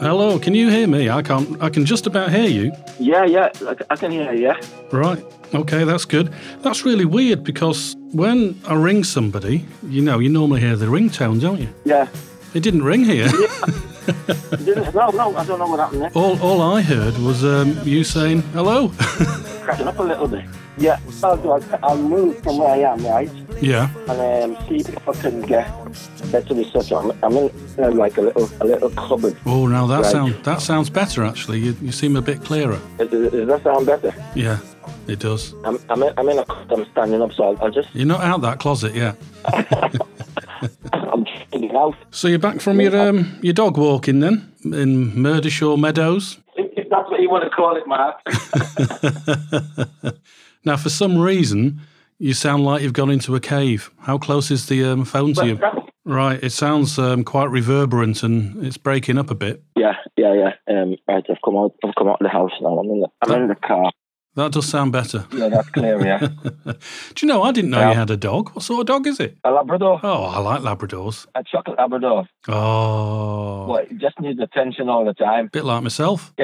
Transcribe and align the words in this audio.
Hello, 0.00 0.38
can 0.38 0.54
you 0.54 0.68
hear 0.68 0.86
me? 0.86 1.08
I 1.08 1.22
can't. 1.22 1.60
I 1.62 1.70
can 1.70 1.86
just 1.86 2.06
about 2.06 2.30
hear 2.30 2.46
you. 2.48 2.72
Yeah, 2.98 3.24
yeah, 3.24 3.48
I 3.90 3.96
can 3.96 4.10
hear 4.10 4.32
you. 4.32 4.42
Yeah. 4.42 4.60
Right. 4.92 5.22
Okay, 5.54 5.84
that's 5.84 6.04
good. 6.04 6.32
That's 6.62 6.84
really 6.84 7.04
weird 7.06 7.42
because 7.44 7.96
when 8.12 8.60
I 8.66 8.74
ring 8.74 9.04
somebody, 9.04 9.64
you 9.88 10.02
know, 10.02 10.18
you 10.18 10.28
normally 10.28 10.60
hear 10.60 10.76
the 10.76 10.86
ringtone, 10.86 11.40
don't 11.40 11.60
you? 11.60 11.68
Yeah. 11.84 12.08
It 12.54 12.62
didn't 12.62 12.82
ring 12.82 13.04
here. 13.04 13.28
Didn't- 14.64 14.94
no, 14.94 15.10
no, 15.10 15.34
I 15.36 15.44
don't 15.44 15.58
know 15.58 15.66
what 15.66 15.80
happened 15.80 16.02
there. 16.02 16.10
all, 16.14 16.40
all 16.40 16.60
I 16.62 16.80
heard 16.80 17.16
was 17.18 17.44
um, 17.44 17.76
you 17.84 18.04
saying 18.04 18.42
hello. 18.54 18.88
Cracking 19.64 19.88
up 19.88 19.98
a 19.98 20.02
little 20.02 20.28
bit. 20.28 20.44
Yeah, 20.78 20.98
I'll, 21.24 21.36
do, 21.36 21.50
I'll, 21.50 21.64
I'll 21.82 21.96
move 21.98 22.38
from 22.42 22.58
where 22.58 22.68
I 22.68 22.78
am, 22.92 23.04
right? 23.04 23.30
yeah. 23.60 23.90
And 24.08 24.54
um, 24.56 24.68
see 24.68 24.76
if 24.76 25.08
I 25.08 25.12
can 25.14 25.40
get, 25.42 25.66
the 26.30 26.64
such. 26.72 26.92
I'm, 26.92 27.10
I'm 27.22 27.36
in 27.36 27.50
uh, 27.78 27.90
like 27.92 28.16
a 28.18 28.22
little 28.22 28.50
a 28.60 28.64
little 28.64 28.90
cupboard. 28.90 29.36
Oh, 29.46 29.66
now 29.66 29.86
that 29.86 30.02
Right. 30.02 30.12
sound 30.12 30.34
that 30.44 30.60
sounds 30.60 30.90
better 30.90 31.24
actually. 31.24 31.60
You, 31.60 31.76
you 31.80 31.92
seem 31.92 32.16
a 32.16 32.22
bit 32.22 32.42
clearer. 32.44 32.80
Does, 32.98 33.10
does 33.10 33.48
that 33.48 33.62
sound 33.64 33.86
better? 33.86 34.14
Yeah, 34.34 34.58
it 35.06 35.18
does. 35.18 35.54
I'm, 35.64 35.78
I'm, 35.88 36.02
in, 36.02 36.12
I'm 36.16 36.28
in 36.28 36.38
a 36.38 36.44
I'm 36.70 36.84
standing 36.92 37.22
up, 37.22 37.32
so 37.32 37.44
I'll, 37.44 37.64
I'll 37.64 37.70
just, 37.70 37.94
You're 37.94 38.06
not 38.06 38.20
out 38.22 38.40
that 38.42 38.58
closet 38.58 38.94
yet. 38.94 39.16
I'm 40.92 41.24
getting 41.50 41.74
out. 41.76 41.94
So 42.10 42.28
you're 42.28 42.38
back 42.38 42.60
from 42.60 42.80
your 42.80 42.96
um, 42.96 43.38
your 43.42 43.54
dog 43.54 43.76
walking 43.78 44.20
then 44.20 44.52
in 44.64 45.14
Murdershaw 45.20 45.76
Meadows. 45.76 46.38
If, 46.56 46.70
if 46.78 46.88
that's 46.90 47.10
what 47.10 47.20
you 47.20 47.30
want 47.30 47.44
to 47.44 47.50
call 47.50 47.76
it, 47.76 47.86
Mark. 47.86 48.20
Now, 50.64 50.76
for 50.76 50.88
some 50.88 51.16
reason, 51.16 51.80
you 52.18 52.34
sound 52.34 52.64
like 52.64 52.82
you've 52.82 52.92
gone 52.92 53.08
into 53.10 53.36
a 53.36 53.40
cave. 53.40 53.92
How 54.00 54.18
close 54.18 54.50
is 54.50 54.66
the 54.66 54.82
um, 54.84 55.04
phone 55.04 55.32
to 55.34 55.46
you? 55.46 55.60
Right, 56.06 56.40
it 56.40 56.50
sounds 56.50 57.00
um, 57.00 57.24
quite 57.24 57.50
reverberant 57.50 58.22
and 58.22 58.64
it's 58.64 58.78
breaking 58.78 59.18
up 59.18 59.28
a 59.28 59.34
bit. 59.34 59.64
yeah, 59.76 59.94
yeah, 60.16 60.34
yeah. 60.34 60.82
Um, 60.82 60.94
right, 61.08 61.24
I've 61.28 61.42
come 61.44 61.56
out. 61.56 61.72
I've 61.84 61.96
come 61.98 62.06
out 62.06 62.20
of 62.20 62.24
the 62.24 62.28
house 62.28 62.52
now. 62.60 62.78
I'm 62.78 62.88
in 62.88 63.00
the, 63.00 63.08
I'm 63.22 63.42
in 63.42 63.48
the 63.48 63.56
car. 63.56 63.90
That 64.36 64.52
does 64.52 64.66
sound 64.68 64.92
better. 64.92 65.26
Yeah, 65.32 65.48
that's 65.48 65.68
clear. 65.70 65.98
Yeah, 66.04 66.18
Do 66.66 66.76
you 67.22 67.26
know, 67.28 67.42
I 67.42 67.52
didn't 67.52 67.70
know 67.70 67.80
Yeah. 67.80 67.90
you 67.92 67.96
had 67.96 68.10
a 68.10 68.16
dog. 68.18 68.50
What 68.54 68.62
sort 68.62 68.80
of 68.80 68.86
dog 68.86 69.06
is 69.06 69.18
it? 69.18 69.38
a 69.44 69.50
Labrador, 69.50 69.98
Oh, 70.02 70.24
I 70.24 70.38
like 70.40 70.60
Labradors. 70.60 71.26
a 71.34 71.42
chocolate 71.42 71.78
Labrador. 71.78 72.26
Oh, 72.48 73.66
Well, 73.66 73.78
It 73.90 73.96
just 73.98 74.20
needs 74.20 74.38
attention 74.40 74.88
all 74.90 75.04
the 75.06 75.14
time. 75.14 75.48
bit 75.52 75.64
like 75.64 75.82
myself. 75.82 76.34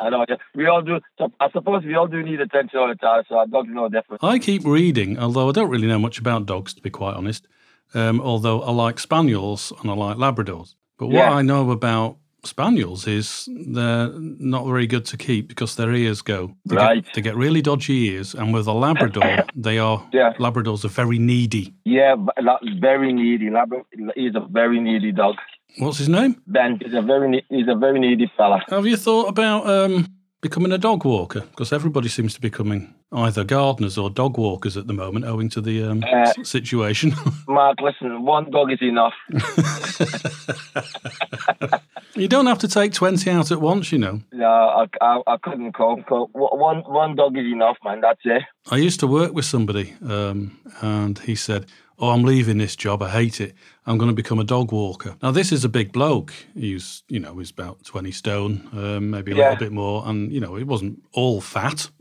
I 0.00 0.10
know. 0.10 0.24
We 0.54 0.66
all 0.66 0.82
do. 0.82 1.00
I 1.40 1.50
suppose 1.50 1.84
we 1.84 1.94
all 1.94 2.06
do 2.08 2.22
need 2.22 2.40
attention 2.40 2.78
all 2.78 2.88
the 2.88 2.94
time. 2.94 3.22
So 3.28 3.36
our 3.36 3.46
dog's 3.46 3.68
no 3.70 3.88
different. 3.88 4.22
I 4.24 4.38
keep 4.38 4.64
reading, 4.64 5.18
although 5.18 5.48
I 5.48 5.52
don't 5.52 5.70
really 5.70 5.86
know 5.86 5.98
much 5.98 6.18
about 6.18 6.46
dogs, 6.46 6.74
to 6.74 6.82
be 6.82 6.90
quite 6.90 7.14
honest. 7.14 7.46
Um, 7.94 8.20
although 8.20 8.62
I 8.62 8.70
like 8.72 8.98
spaniels 8.98 9.72
and 9.80 9.90
I 9.90 9.94
like 9.94 10.16
Labradors. 10.16 10.74
But 10.98 11.06
what 11.08 11.14
Yeah. 11.16 11.32
I 11.32 11.42
know 11.42 11.70
about 11.70 12.16
spaniels 12.44 13.06
is 13.06 13.48
they're 13.74 14.08
not 14.18 14.66
very 14.66 14.86
good 14.86 15.04
to 15.06 15.16
keep 15.16 15.48
because 15.48 15.76
their 15.76 15.92
ears 15.92 16.22
go. 16.22 16.54
They 16.66 16.76
Right. 16.76 17.04
Get, 17.04 17.14
they 17.14 17.20
get 17.22 17.36
really 17.36 17.62
dodgy 17.62 18.08
ears, 18.10 18.34
and 18.34 18.52
with 18.54 18.66
a 18.66 18.72
Labrador, 18.72 19.44
they 19.54 19.78
are 19.78 20.02
Yeah. 20.12 20.32
Labradors 20.38 20.84
are 20.84 20.88
very 20.88 21.18
needy. 21.18 21.72
Yeah, 21.84 22.16
very 22.80 23.12
needy. 23.12 23.50
Labrador. 23.50 23.84
He's 24.16 24.34
a 24.34 24.40
very 24.50 24.80
needy 24.80 25.12
dog. 25.12 25.36
What's 25.78 25.98
his 25.98 26.08
name? 26.08 26.40
Ben. 26.46 26.78
He's 26.84 26.94
a 26.94 27.02
very. 27.02 27.44
He's 27.48 27.68
a 27.68 27.74
very 27.74 27.98
needy 27.98 28.30
fella. 28.36 28.62
Have 28.68 28.86
you 28.86 28.96
thought 28.96 29.28
about 29.28 29.66
um, 29.66 30.06
becoming 30.42 30.72
a 30.72 30.78
dog 30.78 31.04
walker? 31.04 31.40
Because 31.40 31.72
everybody 31.72 32.08
seems 32.08 32.34
to 32.34 32.40
be 32.40 32.48
becoming 32.50 32.94
either 33.10 33.42
gardeners 33.44 33.96
or 33.96 34.10
dog 34.10 34.36
walkers 34.36 34.76
at 34.76 34.86
the 34.86 34.92
moment, 34.92 35.24
owing 35.24 35.48
to 35.50 35.60
the 35.62 35.82
um, 35.84 36.02
Uh, 36.04 36.30
situation. 36.42 37.14
Mark, 37.48 37.80
listen. 37.80 38.22
One 38.24 38.50
dog 38.50 38.70
is 38.72 38.82
enough. 38.82 39.14
you 42.14 42.28
don't 42.28 42.46
have 42.46 42.58
to 42.58 42.68
take 42.68 42.92
twenty 42.92 43.30
out 43.30 43.50
at 43.50 43.60
once, 43.60 43.92
you 43.92 43.98
know. 43.98 44.20
No, 44.32 44.46
I, 44.46 44.86
I, 45.00 45.20
I 45.26 45.36
couldn't 45.42 45.72
cope. 45.72 46.06
Co- 46.06 46.30
One, 46.32 46.78
one 46.86 47.16
dog 47.16 47.36
is 47.36 47.46
enough, 47.46 47.76
man. 47.84 48.00
That's 48.00 48.20
it. 48.24 48.42
I 48.70 48.76
used 48.76 49.00
to 49.00 49.06
work 49.06 49.32
with 49.32 49.44
somebody, 49.44 49.94
um, 50.08 50.58
and 50.80 51.18
he 51.18 51.34
said, 51.34 51.66
"Oh, 52.02 52.10
I'm 52.10 52.24
leaving 52.24 52.58
this 52.58 52.76
job. 52.76 53.00
I 53.02 53.08
hate 53.08 53.40
it. 53.40 53.54
I'm 53.86 53.96
going 53.96 54.10
to 54.10 54.14
become 54.22 54.38
a 54.40 54.44
dog 54.44 54.72
walker." 54.72 55.16
Now, 55.22 55.30
this 55.30 55.52
is 55.52 55.64
a 55.64 55.68
big 55.70 55.92
bloke. 55.92 56.32
He's, 56.54 57.02
you 57.08 57.18
know, 57.20 57.38
he's 57.38 57.50
about 57.50 57.82
twenty 57.84 58.10
stone, 58.12 58.68
um, 58.74 59.08
maybe 59.10 59.32
a 59.32 59.36
Yeah. 59.36 59.42
little 59.50 59.58
bit 59.66 59.72
more, 59.72 60.02
and 60.06 60.30
you 60.32 60.40
know, 60.40 60.56
he 60.56 60.64
wasn't 60.64 61.02
all 61.12 61.40
fat. 61.40 61.88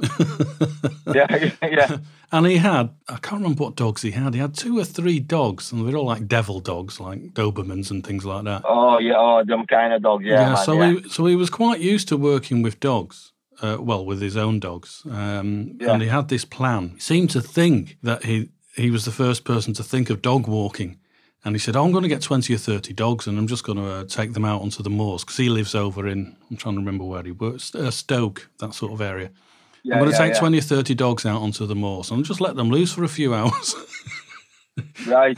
Yeah, 1.13 1.49
yeah. 1.61 1.97
and 2.31 2.45
he 2.45 2.57
had, 2.57 2.89
I 3.09 3.17
can't 3.17 3.41
remember 3.41 3.63
what 3.63 3.75
dogs 3.75 4.01
he 4.01 4.11
had. 4.11 4.33
He 4.33 4.39
had 4.39 4.53
two 4.55 4.79
or 4.79 4.85
three 4.85 5.19
dogs, 5.19 5.71
and 5.71 5.85
they're 5.87 5.97
all 5.97 6.05
like 6.05 6.27
devil 6.27 6.59
dogs, 6.59 6.99
like 6.99 7.33
Dobermans 7.33 7.91
and 7.91 8.05
things 8.05 8.23
like 8.25 8.45
that. 8.45 8.61
Oh, 8.65 8.97
yeah. 8.99 9.15
Oh, 9.17 9.43
them 9.45 9.65
kind 9.67 9.93
of 9.93 10.01
dogs. 10.01 10.23
Yeah, 10.25 10.53
man. 10.53 10.57
so 10.57 10.73
yeah. 10.81 10.93
he, 10.93 11.09
so 11.09 11.25
he 11.25 11.35
was 11.35 11.49
quite 11.49 11.79
used 11.81 12.07
to 12.09 12.17
working 12.17 12.61
with 12.61 12.79
dogs. 12.79 13.33
Uh, 13.61 13.77
well, 13.79 14.03
with 14.03 14.19
his 14.21 14.35
own 14.37 14.59
dogs, 14.59 15.03
um, 15.11 15.75
Yeah. 15.79 15.91
and 15.93 16.01
he 16.01 16.07
had 16.07 16.29
this 16.29 16.45
plan. 16.45 16.91
He 16.95 16.99
seemed 16.99 17.29
to 17.31 17.41
think 17.41 17.97
that 18.01 18.23
he 18.25 18.49
he 18.75 18.89
was 18.89 19.05
the 19.05 19.11
first 19.11 19.43
person 19.43 19.73
to 19.73 19.83
think 19.83 20.09
of 20.09 20.21
dog 20.21 20.47
walking, 20.47 20.99
and 21.43 21.55
he 21.55 21.59
said, 21.59 21.75
oh, 21.75 21.83
"I'm 21.83 21.91
going 21.91 22.03
to 22.03 22.09
get 22.09 22.21
twenty 22.21 22.53
or 22.53 22.57
thirty 22.57 22.93
dogs, 22.93 23.27
and 23.27 23.37
I'm 23.37 23.47
just 23.47 23.63
going 23.63 23.77
to 23.77 23.85
uh, 23.85 24.03
take 24.05 24.33
them 24.33 24.45
out 24.45 24.61
onto 24.61 24.83
the 24.83 24.89
moors 24.89 25.23
because 25.23 25.37
he 25.37 25.49
lives 25.49 25.75
over 25.75 26.07
in 26.07 26.35
I'm 26.49 26.57
trying 26.57 26.75
to 26.75 26.79
remember 26.79 27.03
where 27.03 27.23
he 27.23 27.31
works, 27.31 27.73
uh, 27.75 27.91
Stoke, 27.91 28.49
that 28.59 28.73
sort 28.73 28.91
of 28.93 29.01
area. 29.01 29.31
yeah, 29.83 29.95
I'm 29.95 30.01
going 30.01 30.11
to 30.11 30.17
yeah, 30.17 30.25
take 30.25 30.33
yeah. 30.33 30.39
twenty 30.39 30.57
or 30.59 30.61
thirty 30.61 30.95
dogs 30.95 31.25
out 31.25 31.41
onto 31.41 31.65
the 31.65 31.75
moors 31.75 32.11
and 32.11 32.25
just 32.25 32.41
let 32.41 32.55
them 32.55 32.69
loose 32.69 32.93
for 32.93 33.03
a 33.03 33.09
few 33.09 33.33
hours. 33.33 33.75
Right. 35.05 35.37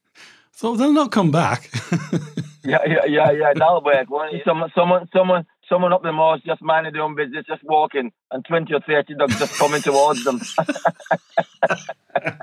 so 0.52 0.76
they'll 0.76 0.92
not 0.92 1.10
come 1.10 1.30
back. 1.30 1.70
Yeah, 2.68 2.84
yeah, 2.86 3.04
yeah, 3.06 3.30
yeah. 3.30 3.52
That'll 3.54 3.82
work. 3.82 4.08
Someone, 4.44 4.70
someone, 4.74 5.08
someone, 5.12 5.46
someone 5.68 5.92
up 5.92 6.02
the 6.02 6.12
moors 6.12 6.40
just 6.44 6.62
minding 6.62 6.92
their 6.92 7.02
own 7.02 7.14
business, 7.14 7.44
just 7.46 7.62
walking, 7.64 8.12
and 8.30 8.44
twenty 8.44 8.74
or 8.74 8.80
thirty 8.80 9.14
dogs 9.14 9.38
just 9.38 9.54
coming 9.58 9.82
towards 9.82 10.24
them. 10.24 10.40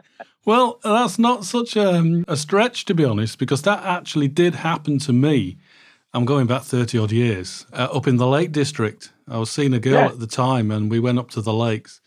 Well, 0.46 0.80
that's 0.84 1.18
not 1.18 1.44
such 1.44 1.76
a, 1.76 2.24
a 2.28 2.38
stretch, 2.38 2.86
to 2.86 2.94
be 2.94 3.04
honest, 3.04 3.40
because 3.40 3.64
that 3.64 3.84
actually 3.84 4.28
did 4.28 4.54
happen 4.54 5.00
to 5.00 5.12
me. 5.12 5.58
I'm 6.14 6.24
going 6.26 6.46
back 6.46 6.62
30 6.62 7.00
odd 7.00 7.12
years 7.12 7.66
uh, 7.74 7.88
up 7.92 8.06
in 8.06 8.18
the 8.18 8.28
Lake 8.28 8.52
District. 8.52 9.12
I 9.28 9.40
was 9.40 9.50
seeing 9.50 9.74
a 9.74 9.80
girl 9.80 9.94
Yeah. 9.94 10.06
at 10.10 10.20
the 10.20 10.28
time, 10.28 10.70
and 10.70 10.92
we 10.92 11.00
went 11.00 11.18
up 11.18 11.32
to 11.32 11.42
the 11.42 11.52
lakes, 11.54 12.00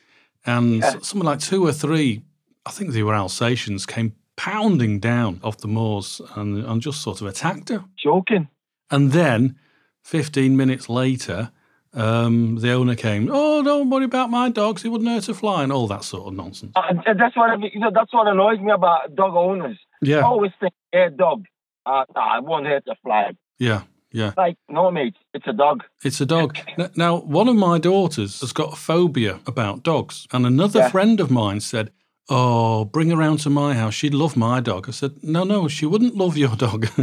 and 0.46 0.76
Yeah. 0.76 0.90
something 1.02 1.24
like 1.24 1.40
two 1.40 1.66
or 1.66 1.72
three, 1.72 2.22
I 2.64 2.70
think 2.70 2.92
they 2.92 3.02
were 3.02 3.12
Alsatians, 3.14 3.86
came 3.86 4.14
pounding 4.36 5.00
down 5.00 5.40
off 5.42 5.58
the 5.58 5.66
moors 5.66 6.20
and, 6.36 6.64
and 6.64 6.80
just 6.80 7.02
sort 7.02 7.20
of 7.20 7.26
attacked 7.26 7.70
her. 7.70 7.84
Joking. 8.00 8.46
And 8.88 9.10
then 9.10 9.56
15 10.08 10.56
minutes 10.56 10.88
later, 10.88 11.50
um, 11.92 12.56
the 12.60 12.72
owner 12.72 12.94
came, 12.94 13.28
Oh, 13.30 13.62
don't 13.62 13.91
worry 13.91 14.06
about 14.06 14.30
my 14.30 14.48
dogs, 14.48 14.82
he 14.82 14.88
wouldn't 14.88 15.10
hurt 15.10 15.28
a 15.28 15.34
fly, 15.34 15.62
and 15.62 15.70
all 15.70 15.86
that 15.88 16.02
sort 16.02 16.28
of 16.28 16.32
nonsense. 16.34 16.72
And 16.76 17.02
and 17.06 17.20
that's 17.20 17.36
what 17.36 17.60
you 17.74 17.78
know. 17.78 17.91
That's 17.92 18.12
what 18.14 18.26
annoys 18.26 18.58
me 18.58 18.72
about 18.72 19.14
dog 19.14 19.34
owners. 19.34 19.78
Yeah, 20.00 20.20
I 20.20 20.22
always 20.22 20.52
think, 20.60 20.72
"Hey, 20.92 21.08
dog, 21.14 21.44
uh, 21.84 22.04
nah, 22.14 22.36
I 22.36 22.41
won't 22.41 22.66
hurt 22.66 22.84
a 22.88 22.94
fly." 23.04 23.32
yeah, 23.58 23.82
yeah. 24.10 24.32
Like, 24.38 24.56
no, 24.70 24.91
mate, 24.91 25.16
it's 25.34 25.47
a 25.47 25.52
dog. 25.52 25.84
It's 26.02 26.20
a 26.22 26.26
dog. 26.26 26.56
Now, 26.97 27.18
one 27.18 27.48
of 27.48 27.56
my 27.56 27.78
daughters 27.78 28.41
has 28.41 28.52
got 28.54 28.72
a 28.72 28.76
phobia 28.76 29.41
about 29.47 29.82
dogs, 29.82 30.26
and 30.32 30.47
another 30.47 30.80
Yeah. 30.80 30.88
friend 30.91 31.20
of 31.20 31.30
mine 31.30 31.60
said, 31.60 31.91
"Oh, 32.30 32.86
bring 32.86 33.10
her 33.10 33.16
round 33.16 33.41
to 33.41 33.50
my 33.50 33.74
house. 33.74 33.92
She'd 33.92 34.14
love 34.14 34.36
my 34.38 34.60
dog." 34.60 34.88
I 34.88 34.92
said, 34.92 35.22
"No, 35.22 35.44
no, 35.44 35.68
she 35.68 35.84
wouldn't 35.84 36.16
love 36.16 36.38
your 36.38 36.56
dog. 36.56 36.86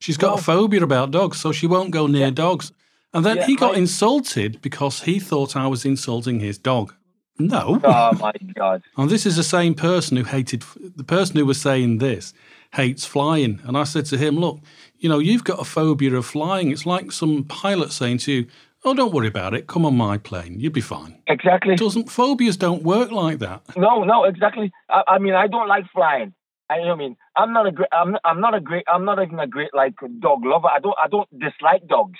She's 0.00 0.16
got 0.16 0.38
a 0.38 0.42
phobia 0.42 0.82
about 0.82 1.10
dogs, 1.12 1.38
so 1.40 1.52
she 1.52 1.66
won't 1.66 1.90
go 1.92 2.06
near 2.06 2.30
dogs." 2.30 2.72
And 3.12 3.24
then 3.24 3.38
Yeah, 3.38 3.46
he 3.46 3.56
got 3.56 3.70
right. 3.70 3.78
insulted 3.78 4.60
because 4.62 5.02
he 5.02 5.18
thought 5.18 5.56
I 5.56 5.66
was 5.66 5.84
insulting 5.84 6.40
his 6.40 6.58
dog. 6.58 6.94
No. 7.38 7.80
Oh 7.82 8.12
my 8.20 8.32
god. 8.54 8.82
And 8.98 9.08
this 9.10 9.24
is 9.26 9.36
the 9.36 9.42
same 9.42 9.74
person 9.74 10.16
who 10.16 10.24
hated 10.24 10.62
the 10.96 11.04
person 11.04 11.36
who 11.36 11.46
was 11.46 11.60
saying 11.60 11.98
this 11.98 12.32
hates 12.74 13.04
flying. 13.04 13.60
And 13.64 13.76
I 13.76 13.84
said 13.84 14.06
to 14.06 14.16
him, 14.16 14.36
"Look, 14.36 14.60
you 14.98 15.08
know, 15.08 15.18
you've 15.18 15.44
got 15.44 15.60
a 15.60 15.64
phobia 15.64 16.14
of 16.14 16.26
flying. 16.26 16.70
It's 16.70 16.86
like 16.86 17.12
some 17.12 17.44
pilot 17.44 17.92
saying 17.92 18.18
to 18.24 18.32
you." 18.32 18.46
Oh, 18.82 18.94
don't 18.94 19.12
worry 19.12 19.28
about 19.28 19.52
it. 19.52 19.66
Come 19.66 19.84
on 19.84 19.94
my 19.96 20.16
plane. 20.16 20.58
You'll 20.58 20.72
be 20.72 20.80
fine. 20.80 21.20
Exactly. 21.26 21.76
Doesn't 21.76 22.08
phobias 22.08 22.56
don't 22.56 22.82
work 22.82 23.10
like 23.10 23.38
that? 23.40 23.60
No, 23.76 24.04
no, 24.04 24.24
exactly. 24.24 24.72
I, 24.88 25.02
I 25.06 25.18
mean, 25.18 25.34
I 25.34 25.48
don't 25.48 25.68
like 25.68 25.84
flying. 25.92 26.32
I, 26.70 26.76
you 26.76 26.82
know 26.84 26.88
what 26.88 26.94
I 26.94 26.98
mean, 26.98 27.16
I'm 27.36 27.52
not 27.52 27.66
a 27.66 27.72
great. 27.72 27.88
I'm 27.92 28.12
not, 28.12 28.20
I'm 28.24 28.40
not 28.40 28.54
a 28.54 28.60
great. 28.60 28.84
I'm 28.92 29.04
not 29.04 29.22
even 29.22 29.38
a 29.38 29.46
great 29.46 29.72
like 29.74 29.94
dog 30.20 30.44
lover. 30.44 30.68
I 30.68 30.80
don't. 30.80 30.96
I 31.02 31.08
don't 31.08 31.28
dislike 31.38 31.86
dogs, 31.88 32.18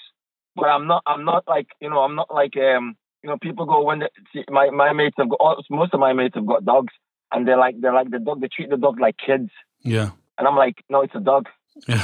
but 0.56 0.66
I'm 0.66 0.86
not. 0.86 1.02
I'm 1.06 1.24
not 1.24 1.44
like 1.48 1.66
you 1.80 1.90
know. 1.90 2.00
I'm 2.00 2.14
not 2.14 2.32
like 2.32 2.56
um. 2.56 2.96
You 3.22 3.28
know, 3.28 3.36
people 3.42 3.66
go 3.66 3.82
when 3.84 3.98
they, 3.98 4.06
see, 4.32 4.44
my 4.50 4.70
my 4.70 4.94
mates 4.94 5.16
have 5.18 5.28
got 5.28 5.62
most 5.68 5.92
of 5.92 6.00
my 6.00 6.14
mates 6.14 6.36
have 6.36 6.46
got 6.46 6.64
dogs, 6.64 6.92
and 7.32 7.46
they're 7.46 7.58
like 7.58 7.74
they're 7.80 7.92
like 7.92 8.10
the 8.10 8.18
dog. 8.18 8.40
They 8.40 8.48
treat 8.48 8.70
the 8.70 8.78
dog 8.78 8.98
like 8.98 9.16
kids, 9.18 9.50
Yeah. 9.82 10.10
and 10.38 10.48
I'm 10.48 10.56
like, 10.56 10.76
no, 10.88 11.02
it's 11.02 11.14
a 11.14 11.20
dog. 11.20 11.46
Yeah. 11.86 12.02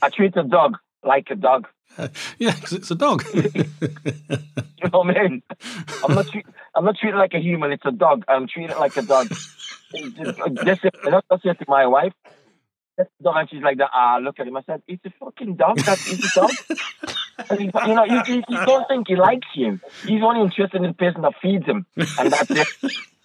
I 0.00 0.08
treat 0.08 0.34
a 0.36 0.42
dog 0.42 0.78
like 1.02 1.28
a 1.30 1.34
dog. 1.36 1.66
Yeah, 2.38 2.52
because 2.54 2.72
it's 2.72 2.90
a 2.90 2.94
dog. 2.94 3.22
You 4.84 4.90
know 4.92 4.98
what 5.00 5.16
I 5.16 5.22
mean? 5.28 5.42
I'm 6.02 6.14
not 6.14 6.26
treat, 6.30 6.46
I'm 6.74 6.84
not 6.84 6.96
treated 6.98 7.16
like 7.18 7.32
a 7.34 7.38
human. 7.40 7.72
It's 7.72 7.84
a 7.86 7.90
dog. 7.92 8.24
I'm 8.28 8.46
treated 8.46 8.76
like 8.76 8.96
a 8.96 9.02
dog. 9.02 9.28
Just- 9.94 10.84
it. 10.84 10.94
That's 11.30 11.44
it 11.44 11.58
to 11.58 11.64
my 11.68 11.86
wife. 11.86 12.12
That's 12.96 13.10
the 13.18 13.24
dog, 13.24 13.36
and 13.38 13.50
she's 13.50 13.62
like, 13.62 13.78
that. 13.78 13.90
ah, 13.92 14.18
look 14.22 14.38
at 14.38 14.46
him. 14.46 14.56
I 14.56 14.62
said, 14.62 14.82
it's 14.86 15.04
a 15.04 15.10
fucking 15.18 15.56
dog. 15.56 15.78
That's 15.78 16.12
it's 16.12 16.36
a 16.36 16.40
dog. 16.40 16.50
and 17.50 17.60
you 17.60 17.94
know, 17.94 18.04
you, 18.04 18.22
you, 18.28 18.42
you 18.48 18.66
don't 18.66 18.86
think 18.86 19.08
he 19.08 19.16
likes 19.16 19.48
you. 19.56 19.80
He's 20.06 20.22
only 20.22 20.42
interested 20.42 20.76
in 20.76 20.88
the 20.88 20.92
person 20.94 21.22
that 21.22 21.32
feeds 21.42 21.66
him, 21.66 21.86
and 21.96 22.32
that's 22.32 22.50
it. 22.50 22.68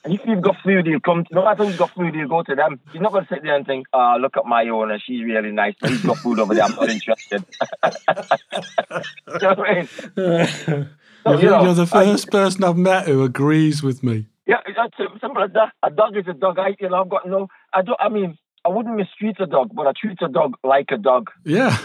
And 0.04 0.13
if 0.13 0.21
you've 0.25 0.42
got 0.42 0.56
food, 0.63 0.88
he'll 0.88 1.00
come. 1.01 1.25
To, 1.25 1.36
no 1.36 1.44
matter 1.44 1.66
who's 1.66 1.75
got 1.77 1.92
food, 1.92 2.16
he'll 2.16 2.27
go 2.27 2.42
to 2.42 2.56
them. 2.56 2.80
He's 2.94 3.01
not 3.01 3.12
going 3.12 3.25
to 3.25 3.33
sit 3.33 3.44
there 3.44 3.56
and 3.56 3.66
think, 3.66 3.86
"Ah, 3.94 4.16
look 4.16 4.38
at 4.38 4.45
my 4.45 4.68
owner. 4.69 4.98
She's 4.98 5.24
really 5.24 5.51
nice, 5.51 5.75
but 5.80 5.89
he's 5.92 6.04
got 6.04 6.18
food 6.18 6.39
over 6.39 6.56
there. 6.56 6.63
I'm 6.63 6.74
not 6.75 6.89
interested." 6.89 7.44
you 7.83 9.39
know 9.42 9.54
what 9.56 9.60
I 9.60 9.74
mean? 9.74 10.89
So, 11.25 11.31
you're, 11.33 11.42
you 11.42 11.50
know, 11.50 11.63
you're 11.66 11.74
the 11.74 11.81
I- 11.81 12.06
first 12.06 12.31
person 12.31 12.63
I've 12.63 12.77
met 12.77 13.06
who 13.06 13.24
agrees 13.24 13.83
with 13.83 14.01
me. 14.04 14.27
Yeah, 14.49 14.57
it's 14.87 15.21
simple 15.21 15.43
as 15.43 15.51
that. 15.53 15.73
A 15.83 15.89
dog 15.91 16.17
is 16.17 16.25
a 16.27 16.33
dog. 16.33 16.59
I, 16.59 16.75
you 16.79 16.89
know, 16.89 17.01
I've 17.03 17.09
got 17.09 17.27
no. 17.27 17.47
I 17.73 17.81
don't. 17.81 17.99
I 17.99 18.09
mean, 18.09 18.37
I 18.65 18.69
wouldn't 18.69 18.95
mistreat 18.95 19.39
a 19.39 19.45
dog, 19.45 19.69
but 19.73 19.87
I 19.87 19.91
treat 19.99 20.21
a 20.21 20.27
dog 20.27 20.55
like 20.63 20.89
a 20.91 20.97
dog. 20.97 21.29
Yeah. 21.45 21.77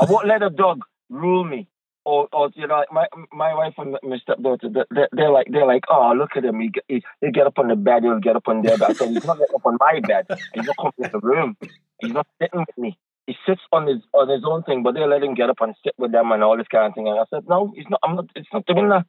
I 0.00 0.04
won't 0.08 0.26
let 0.28 0.42
a 0.42 0.50
dog 0.50 0.82
rule 1.10 1.44
me. 1.44 1.68
Or, 2.06 2.28
or 2.32 2.50
you 2.54 2.66
know, 2.66 2.82
my 2.90 3.06
my 3.30 3.52
wife 3.54 3.74
and 3.76 3.96
my 4.02 4.16
stepdaughter, 4.18 4.68
they- 4.70 4.88
they- 4.96 5.08
they're 5.12 5.30
like 5.30 5.48
they're 5.50 5.66
like, 5.66 5.84
oh, 5.90 6.14
look 6.16 6.30
at 6.34 6.44
him. 6.46 6.58
He, 6.60 6.68
get- 6.68 6.84
he 6.88 7.02
he'll 7.20 7.30
get 7.30 7.46
up 7.46 7.58
on 7.58 7.68
the 7.68 7.76
bed, 7.76 8.02
he'll 8.04 8.18
get 8.20 8.36
up 8.36 8.48
on 8.48 8.62
their 8.62 8.78
bed. 8.78 8.90
I 8.90 8.94
said, 8.94 9.10
he's 9.10 9.24
not 9.26 9.38
getting 9.38 9.54
up 9.54 9.66
on 9.66 9.76
my 9.78 10.00
bed. 10.00 10.26
He's 10.54 10.66
not 10.66 10.76
coming 10.78 10.92
in 11.04 11.10
the 11.12 11.20
room. 11.20 11.56
He's 12.00 12.12
not 12.12 12.26
sitting 12.40 12.60
with 12.60 12.78
me. 12.78 12.98
He 13.26 13.36
sits 13.46 13.60
on 13.70 13.86
his 13.86 13.98
on 14.14 14.28
his 14.30 14.42
own 14.46 14.62
thing, 14.62 14.82
but 14.82 14.94
they 14.94 15.04
let 15.06 15.22
him 15.22 15.34
get 15.34 15.50
up 15.50 15.60
and 15.60 15.74
sit 15.84 15.92
with 15.98 16.10
them 16.10 16.32
and 16.32 16.42
all 16.42 16.56
this 16.56 16.66
kind 16.72 16.86
of 16.86 16.94
thing. 16.94 17.06
And 17.06 17.20
I 17.20 17.24
said, 17.28 17.44
no, 17.46 17.70
he's 17.76 17.84
not. 17.90 18.00
I'm 18.02 18.16
not. 18.16 18.26
It's 18.34 18.48
not 18.52 18.64
doing 18.66 18.88
that. 18.88 19.04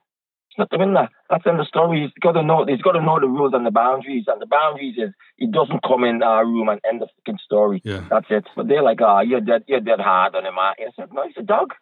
Not 0.58 0.70
doing 0.70 0.94
that. 0.94 1.10
That's 1.30 1.44
in 1.46 1.56
the 1.56 1.64
story. 1.64 2.02
He's 2.02 2.12
got 2.20 2.32
to 2.32 2.42
know. 2.42 2.64
He's 2.66 2.82
got 2.82 2.92
to 2.92 3.02
know 3.02 3.18
the 3.20 3.28
rules 3.28 3.54
and 3.54 3.64
the 3.64 3.70
boundaries. 3.70 4.24
And 4.26 4.40
the 4.40 4.46
boundaries 4.46 4.96
is 4.98 5.10
he 5.36 5.46
doesn't 5.46 5.82
come 5.82 6.04
in 6.04 6.22
our 6.22 6.44
room 6.44 6.68
and 6.68 6.80
end 6.88 7.00
the 7.00 7.08
fucking 7.18 7.38
story. 7.44 7.80
Yeah. 7.84 8.04
That's 8.10 8.26
it. 8.30 8.44
But 8.54 8.68
they're 8.68 8.82
like, 8.82 9.00
oh, 9.00 9.20
you're 9.20 9.40
dead. 9.40 9.64
You're 9.66 9.80
dead 9.80 10.00
hard 10.00 10.34
on 10.34 10.44
him. 10.44 10.58
I 10.58 10.74
said, 10.96 11.08
no, 11.12 11.26
he's 11.26 11.36
a 11.38 11.42
dog. 11.42 11.74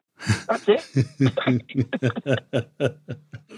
That's 0.48 0.68
it. 0.68 0.84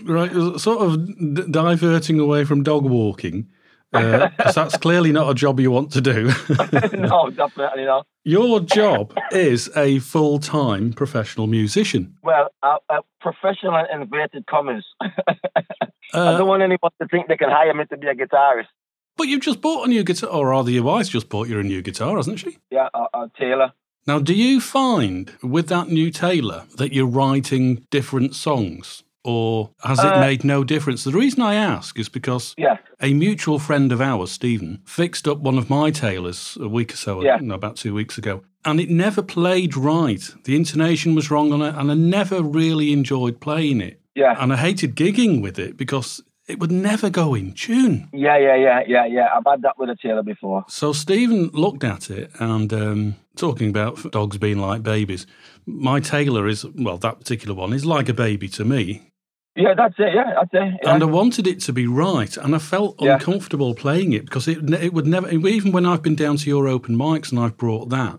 right, 0.04 0.60
sort 0.60 0.80
of 0.80 1.50
diverting 1.50 2.20
away 2.20 2.44
from 2.44 2.62
dog 2.62 2.84
walking, 2.84 3.48
because 4.36 4.54
that's 4.54 4.76
clearly 4.78 5.12
not 5.12 5.30
a 5.30 5.34
job 5.34 5.60
you 5.60 5.70
want 5.70 5.92
to 5.92 6.00
do. 6.00 6.26
no, 6.94 7.30
definitely 7.30 7.84
not. 7.84 8.06
Your 8.24 8.60
job 8.60 9.14
is 9.32 9.70
a 9.76 9.98
full 9.98 10.38
time 10.38 10.92
professional 10.92 11.46
musician. 11.46 12.16
Well, 12.22 12.48
uh, 12.62 12.76
uh, 12.88 13.00
professional 13.20 13.76
in 13.92 14.02
inverted 14.02 14.46
commas. 14.46 14.84
I 15.00 15.10
Uh, 16.14 16.36
don't 16.38 16.46
want 16.48 16.62
anyone 16.62 16.90
to 17.00 17.08
think 17.08 17.28
they 17.28 17.36
can 17.36 17.48
hire 17.50 17.72
me 17.74 17.84
to 17.86 17.96
be 17.96 18.06
a 18.06 18.14
guitarist. 18.14 18.66
but 19.16 19.28
you've 19.28 19.40
just 19.42 19.60
bought 19.60 19.86
a 19.86 19.88
new 19.88 20.04
guitar, 20.04 20.30
or 20.30 20.48
rather, 20.48 20.70
your 20.70 20.82
wife's 20.84 21.08
just 21.08 21.28
bought 21.28 21.48
you 21.48 21.58
a 21.58 21.62
new 21.62 21.80
guitar, 21.82 22.16
hasn't 22.16 22.38
she? 22.38 22.58
Yeah, 22.70 22.88
uh, 22.94 23.06
uh, 23.14 23.28
Taylor. 23.38 23.72
Now, 24.06 24.18
do 24.18 24.34
you 24.34 24.60
find 24.60 25.32
with 25.42 25.68
that 25.68 25.88
new 25.88 26.10
Taylor 26.10 26.64
that 26.76 26.92
you're 26.92 27.06
writing 27.06 27.86
different 27.90 28.34
songs, 28.34 29.04
or 29.24 29.70
has 29.84 29.98
it 30.00 30.12
Uh, 30.14 30.20
made 30.20 30.44
no 30.44 30.64
difference? 30.64 31.04
The 31.04 31.12
reason 31.12 31.42
I 31.42 31.54
ask 31.54 31.98
is 31.98 32.08
because 32.08 32.54
Yeah, 32.58 32.78
a 33.00 33.12
mutual 33.14 33.58
friend 33.58 33.92
of 33.92 34.00
ours, 34.00 34.30
Stephen, 34.32 34.80
fixed 34.84 35.28
up 35.28 35.38
one 35.38 35.58
of 35.58 35.70
my 35.70 35.90
Taylors 35.90 36.58
a 36.60 36.68
week 36.68 36.92
or 36.94 36.96
so, 36.96 37.22
Yeah. 37.22 37.38
no, 37.40 37.54
about 37.54 37.76
two 37.76 37.94
weeks 37.94 38.18
ago, 38.18 38.42
and 38.64 38.80
it 38.80 38.90
never 38.90 39.22
played 39.22 39.76
right. 39.76 40.34
The 40.44 40.56
intonation 40.56 41.14
was 41.14 41.30
wrong 41.30 41.52
on 41.52 41.62
it, 41.62 41.74
and 41.76 41.90
I 41.90 41.94
never 41.94 42.42
really 42.42 42.92
enjoyed 42.92 43.40
playing 43.40 43.80
it. 43.80 44.00
yeah, 44.14 44.36
And 44.38 44.52
I 44.52 44.56
hated 44.56 44.94
gigging 44.94 45.40
with 45.40 45.58
it 45.58 45.76
because 45.76 46.22
it 46.48 46.58
would 46.58 46.72
never 46.72 47.08
go 47.08 47.34
in 47.34 47.52
tune. 47.52 48.08
yeah, 48.12 48.36
yeah, 48.36 48.56
yeah, 48.56 48.80
yeah, 48.86 49.06
yeah. 49.06 49.28
I've 49.34 49.44
had 49.46 49.62
that 49.62 49.78
with 49.78 49.88
a 49.88 49.96
Taylor 49.96 50.22
before. 50.24 50.64
So 50.68 50.92
Stephen 50.92 51.48
looked 51.54 51.84
at 51.84 52.10
it 52.10 52.30
and 52.40 52.72
um, 52.74 53.14
talking 53.36 53.70
about 53.70 54.10
dogs 54.10 54.36
being 54.38 54.58
like 54.58 54.82
babies. 54.82 55.26
My 55.66 56.00
Taylor 56.00 56.46
is, 56.48 56.66
well, 56.74 56.98
that 56.98 57.20
particular 57.20 57.54
one 57.54 57.72
is 57.72 57.86
like 57.86 58.08
a 58.08 58.14
baby 58.14 58.48
to 58.48 58.64
me. 58.64 59.11
Yeah, 59.54 59.74
that's 59.74 59.94
it. 59.98 60.14
Yeah, 60.14 60.32
that's 60.34 60.50
it. 60.52 60.80
Yeah. 60.82 60.94
And 60.94 61.02
I 61.02 61.06
wanted 61.06 61.46
it 61.46 61.60
to 61.62 61.72
be 61.72 61.86
right, 61.86 62.34
and 62.38 62.54
I 62.54 62.58
felt 62.58 62.96
Yeah. 63.00 63.14
uncomfortable 63.14 63.74
playing 63.74 64.12
it 64.12 64.24
because 64.24 64.48
it 64.48 64.58
it 64.72 64.94
would 64.94 65.06
never. 65.06 65.28
Even 65.28 65.72
when 65.72 65.84
I've 65.84 66.02
been 66.02 66.14
down 66.14 66.36
to 66.38 66.48
your 66.48 66.66
open 66.68 66.96
mics 66.96 67.30
and 67.30 67.38
I've 67.40 67.56
brought 67.58 67.90
that, 67.90 68.18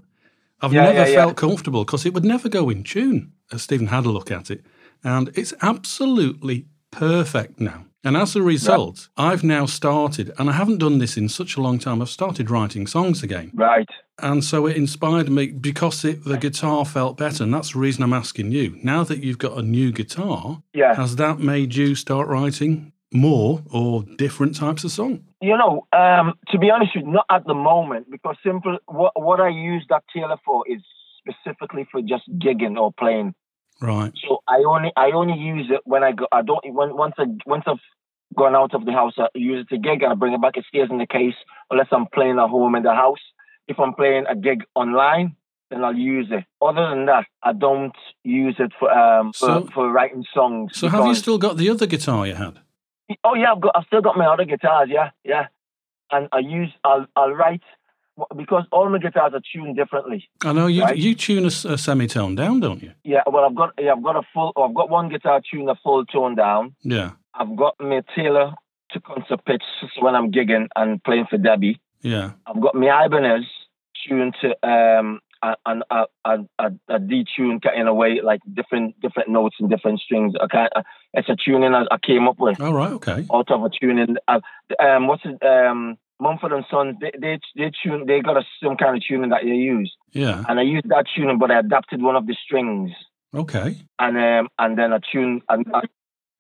I've 0.62 0.74
Yeah, 0.74 0.92
never 0.92 1.06
felt 1.06 1.36
comfortable 1.36 1.86
because 1.86 2.06
it 2.06 2.14
would 2.14 2.26
never 2.26 2.50
go 2.50 2.70
in 2.70 2.84
tune. 2.84 3.32
As 3.52 3.64
Stephen 3.64 3.88
had 3.88 4.06
a 4.06 4.10
look 4.12 4.32
at 4.32 4.52
it, 4.52 4.64
and 5.04 5.30
it's 5.36 5.54
absolutely 5.62 6.66
perfect 6.92 7.60
now. 7.60 7.86
And 8.06 8.18
as 8.18 8.36
a 8.36 8.42
result, 8.42 9.08
I've 9.16 9.44
now 9.46 9.66
started, 9.66 10.32
and 10.38 10.50
I 10.50 10.54
haven't 10.54 10.80
done 10.80 10.98
this 10.98 11.16
in 11.16 11.30
such 11.30 11.56
a 11.56 11.62
long 11.62 11.80
time. 11.80 12.02
I've 12.02 12.10
started 12.10 12.50
writing 12.50 12.86
songs 12.86 13.24
again, 13.24 13.52
right. 13.54 13.88
and 14.22 14.44
so 14.44 14.66
it 14.68 14.76
inspired 14.76 15.30
me 15.30 15.48
because 15.48 16.04
it, 16.04 16.26
the 16.26 16.38
guitar 16.38 16.84
felt 16.86 17.18
better, 17.18 17.44
and 17.46 17.54
that's 17.54 17.72
the 17.74 17.80
reason 17.80 18.04
I'm 18.04 18.12
asking 18.14 18.52
you. 18.52 18.78
Now 18.84 19.06
that 19.06 19.20
you've 19.24 19.38
got 19.38 19.58
a 19.58 19.62
new 19.62 19.92
guitar, 19.94 20.62
Yeah. 20.74 20.96
has 20.96 21.16
that 21.16 21.40
made 21.40 21.76
you 21.76 21.96
start 21.96 22.28
writing 22.28 22.92
more 23.14 23.62
or 23.72 24.04
different 24.18 24.56
types 24.56 24.84
of 24.84 24.92
song? 24.92 25.24
You 25.42 25.56
know, 25.58 25.88
um, 25.94 26.34
to 26.50 26.58
be 26.58 26.72
honest 26.72 26.92
with 26.96 27.06
you, 27.06 27.12
not 27.12 27.26
at 27.30 27.46
the 27.46 27.54
moment 27.54 28.12
because 28.12 28.36
simple. 28.44 28.80
What 28.88 29.14
what 29.16 29.40
I 29.40 29.50
use 29.50 29.86
that 29.90 30.04
Taylor 30.14 30.38
for 30.44 30.64
is 30.68 30.82
specifically 31.20 31.88
for 31.92 32.02
just 32.02 32.24
gigging 32.38 32.78
or 32.78 32.92
playing. 32.92 33.34
Right. 33.82 34.12
So 34.28 34.40
I 34.48 34.64
only 34.66 34.92
I 34.96 35.12
only 35.12 35.38
use 35.38 35.68
it 35.70 35.82
when 35.86 36.04
I 36.04 36.12
go. 36.14 36.28
I 36.32 36.42
don't 36.42 36.62
when 36.74 36.96
once 36.96 37.16
I 37.18 37.26
once 37.46 37.64
I've 37.68 37.78
gone 38.36 38.56
out 38.56 38.74
of 38.74 38.86
the 38.86 38.92
house, 38.92 39.14
I 39.18 39.28
use 39.36 39.66
it 39.66 39.74
to 39.74 39.78
gig 39.80 40.02
and 40.04 40.12
I 40.12 40.16
bring 40.16 40.34
it 40.34 40.42
back. 40.42 40.58
It 40.58 40.66
stays 40.68 40.90
in 40.90 40.98
the 40.98 41.08
case 41.08 41.36
unless 41.70 41.88
I'm 41.92 42.08
playing 42.14 42.40
at 42.40 42.50
home 42.50 42.76
in 42.76 42.84
the 42.84 42.94
house. 42.94 43.20
If 43.68 43.80
I'm 43.80 43.94
playing 43.94 44.26
a 44.28 44.36
gig 44.36 44.64
online, 44.76 45.36
then 45.70 45.84
I'll 45.84 45.96
use 45.96 46.28
it. 46.32 46.44
Other 46.62 46.90
than 46.90 47.06
that, 47.08 47.26
I 47.42 47.54
don't 47.54 47.96
use 48.24 48.56
it 48.60 48.72
for 48.80 48.92
um 48.92 49.34
for, 49.34 49.46
So- 49.48 49.68
for 49.74 49.92
writing 49.92 50.26
songs. 50.34 50.78
So 50.78 50.88
have 50.88 51.06
you 51.06 51.16
still 51.16 51.38
got 51.38 51.58
the 51.58 51.70
other 51.70 51.86
guitar 51.86 52.26
you 52.28 52.36
had? 52.36 52.60
Oh 53.24 53.36
yeah, 53.36 53.52
I've 53.54 53.62
got. 53.62 53.76
I've 53.76 53.86
still 53.88 54.02
got 54.02 54.18
my 54.18 54.26
other 54.26 54.46
guitars. 54.46 54.88
Yeah, 54.90 55.10
yeah. 55.26 55.48
And 56.12 56.30
I 56.32 56.40
use. 56.40 56.72
I'll. 56.86 57.06
I'll 57.18 57.32
write 57.32 57.62
because 58.36 58.66
all 58.72 58.90
my 58.90 58.98
guitars 59.00 59.34
are 59.34 59.42
tuned 59.54 59.76
differently. 59.76 60.28
I 60.44 60.54
know 60.54 60.68
you 60.68 60.84
Right. 60.84 60.98
you 60.98 61.16
tune 61.16 61.46
a 61.46 61.50
semitone 61.78 62.36
down, 62.36 62.60
don't 62.60 62.82
you? 62.84 62.92
Yeah. 63.04 63.24
Well, 63.28 63.44
I've 63.46 63.56
got. 63.56 63.74
Yeah, 63.80 63.94
I've 63.94 64.04
got 64.04 64.16
a 64.16 64.22
full. 64.34 64.52
I've 64.58 64.74
got 64.76 64.90
one 64.90 65.10
guitar 65.10 65.42
tuned 65.50 65.70
a 65.70 65.76
full 65.84 66.06
tone 66.06 66.36
down. 66.36 66.76
Yeah. 66.84 67.12
I've 67.34 67.56
got 67.56 67.76
my 67.80 68.04
Taylor 68.16 68.54
to 68.92 69.00
concert 69.00 69.44
pitch 69.46 69.64
when 70.00 70.16
I'm 70.16 70.32
gigging 70.32 70.68
and 70.76 71.04
playing 71.04 71.26
for 71.30 71.38
Debbie. 71.38 71.80
Yeah. 72.02 72.32
I've 72.46 72.62
got 72.62 72.76
my 72.76 73.06
Ibanez 73.06 73.46
tuned 74.08 74.36
to 74.42 74.50
um 74.68 75.20
a 75.42 75.56
a 75.66 75.80
a, 75.90 76.06
a, 76.26 76.38
a, 76.60 76.72
a 76.90 77.00
D 77.00 77.26
tune 77.36 77.60
in 77.76 77.88
a 77.88 77.94
way 77.94 78.20
like 78.22 78.42
different 78.54 79.00
different 79.02 79.30
notes 79.30 79.56
and 79.60 79.70
different 79.70 80.00
strings. 80.02 80.34
I 80.40 80.48
can't, 80.48 80.72
it's 81.14 81.30
a 81.30 81.36
tuning 81.36 81.74
I, 81.74 81.86
I 81.90 81.98
came 81.98 82.28
up 82.28 82.38
with. 82.40 82.62
All 82.62 82.74
right. 82.74 82.92
Okay. 82.94 83.26
out 83.34 83.50
of 83.52 83.64
a 83.64 83.70
tuning. 83.70 84.18
Uh, 84.28 84.40
um, 84.80 85.08
what's 85.08 85.24
it? 85.26 85.42
Um, 85.44 85.98
Mumford 86.24 86.54
and 86.54 86.66
Sons. 86.72 86.96
They 87.02 87.12
they 87.24 87.40
they 87.58 87.72
tune. 87.84 88.06
They 88.08 88.20
got 88.22 88.38
a, 88.38 88.44
some 88.64 88.78
kind 88.78 88.96
of 88.98 89.04
tuning 89.08 89.30
that 89.30 89.42
they 89.44 89.50
use, 89.76 89.92
Yeah. 90.14 90.44
and 90.48 90.60
I 90.60 90.64
used 90.64 90.90
that 90.90 91.06
tuning, 91.16 91.38
but 91.40 91.52
I 91.52 91.60
adapted 91.60 92.02
one 92.02 92.16
of 92.16 92.26
the 92.28 92.36
strings, 92.46 92.92
Okay. 93.36 93.70
and 94.00 94.18
um, 94.18 94.48
and 94.58 94.78
then 94.78 94.94
a 94.94 95.00
tune. 95.12 95.42
And 95.50 95.66
uh, 95.74 95.82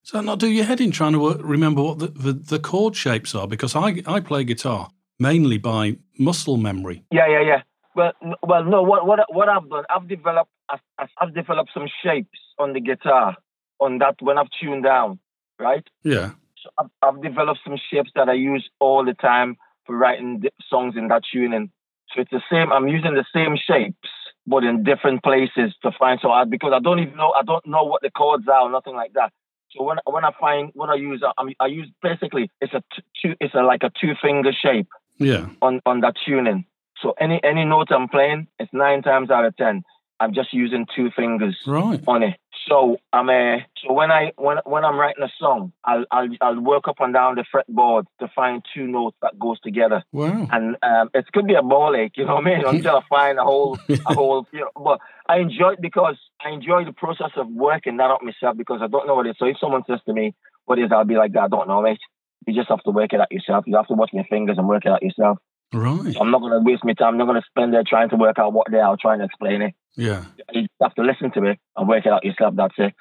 Does 0.03 0.11
that 0.13 0.23
not 0.25 0.39
do 0.39 0.47
your 0.47 0.65
head 0.65 0.81
in 0.81 0.91
trying 0.91 1.13
to 1.13 1.37
remember 1.55 1.81
what 1.83 1.99
the, 1.99 2.07
the, 2.07 2.33
the 2.33 2.59
chord 2.59 2.95
shapes 2.95 3.35
are? 3.35 3.47
Because 3.47 3.75
I 3.75 4.01
I 4.15 4.19
play 4.21 4.43
guitar 4.43 4.89
mainly 5.19 5.57
by 5.57 5.97
muscle 6.19 6.57
memory. 6.57 7.03
yeah, 7.11 7.27
yeah, 7.27 7.41
yeah. 7.51 7.61
Well, 7.95 8.11
n- 8.23 8.39
well, 8.41 8.63
no. 8.63 8.81
What 8.81 9.05
what 9.05 9.19
what 9.37 9.47
I've 9.49 9.69
done, 9.69 9.85
I've 9.95 10.07
developed 10.07 10.51
I've, 10.69 11.09
I've 11.21 11.33
developed 11.35 11.71
some 11.73 11.87
shapes 12.03 12.39
on 12.57 12.73
the 12.73 12.79
guitar 12.81 13.35
on 13.79 13.99
that 13.99 14.15
when 14.21 14.37
I've 14.39 14.49
tuned 14.59 14.83
down, 14.83 15.19
right? 15.59 15.85
Yeah. 16.03 16.31
So 16.61 16.69
I've, 16.79 16.89
I've 17.05 17.21
developed 17.21 17.59
some 17.65 17.77
shapes 17.91 18.11
that 18.15 18.29
I 18.29 18.33
use 18.33 18.65
all 18.79 19.03
the 19.05 19.13
time 19.13 19.57
for 19.85 19.95
writing 19.97 20.39
di- 20.39 20.49
songs 20.69 20.95
in 20.97 21.07
that 21.09 21.23
tuning. 21.31 21.71
So 22.13 22.21
it's 22.21 22.31
the 22.31 22.41
same. 22.51 22.71
I'm 22.71 22.87
using 22.87 23.15
the 23.15 23.25
same 23.33 23.55
shapes, 23.57 24.09
but 24.45 24.63
in 24.63 24.83
different 24.83 25.23
places 25.23 25.73
to 25.83 25.91
find. 25.97 26.19
So 26.21 26.31
I, 26.31 26.45
because 26.45 26.71
I 26.73 26.79
don't 26.79 26.99
even 26.99 27.15
know, 27.17 27.31
I 27.31 27.43
don't 27.43 27.65
know 27.65 27.83
what 27.83 28.01
the 28.01 28.11
chords 28.11 28.47
are, 28.47 28.61
or 28.61 28.69
nothing 28.71 28.95
like 28.95 29.13
that. 29.13 29.31
So 29.71 29.83
when 29.83 29.97
when 30.05 30.23
I 30.23 30.31
find 30.39 30.69
what 30.75 30.89
I 30.89 30.95
use, 30.95 31.23
I, 31.25 31.43
I 31.59 31.65
use 31.67 31.89
basically 32.01 32.51
it's 32.61 32.73
a 32.73 32.83
t- 32.95 33.03
two, 33.21 33.35
it's 33.39 33.55
a, 33.55 33.63
like 33.63 33.81
a 33.83 33.91
two 33.99 34.13
finger 34.21 34.51
shape 34.53 34.87
Yeah. 35.17 35.47
on 35.61 35.81
on 35.85 36.01
that 36.01 36.15
tuning. 36.23 36.65
So 37.01 37.13
any 37.19 37.39
any 37.43 37.65
note 37.65 37.87
I'm 37.91 38.07
playing, 38.07 38.47
it's 38.59 38.71
nine 38.71 39.01
times 39.01 39.31
out 39.31 39.45
of 39.45 39.57
ten, 39.57 39.81
I'm 40.19 40.33
just 40.35 40.53
using 40.53 40.85
two 40.95 41.09
fingers 41.15 41.57
Right. 41.65 42.01
on 42.07 42.21
it. 42.21 42.35
So 42.69 42.97
I'm 43.11 43.29
uh, 43.29 43.57
so 43.85 43.91
when 43.93 44.09
I 44.11 44.31
when 44.37 44.57
when 44.65 44.85
I'm 44.85 44.97
writing 44.97 45.23
a 45.23 45.29
song, 45.37 45.73
I'll 45.83 46.05
I'll 46.11 46.29
I'll 46.39 46.59
work 46.61 46.87
up 46.87 46.95
and 47.01 47.13
down 47.13 47.35
the 47.35 47.43
fretboard 47.53 48.05
to 48.19 48.29
find 48.33 48.63
two 48.73 48.87
notes 48.87 49.17
that 49.21 49.37
goes 49.37 49.59
together, 49.59 50.03
Wow. 50.13 50.47
and 50.49 50.77
um, 50.81 51.09
it 51.13 51.25
could 51.33 51.45
be 51.45 51.55
a 51.55 51.61
ball 51.61 51.93
ache, 51.95 52.13
you 52.15 52.25
know 52.25 52.35
what 52.35 52.47
I 52.47 52.55
mean, 52.55 52.65
until 52.65 52.97
I 52.97 53.01
find 53.09 53.37
a 53.37 53.43
whole 53.43 53.77
a 53.89 54.13
whole. 54.13 54.47
You 54.53 54.61
know, 54.61 54.69
but 54.75 54.99
I 55.27 55.39
enjoy 55.39 55.73
it 55.73 55.81
because 55.81 56.15
I 56.43 56.51
enjoy 56.51 56.85
the 56.85 56.93
process 56.93 57.31
of 57.35 57.47
working 57.49 57.97
that 57.97 58.09
up 58.11 58.21
myself 58.23 58.55
because 58.57 58.79
I 58.81 58.87
don't 58.87 59.07
know 59.07 59.15
what 59.15 59.25
it 59.27 59.31
is. 59.31 59.35
So 59.39 59.45
if 59.45 59.57
someone 59.59 59.83
says 59.85 59.99
to 60.05 60.13
me, 60.13 60.33
"What 60.65 60.79
is?" 60.79 60.89
I'll 60.91 61.03
be 61.03 61.15
like, 61.17 61.35
"I 61.35 61.49
don't 61.49 61.67
know, 61.67 61.81
mate. 61.81 61.99
You 62.47 62.53
just 62.53 62.69
have 62.69 62.83
to 62.83 62.91
work 62.91 63.11
it 63.13 63.19
out 63.19 63.31
yourself. 63.31 63.65
You 63.67 63.75
have 63.75 63.87
to 63.87 63.93
watch 63.93 64.11
your 64.13 64.23
fingers 64.25 64.57
and 64.57 64.67
work 64.69 64.85
it 64.85 64.91
out 64.91 65.03
yourself." 65.03 65.37
Right. 65.73 66.13
So 66.13 66.19
I'm 66.21 66.31
not 66.31 66.41
going 66.41 66.53
to 66.53 66.59
waste 66.59 66.83
my 66.85 66.93
time. 66.93 67.09
I'm 67.13 67.17
not 67.17 67.25
going 67.25 67.41
to 67.41 67.47
spend 67.49 67.73
there 67.73 67.83
trying 67.85 68.09
to 68.09 68.15
work 68.15 68.37
out 68.39 68.53
what 68.53 68.67
they 68.71 68.79
are 68.79 68.95
trying 68.99 69.19
to 69.19 69.25
explain 69.25 69.61
it. 69.61 69.73
Yeah. 69.95 70.25
You 70.51 70.67
have 70.81 70.93
to 70.95 71.01
listen 71.03 71.31
to 71.31 71.43
it 71.45 71.59
and 71.75 71.87
work 71.87 72.05
it 72.05 72.11
out 72.11 72.23
yourself. 72.23 72.55
That's 72.55 72.75
it. 72.77 72.93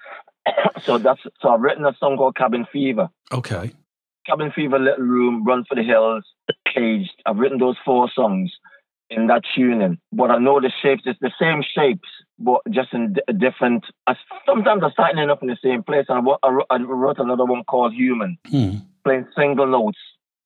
so 0.82 0.98
that's 0.98 1.20
so 1.40 1.50
I've 1.50 1.60
written 1.60 1.84
a 1.84 1.94
song 1.98 2.16
called 2.16 2.36
Cabin 2.36 2.66
Fever. 2.72 3.08
Okay. 3.32 3.72
Cabin 4.26 4.52
Fever, 4.54 4.78
Little 4.78 5.04
Room, 5.04 5.44
Run 5.44 5.64
for 5.68 5.74
the 5.74 5.82
Hills, 5.82 6.24
Caged. 6.72 7.10
I've 7.26 7.38
written 7.38 7.58
those 7.58 7.76
four 7.84 8.08
songs 8.14 8.52
in 9.10 9.26
that 9.26 9.42
tuning, 9.54 9.98
but 10.12 10.30
I 10.30 10.38
know 10.38 10.60
the 10.60 10.70
shapes. 10.80 11.02
It's 11.06 11.18
the 11.20 11.32
same 11.40 11.62
shapes, 11.74 12.08
but 12.38 12.60
just 12.70 12.92
in 12.94 13.14
d- 13.14 13.20
different. 13.36 13.84
I, 14.06 14.14
sometimes 14.46 14.82
I'm 14.84 14.92
starting 14.92 15.28
up 15.28 15.42
in 15.42 15.48
the 15.48 15.58
same 15.62 15.82
place. 15.82 16.06
And 16.08 16.18
I, 16.18 16.22
wrote- 16.22 16.66
I 16.70 16.76
I 16.76 16.78
wrote 16.82 17.18
another 17.18 17.44
one 17.44 17.64
called 17.64 17.94
Human, 17.94 18.38
Hmm. 18.48 18.76
playing 19.04 19.26
single 19.36 19.66
notes 19.66 19.98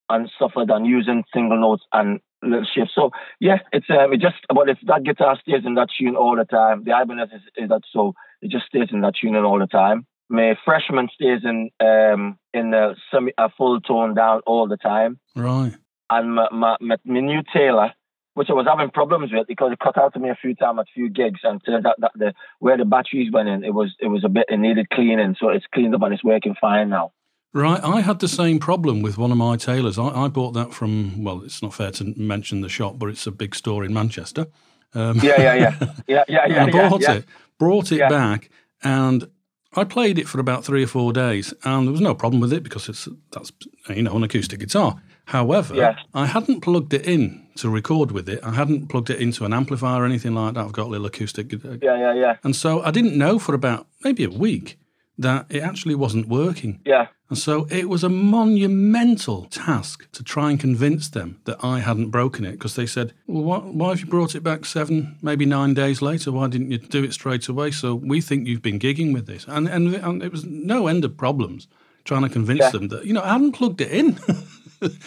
and 0.09 0.29
that, 0.39 0.69
and 0.69 0.85
using 0.85 1.23
single 1.33 1.59
notes 1.59 1.83
and 1.93 2.19
little 2.43 2.65
shifts. 2.65 2.93
So 2.95 3.11
yeah, 3.39 3.57
it's 3.71 3.89
um, 3.89 4.13
it 4.13 4.21
just 4.21 4.35
but 4.53 4.69
it's 4.69 4.79
that 4.85 5.03
guitar 5.03 5.37
stays 5.39 5.65
in 5.65 5.75
that 5.75 5.89
tune 5.97 6.15
all 6.15 6.35
the 6.35 6.45
time, 6.45 6.83
the 6.83 6.91
Ibanez 6.91 7.29
is, 7.33 7.41
is 7.57 7.69
that 7.69 7.81
so 7.91 8.13
it 8.41 8.51
just 8.51 8.65
stays 8.67 8.89
in 8.91 9.01
that 9.01 9.15
tuning 9.19 9.43
all 9.43 9.59
the 9.59 9.67
time. 9.67 10.05
My 10.29 10.55
freshman 10.65 11.09
stays 11.13 11.41
in 11.43 11.69
um 11.79 12.37
in 12.53 12.71
the 12.71 12.95
semi 13.11 13.31
a 13.37 13.49
full 13.49 13.79
tone 13.81 14.13
down 14.13 14.41
all 14.45 14.67
the 14.67 14.77
time, 14.77 15.19
Right. 15.35 15.73
and 16.09 16.35
my 16.35 16.47
my, 16.51 16.77
my, 16.79 16.97
my 17.05 17.19
new 17.19 17.41
Taylor. 17.53 17.93
Which 18.33 18.51
I 18.51 18.53
was 18.53 18.67
having 18.69 18.91
problems 18.91 19.31
with 19.33 19.47
because 19.47 19.71
it 19.71 19.79
cut 19.79 19.97
out 19.97 20.13
to 20.13 20.19
me 20.19 20.29
a 20.29 20.35
few 20.35 20.53
times 20.53 20.77
at 20.77 20.83
a 20.83 20.93
few 20.93 21.09
gigs, 21.09 21.39
and 21.43 21.59
turned 21.65 21.87
out 21.87 21.95
that 21.97 22.11
the 22.13 22.33
where 22.59 22.77
the 22.77 22.85
batteries 22.85 23.31
went 23.33 23.49
in, 23.49 23.63
it 23.63 23.73
was 23.73 23.95
it 23.99 24.09
was 24.09 24.23
a 24.23 24.29
bit 24.29 24.45
it 24.47 24.57
needed 24.57 24.91
cleaning, 24.91 25.35
so 25.39 25.49
it's 25.49 25.65
cleaned 25.73 25.95
up 25.95 26.03
and 26.03 26.13
it's 26.13 26.23
working 26.23 26.53
fine 26.61 26.89
now. 26.89 27.13
Right. 27.57 27.83
I 27.83 28.01
had 28.01 28.19
the 28.19 28.27
same 28.27 28.59
problem 28.59 29.01
with 29.01 29.17
one 29.17 29.31
of 29.31 29.37
my 29.37 29.57
Taylors. 29.57 29.97
I, 29.97 30.09
I 30.09 30.27
bought 30.27 30.51
that 30.53 30.73
from, 30.73 31.23
well, 31.23 31.41
it's 31.43 31.61
not 31.63 31.73
fair 31.73 31.89
to 31.91 32.13
mention 32.15 32.61
the 32.61 32.69
shop, 32.69 32.99
but 32.99 33.09
it's 33.09 33.25
a 33.25 33.31
big 33.31 33.55
store 33.55 33.83
in 33.83 33.93
Manchester. 33.93 34.45
Um, 34.93 35.19
Yeah, 35.23 35.41
yeah, 35.41 35.55
yeah, 35.55 35.75
yeah, 36.07 36.23
yeah, 36.27 36.45
yeah. 36.47 36.63
I 36.65 36.69
bought 36.69 37.01
yeah. 37.01 37.13
it, 37.13 37.25
brought 37.57 37.91
it 37.91 37.97
Yeah. 37.97 38.09
back, 38.09 38.49
and 38.83 39.27
I 39.75 39.83
played 39.85 40.19
it 40.19 40.27
for 40.27 40.39
about 40.39 40.63
three 40.65 40.83
or 40.83 40.87
four 40.87 41.11
days, 41.13 41.53
and 41.63 41.87
there 41.87 41.91
was 41.91 42.01
no 42.01 42.13
problem 42.15 42.41
with 42.41 42.53
it 42.53 42.61
because 42.63 42.87
it's 42.89 43.07
that's 43.31 43.51
you 43.89 44.03
know 44.03 44.15
an 44.15 44.23
acoustic 44.23 44.59
guitar. 44.59 45.01
However, 45.25 45.75
Yeah. 45.75 45.95
I 46.13 46.25
hadn't 46.27 46.61
plugged 46.61 46.93
it 46.93 47.05
in 47.05 47.47
to 47.57 47.69
record 47.69 48.11
with 48.11 48.29
it. 48.29 48.39
I 48.43 48.51
hadn't 48.53 48.87
plugged 48.87 49.09
it 49.09 49.19
into 49.19 49.45
an 49.45 49.53
amplifier 49.53 50.03
or 50.03 50.05
anything 50.05 50.33
like 50.35 50.53
that. 50.53 50.63
I've 50.65 50.71
got 50.71 50.85
a 50.85 50.89
little 50.89 51.07
acoustic, 51.07 51.47
gu- 51.49 51.79
Yeah, 51.81 51.97
yeah, 51.99 52.13
yeah, 52.13 52.35
and 52.43 52.55
so 52.55 52.81
I 52.83 52.91
didn't 52.91 53.17
know 53.17 53.39
for 53.39 53.53
about 53.55 53.87
maybe 54.03 54.23
a 54.23 54.29
week 54.29 54.77
that 55.17 55.45
it 55.49 55.61
actually 55.63 55.95
wasn't 55.95 56.27
working. 56.27 56.79
yeah. 56.85 57.07
And 57.29 57.37
so 57.37 57.67
it 57.69 57.89
was 57.89 58.05
a 58.05 58.09
monumental 58.09 59.45
task 59.45 60.09
to 60.13 60.23
try 60.23 60.49
and 60.49 60.57
convince 60.59 61.09
them 61.09 61.39
that 61.43 61.57
I 61.61 61.79
hadn't 61.79 62.09
broken 62.09 62.45
it 62.45 62.53
because 62.53 62.75
they 62.75 62.85
said, 62.85 63.13
Well, 63.27 63.43
why, 63.43 63.57
why 63.59 63.89
have 63.89 63.99
you 63.99 64.05
brought 64.05 64.33
it 64.35 64.43
back 64.43 64.63
seven, 64.65 65.17
maybe 65.21 65.45
nine 65.45 65.73
days 65.73 66.01
later? 66.01 66.31
Why 66.31 66.47
didn't 66.47 66.71
you 66.71 66.77
do 66.77 67.03
it 67.03 67.11
straight 67.13 67.47
away? 67.49 67.71
So 67.71 67.95
we 67.95 68.21
think 68.21 68.47
you've 68.47 68.61
been 68.61 68.79
gigging 68.79 69.13
with 69.13 69.25
this. 69.27 69.45
And, 69.45 69.67
and, 69.67 69.93
and 69.95 70.23
it 70.23 70.31
was 70.31 70.45
no 70.45 70.87
end 70.87 71.03
of 71.03 71.17
problems 71.17 71.67
trying 72.05 72.23
to 72.23 72.29
convince 72.29 72.59
Yeah. 72.61 72.69
them 72.69 72.87
that, 72.89 73.05
you 73.05 73.11
know, 73.13 73.21
I 73.23 73.33
hadn't 73.33 73.51
plugged 73.53 73.81
it 73.81 73.91
in. 73.91 74.17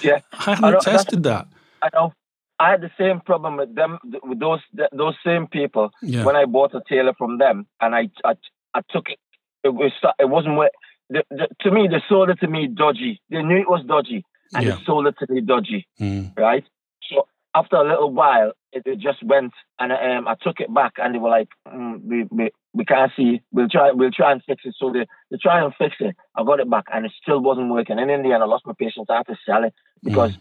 Yeah, 0.03 0.19
I 0.33 0.37
I 0.53 0.55
hadn't 0.57 0.63
that's- 0.63 0.85
tested 0.85 1.23
that. 1.23 1.47
I 1.83 1.89
know. 1.95 2.13
I 2.59 2.71
had 2.73 2.81
the 2.83 2.91
same 2.99 3.21
problem 3.21 3.57
with 3.57 3.75
them, 3.75 3.99
with 4.25 4.41
those 4.41 4.61
those 4.93 5.15
same 5.25 5.47
people 5.47 5.91
Yeah. 6.03 6.25
when 6.27 6.37
I 6.37 6.45
bought 6.45 6.75
a 6.75 6.83
Taylor 6.87 7.15
from 7.17 7.39
them, 7.39 7.67
and 7.81 7.95
I 7.95 8.11
I, 8.25 8.35
I 8.75 8.81
took 8.91 9.09
it. 9.09 9.19
It 9.65 9.71
was 9.75 9.93
it 10.19 10.29
wasn't 10.29 10.57
what 10.57 10.73
the, 11.09 11.23
the, 11.31 11.49
to 11.61 11.71
me. 11.71 11.89
They 11.89 12.03
sold 12.09 12.31
it 12.31 12.41
to 12.41 12.49
me 12.49 12.67
dodgy. 12.69 13.21
They 13.31 13.43
knew 13.43 13.57
it 13.59 13.69
was 13.69 13.85
dodgy, 13.87 14.25
and 14.55 14.65
Yeah. 14.65 14.77
they 14.77 14.85
sold 14.85 15.07
it 15.07 15.17
to 15.21 15.33
me 15.33 15.41
dodgy. 15.41 15.87
Mm. 16.01 16.37
Right. 16.37 16.65
So 17.11 17.27
after 17.55 17.77
a 17.77 17.89
little 17.89 18.13
while, 18.13 18.53
it, 18.73 18.85
it 18.87 19.01
just 19.01 19.23
went, 19.25 19.53
and 19.81 19.91
um, 19.93 20.29
I 20.29 20.37
took 20.41 20.61
it 20.61 20.73
back, 20.73 20.95
and 20.99 21.15
they 21.15 21.19
were 21.19 21.29
like, 21.31 21.49
mm, 21.67 22.01
"We 22.05 22.25
we 22.31 22.51
we 22.73 22.85
can't 22.85 23.11
see. 23.17 23.43
We'll 23.51 23.69
try. 23.69 23.91
We'll 23.91 24.13
try 24.13 24.31
and 24.33 24.43
fix 24.45 24.63
it." 24.65 24.75
So 24.79 24.93
they 24.93 25.07
they 25.31 25.37
try 25.43 25.63
and 25.63 25.75
fix 25.77 25.97
it. 26.01 26.15
I 26.37 26.45
got 26.45 26.61
it 26.61 26.71
back, 26.71 26.85
and 26.93 27.05
it 27.05 27.13
still 27.21 27.41
wasn't 27.41 27.71
working. 27.73 27.99
And 27.99 28.11
in 28.11 28.23
the 28.23 28.33
end, 28.33 28.43
I 28.43 28.47
lost 28.47 28.67
my 28.67 28.75
patience. 28.79 29.09
I 29.11 29.17
had 29.17 29.27
to 29.27 29.37
sell 29.45 29.65
it 29.65 29.75
because 30.05 30.33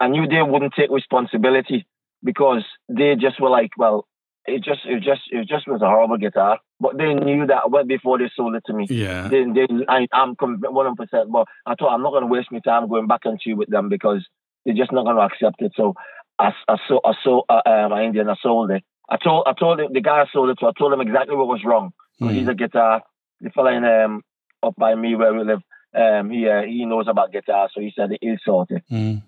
I 0.00 0.08
knew 0.08 0.26
they 0.26 0.42
wouldn't 0.42 0.74
take 0.74 0.90
responsibility 0.90 1.86
because 2.24 2.64
they 2.88 3.14
just 3.14 3.40
were 3.40 3.50
like, 3.50 3.70
"Well, 3.78 4.07
it 4.48 4.64
just 4.64 4.80
it 4.84 5.00
just 5.02 5.22
it 5.30 5.46
just 5.46 5.68
was 5.68 5.82
a 5.82 5.86
horrible 5.86 6.16
guitar." 6.16 6.58
But 6.80 6.96
they 6.96 7.14
knew 7.14 7.46
that 7.46 7.70
well 7.70 7.84
before 7.84 8.18
they 8.18 8.30
sold 8.34 8.54
it 8.54 8.64
to 8.66 8.72
me. 8.72 8.86
Yeah. 8.88 9.28
They, 9.28 9.44
they, 9.44 9.66
I, 9.88 10.06
I'm 10.12 10.34
one 10.38 10.60
hundred 10.62 10.96
percent. 10.96 11.30
But 11.30 11.46
I 11.66 11.74
thought 11.74 11.92
I'm 11.92 12.02
not 12.02 12.10
going 12.10 12.22
to 12.22 12.28
waste 12.28 12.52
my 12.52 12.60
time 12.60 12.88
going 12.88 13.06
back 13.06 13.22
and 13.24 13.40
chew 13.40 13.56
with 13.56 13.68
them 13.68 13.88
because 13.88 14.26
they're 14.64 14.74
just 14.74 14.92
not 14.92 15.04
going 15.04 15.16
to 15.16 15.22
accept 15.22 15.60
it. 15.60 15.72
So 15.76 15.94
I, 16.38 16.52
I 16.68 16.76
sold, 16.86 17.02
I 17.04 17.12
sold, 17.24 17.44
uh, 17.48 17.88
my 17.90 18.04
Indian, 18.04 18.28
I 18.28 18.36
sold 18.42 18.70
it. 18.70 18.84
I 19.08 19.16
told, 19.16 19.46
I 19.46 19.54
told 19.58 19.78
the, 19.78 19.88
the 19.92 20.00
guy 20.00 20.22
I 20.22 20.26
sold 20.32 20.50
it 20.50 20.58
to. 20.60 20.66
I 20.66 20.72
told 20.78 20.92
him 20.92 21.00
exactly 21.00 21.34
what 21.36 21.48
was 21.48 21.62
wrong. 21.64 21.92
Mm. 22.20 22.32
He's 22.32 22.48
a 22.48 22.54
guitar. 22.54 23.02
The 23.40 23.50
fella 23.50 23.72
in 23.72 23.84
um 23.84 24.22
up 24.62 24.74
by 24.76 24.94
me 24.94 25.14
where 25.14 25.32
we 25.32 25.44
live. 25.44 25.62
Um, 25.94 26.30
he 26.30 26.48
uh, 26.48 26.62
he 26.62 26.84
knows 26.84 27.06
about 27.08 27.32
guitar, 27.32 27.68
so 27.72 27.80
he 27.80 27.92
said 27.96 28.10
he'll 28.20 28.36
sort 28.44 28.70
it. 28.70 28.82
Mm. 28.90 29.22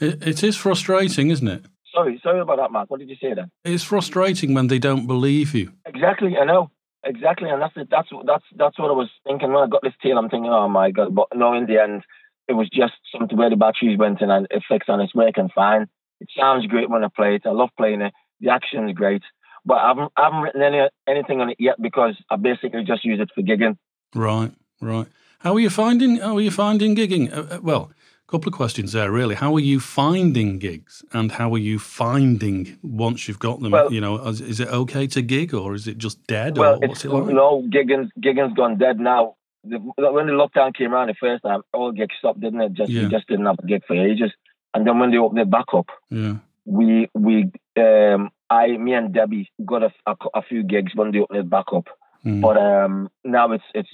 It, 0.00 0.26
it 0.26 0.42
is 0.42 0.56
frustrating, 0.56 1.30
isn't 1.30 1.46
it? 1.46 1.64
Sorry, 1.94 2.20
sorry 2.22 2.40
about 2.40 2.56
that, 2.58 2.72
Mark. 2.72 2.90
What 2.90 3.00
did 3.00 3.10
you 3.10 3.16
say 3.20 3.34
then? 3.34 3.50
It's 3.64 3.84
frustrating 3.84 4.54
when 4.54 4.68
they 4.68 4.78
don't 4.78 5.06
believe 5.06 5.54
you. 5.54 5.72
Exactly, 5.86 6.36
I 6.40 6.44
know. 6.44 6.70
Exactly, 7.04 7.50
and 7.50 7.60
that's 7.60 7.76
it. 7.76 7.88
That's 7.90 8.08
that's 8.24 8.44
that's 8.56 8.78
what 8.78 8.90
I 8.90 8.94
was 8.94 9.10
thinking 9.26 9.52
when 9.52 9.64
I 9.64 9.66
got 9.66 9.82
this 9.82 9.94
tail. 10.02 10.18
I'm 10.18 10.28
thinking, 10.28 10.52
oh 10.52 10.68
my 10.68 10.92
god! 10.92 11.14
But 11.14 11.28
no, 11.34 11.52
in 11.52 11.66
the 11.66 11.82
end, 11.82 12.04
it 12.48 12.52
was 12.52 12.68
just 12.72 12.94
something 13.16 13.36
where 13.36 13.50
the 13.50 13.56
batteries 13.56 13.98
went 13.98 14.20
in 14.20 14.30
and 14.30 14.46
it 14.50 14.62
fixed, 14.68 14.88
and 14.88 15.02
it's 15.02 15.14
working 15.14 15.50
fine. 15.52 15.88
It 16.20 16.28
sounds 16.38 16.66
great 16.66 16.88
when 16.88 17.02
I 17.02 17.08
play 17.08 17.34
it. 17.34 17.42
I 17.44 17.50
love 17.50 17.70
playing 17.76 18.02
it. 18.02 18.12
The 18.40 18.50
action 18.50 18.88
is 18.88 18.94
great, 18.94 19.22
but 19.64 19.74
I 19.74 19.88
haven't 19.88 20.12
I 20.16 20.24
haven't 20.24 20.42
written 20.42 20.62
any 20.62 20.88
anything 21.08 21.40
on 21.40 21.50
it 21.50 21.56
yet 21.58 21.82
because 21.82 22.16
I 22.30 22.36
basically 22.36 22.84
just 22.84 23.04
use 23.04 23.20
it 23.20 23.30
for 23.34 23.42
gigging. 23.42 23.76
Right, 24.14 24.52
right. 24.80 25.08
How 25.40 25.54
are 25.54 25.60
you 25.60 25.70
finding? 25.70 26.18
How 26.18 26.36
are 26.36 26.40
you 26.40 26.52
finding 26.52 26.94
gigging? 26.94 27.36
Uh, 27.36 27.56
uh, 27.56 27.60
well, 27.60 27.90
couple 28.32 28.48
of 28.48 28.54
questions 28.62 28.92
there, 28.92 29.10
really. 29.12 29.34
How 29.34 29.54
are 29.54 29.60
you 29.72 29.78
finding 29.78 30.58
gigs, 30.58 31.04
and 31.12 31.30
how 31.32 31.48
are 31.54 31.58
you 31.70 31.78
finding 31.78 32.78
once 32.82 33.28
you've 33.28 33.38
got 33.48 33.60
them? 33.60 33.72
Well- 33.72 33.92
you 33.92 34.00
know, 34.00 34.14
is, 34.26 34.40
is 34.40 34.58
it 34.58 34.68
okay 34.82 35.06
to 35.08 35.20
gig, 35.22 35.52
or 35.54 35.74
is 35.74 35.86
it 35.86 35.98
just 35.98 36.16
dead, 36.26 36.56
Well, 36.58 36.74
or 36.76 36.78
what's 36.88 37.04
it's 37.04 37.04
it 37.04 37.10
like? 37.10 37.26
no 37.42 37.62
gigging's 37.70 38.10
gigging's 38.20 38.54
gone 38.54 38.78
dead 38.78 38.98
now. 38.98 39.36
The, 39.64 39.78
when 39.78 40.26
the 40.26 40.32
lockdown 40.32 40.74
came 40.74 40.92
around 40.92 41.08
the 41.08 41.14
first 41.26 41.42
time, 41.44 41.60
all 41.72 41.92
gigs 41.92 42.14
stopped, 42.18 42.40
didn't 42.40 42.62
it? 42.62 42.72
Just 42.72 42.90
Yeah. 42.90 43.02
we 43.04 43.08
just 43.16 43.28
didn't 43.28 43.46
have 43.46 43.58
a 43.62 43.66
gig 43.66 43.82
for 43.86 43.94
ages, 43.94 44.32
and 44.74 44.86
then 44.86 44.98
when 44.98 45.10
they 45.12 45.18
opened 45.18 45.40
it 45.40 45.50
back 45.50 45.66
up, 45.74 45.88
Yeah, 46.10 46.36
we 46.64 47.08
we 47.14 47.50
um 47.76 48.30
I 48.50 48.64
me 48.86 48.92
and 48.94 49.12
Debbie 49.14 49.50
got 49.64 49.82
a, 49.84 49.90
a, 50.06 50.14
a 50.34 50.42
few 50.42 50.62
gigs 50.64 50.92
when 50.96 51.12
they 51.12 51.20
opened 51.20 51.38
it 51.38 51.50
back 51.50 51.66
up, 51.72 51.86
Mm. 52.24 52.40
but 52.40 52.56
um 52.56 53.08
now 53.24 53.50
it's 53.50 53.64
it's 53.74 53.88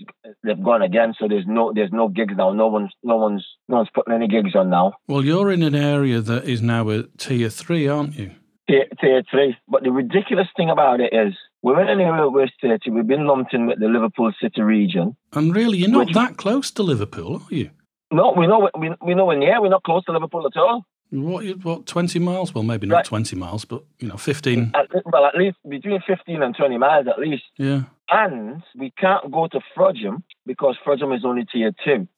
they've 0.45 0.63
gone 0.63 0.83
again, 0.83 1.15
so 1.19 1.29
there's 1.29 1.47
no 1.47 1.73
there's 1.75 1.93
no 1.93 2.09
gigs 2.09 2.35
now. 2.37 2.53
No 2.53 2.67
one's 2.69 2.93
no 3.03 3.17
one's 3.17 3.47
no 3.69 3.77
one's 3.77 3.89
putting 3.95 4.13
any 4.15 4.29
gigs 4.29 4.55
on 4.55 4.69
now. 4.69 4.95
Well, 5.07 5.25
you're 5.25 5.51
in 5.51 5.63
an 5.63 5.75
area 5.75 6.21
that 6.21 6.45
is 6.45 6.61
now 6.61 6.91
a 6.91 7.05
tier 7.17 7.49
three, 7.49 7.89
aren't 7.89 8.17
you? 8.19 8.33
Tier, 8.69 8.85
tier 9.01 9.23
three. 9.31 9.57
But 9.67 9.83
the 9.83 9.91
ridiculous 9.91 10.49
thing 10.57 10.69
about 10.69 11.01
it 11.01 11.15
is 11.15 11.33
we're 11.63 11.81
in 11.81 11.89
an 11.89 12.01
area 12.01 12.29
where 12.29 12.45
West 12.45 12.53
We've 12.87 13.07
been 13.07 13.27
lumped 13.27 13.55
in 13.55 13.67
with 13.67 13.81
the 13.81 13.89
Liverpool 13.89 14.31
City 14.43 14.61
region. 14.61 15.17
And 15.33 15.55
really, 15.57 15.79
you're 15.79 15.89
not 15.89 16.07
Which- 16.09 16.15
that 16.15 16.37
close 16.37 16.71
to 16.73 16.83
Liverpool, 16.83 17.37
are 17.51 17.55
you? 17.55 17.71
No, 18.13 18.33
we 18.37 18.47
know 18.47 18.69
we 18.79 18.91
we 19.03 19.15
know 19.15 19.27
we're 19.27 19.39
near. 19.39 19.61
We're 19.61 19.69
not 19.71 19.85
close 19.85 20.05
to 20.05 20.13
Liverpool 20.13 20.47
at 20.47 20.59
all. 20.59 20.85
What, 21.11 21.45
what, 21.65 21.87
20 21.87 22.19
miles? 22.19 22.55
Well, 22.55 22.65
maybe 22.65 22.87
not 22.87 22.97
Right. 22.97 23.05
20 23.05 23.37
miles, 23.37 23.65
but, 23.65 23.83
you 23.99 24.09
know, 24.09 24.19
15. 24.19 24.73
At, 24.75 24.89
well, 25.07 25.25
at 25.25 25.35
least 25.37 25.57
between 25.67 26.01
fifteen 26.07 26.43
and 26.43 26.55
twenty 26.55 26.77
miles 26.77 27.07
at 27.07 27.19
least. 27.19 27.45
Yeah. 27.57 27.83
And 28.11 28.63
we 28.77 28.91
can't 28.99 29.31
go 29.31 29.49
to 29.49 29.61
Frodsham 29.77 30.23
because 30.47 30.77
Frodsham 30.85 31.15
is 31.17 31.25
only 31.25 31.45
tier 31.45 31.73
two. 31.85 32.09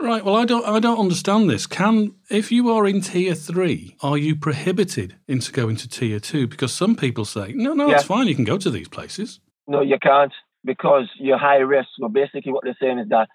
Right. 0.00 0.24
Well, 0.24 0.36
I 0.36 0.44
don't. 0.44 0.66
I 0.66 0.80
don't 0.80 0.98
understand 0.98 1.48
this. 1.48 1.66
Can 1.66 2.14
if 2.28 2.50
you 2.50 2.70
are 2.70 2.86
in 2.86 3.00
tier 3.00 3.34
three, 3.34 3.96
are 4.02 4.18
you 4.18 4.34
prohibited 4.34 5.16
into 5.28 5.52
going 5.52 5.76
to 5.76 5.88
tier 5.88 6.18
two? 6.18 6.46
Because 6.48 6.72
some 6.72 6.96
people 6.96 7.24
say, 7.24 7.52
no, 7.54 7.74
no, 7.74 7.88
Yeah. 7.88 7.96
it's 7.96 8.04
fine. 8.04 8.26
You 8.26 8.34
can 8.34 8.44
go 8.44 8.58
to 8.58 8.70
these 8.70 8.88
places. 8.88 9.40
No, 9.68 9.82
you 9.82 9.98
can't 10.00 10.32
because 10.64 11.08
you're 11.18 11.38
high 11.38 11.58
risk. 11.58 11.88
So 12.00 12.08
basically, 12.08 12.52
what 12.52 12.64
they're 12.64 12.76
saying 12.80 12.98
is 12.98 13.08
that 13.10 13.28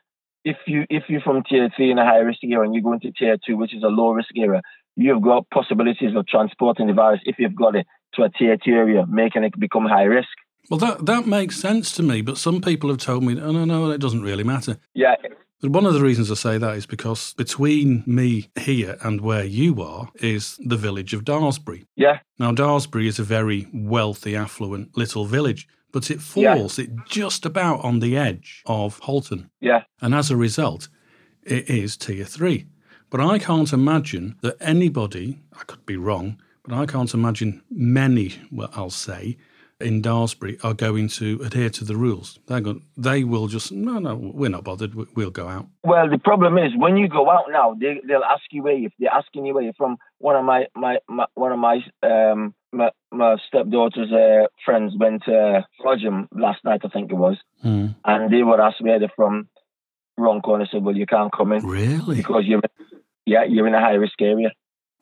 if 0.44 0.58
you 0.68 0.86
if 0.90 1.04
you're 1.08 1.22
from 1.22 1.44
tier 1.44 1.70
three 1.76 1.92
in 1.92 1.98
a 1.98 2.06
high 2.06 2.20
risk 2.20 2.40
area 2.44 2.62
and 2.62 2.76
you 2.76 2.82
go 2.84 2.94
into 2.94 3.12
tier 3.12 3.38
two, 3.46 3.56
which 3.56 3.74
is 3.74 3.84
a 3.84 3.88
low 3.88 4.12
risk 4.12 4.30
area, 4.38 4.62
you've 4.98 5.22
got 5.22 5.50
possibilities 5.50 6.14
of 6.16 6.28
transporting 6.28 6.88
the 6.88 6.94
virus 6.94 7.22
if 7.24 7.38
you've 7.40 7.56
got 7.56 7.76
it 7.76 7.88
to 8.16 8.24
a 8.24 8.30
tier 8.30 8.58
two 8.58 8.72
area, 8.74 9.06
making 9.08 9.44
it 9.44 9.58
become 9.58 9.86
high 9.86 10.04
risk. 10.04 10.30
Well, 10.70 10.78
that 10.80 11.06
that 11.06 11.26
makes 11.28 11.58
sense 11.60 11.92
to 11.94 12.04
me. 12.04 12.22
But 12.22 12.38
some 12.38 12.62
people 12.62 12.90
have 12.90 13.00
told 13.00 13.24
me, 13.24 13.40
oh, 13.40 13.52
no, 13.52 13.66
no, 13.66 13.90
it 13.92 14.00
doesn't 14.02 14.22
really 14.22 14.44
matter. 14.44 14.78
Yeah, 14.94 15.16
But 15.62 15.72
one 15.72 15.86
of 15.86 15.94
the 15.94 16.02
reasons 16.02 16.30
I 16.32 16.36
say 16.36 16.58
that 16.58 16.76
is 16.78 16.86
because 16.86 17.34
between 17.34 18.04
me 18.06 18.50
here 18.60 18.98
and 19.02 19.22
where 19.22 19.44
you 19.44 19.82
are 19.82 20.10
is 20.16 20.58
the 20.64 20.78
village 20.78 21.14
of 21.14 21.24
Daresbury. 21.26 21.86
yeah, 21.96 22.20
Now, 22.38 22.52
Daresbury 22.54 23.08
is 23.08 23.20
a 23.20 23.24
very 23.24 23.68
wealthy, 23.74 24.36
affluent 24.36 24.96
little 24.98 25.26
village, 25.26 25.68
but 25.92 26.10
it 26.12 26.20
Yeah. 26.36 26.56
falls 26.56 26.80
it 26.80 26.90
just 27.10 27.46
about 27.46 27.84
on 27.84 28.00
the 28.00 28.16
edge 28.16 28.62
of 28.66 29.00
Halton. 29.00 29.50
yeah, 29.60 29.84
And 30.02 30.14
as 30.14 30.30
a 30.32 30.38
result, 30.38 30.88
it 31.44 31.70
is 31.70 31.98
tier 31.98 32.26
three. 32.26 32.66
But 33.10 33.20
I 33.22 33.40
can't 33.40 33.74
imagine 33.74 34.36
that 34.42 34.56
anybody, 34.62 35.40
I 35.60 35.64
could 35.66 35.84
be 35.86 35.98
wrong, 35.98 36.38
but 36.64 36.74
I 36.74 36.86
can't 36.86 37.14
imagine 37.14 37.64
many, 37.72 38.36
well, 38.52 38.70
I'll 38.76 38.92
say, 38.92 39.38
in 39.80 40.02
Daresbury 40.02 40.58
are 40.64 40.74
going 40.74 41.08
to 41.08 41.40
adhere 41.44 41.70
to 41.70 41.86
the 41.86 41.96
rules. 41.96 42.38
They're 42.48 42.60
going, 42.62 42.82
they 42.98 43.24
will 43.24 43.48
just, 43.48 43.72
no, 43.72 43.98
no, 44.00 44.16
we're 44.16 44.50
not 44.50 44.64
bothered, 44.66 44.94
we- 44.94 45.06
we'll 45.16 45.32
go 45.32 45.48
out. 45.48 45.68
Well, 45.84 46.10
the 46.10 46.18
problem 46.18 46.58
is 46.58 46.72
when 46.76 46.98
you 46.98 47.08
go 47.08 47.30
out 47.30 47.46
now, 47.50 47.76
they 47.80 48.02
they'll 48.08 48.24
ask 48.24 48.44
you 48.52 48.64
where 48.64 48.74
if 48.78 48.92
they're 49.00 49.10
asking 49.14 49.46
you 49.46 49.54
where 49.54 49.64
you're 49.64 49.74
from. 49.74 49.98
One 50.18 50.36
of 50.36 50.44
my 50.44 50.68
my, 50.76 50.98
my 51.08 51.26
one 51.36 51.52
of 51.54 51.60
my 51.60 51.78
um 52.04 52.54
my, 52.72 52.90
my 53.12 53.38
stepdaughter's 53.48 54.12
uh, 54.12 54.46
friends 54.66 54.94
went 54.98 55.24
to 55.24 55.66
Frodsham 55.82 56.28
last 56.32 56.64
night, 56.64 56.82
I 56.84 56.90
think 56.90 57.12
it 57.12 57.16
was, 57.16 57.38
Hmm. 57.64 57.88
and 58.06 58.32
they 58.34 58.44
were 58.44 58.62
asked 58.62 58.82
where 58.82 59.00
they're 59.00 59.12
from. 59.16 59.48
Wrong 60.18 60.42
corner 60.42 60.68
said, 60.70 60.84
"Well, 60.84 60.96
you 60.98 61.06
can't 61.06 61.32
come 61.32 61.54
in 61.54 61.66
Really? 61.66 62.18
because 62.18 62.44
you're 62.46 62.62
yeah 63.26 63.44
you're 63.46 63.68
in 63.68 63.74
a 63.74 63.80
high 63.80 63.94
risk 63.94 64.22
area." 64.22 64.52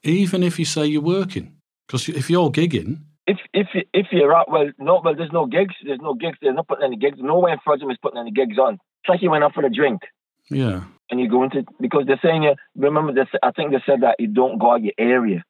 Even 0.03 0.43
if 0.43 0.59
you 0.59 0.65
say 0.65 0.85
you're 0.85 1.01
working? 1.01 1.57
Because 1.87 2.07
if 2.07 2.29
you're 2.29 2.51
gigging, 2.51 2.99
If 3.27 3.37
if 3.53 3.67
if 3.93 4.07
you're 4.11 4.33
out, 4.33 4.49
well, 4.49 4.71
no, 4.79 5.01
well, 5.03 5.15
there's 5.15 5.33
no 5.33 5.45
gigs. 5.45 5.75
There's 5.85 5.99
no 6.01 6.13
gigs. 6.13 6.37
They're 6.41 6.53
not 6.53 6.67
putting 6.67 6.85
any 6.85 6.95
gigs. 6.95 7.17
Nowhere 7.19 7.53
in 7.53 7.59
Frodsham 7.59 7.91
is 7.91 7.97
putting 8.01 8.19
any 8.19 8.31
gigs 8.31 8.57
on. 8.57 8.75
It's 8.75 9.09
like 9.09 9.21
you 9.21 9.29
went 9.29 9.43
out 9.43 9.53
for 9.53 9.65
a 9.65 9.69
drink. 9.69 10.01
yeah. 10.49 10.83
and 11.11 11.19
you 11.19 11.29
go 11.29 11.43
into 11.43 11.65
because 11.79 12.05
they're 12.07 12.19
saying 12.23 12.43
you 12.43 12.55
remember 12.75 13.13
this 13.13 13.27
I 13.43 13.51
think 13.51 13.71
they 13.71 13.83
said 13.85 14.01
that 14.01 14.15
you 14.19 14.27
don't 14.27 14.57
go 14.57 14.73
out 14.73 14.81
your 14.81 14.93
area, 14.97 15.43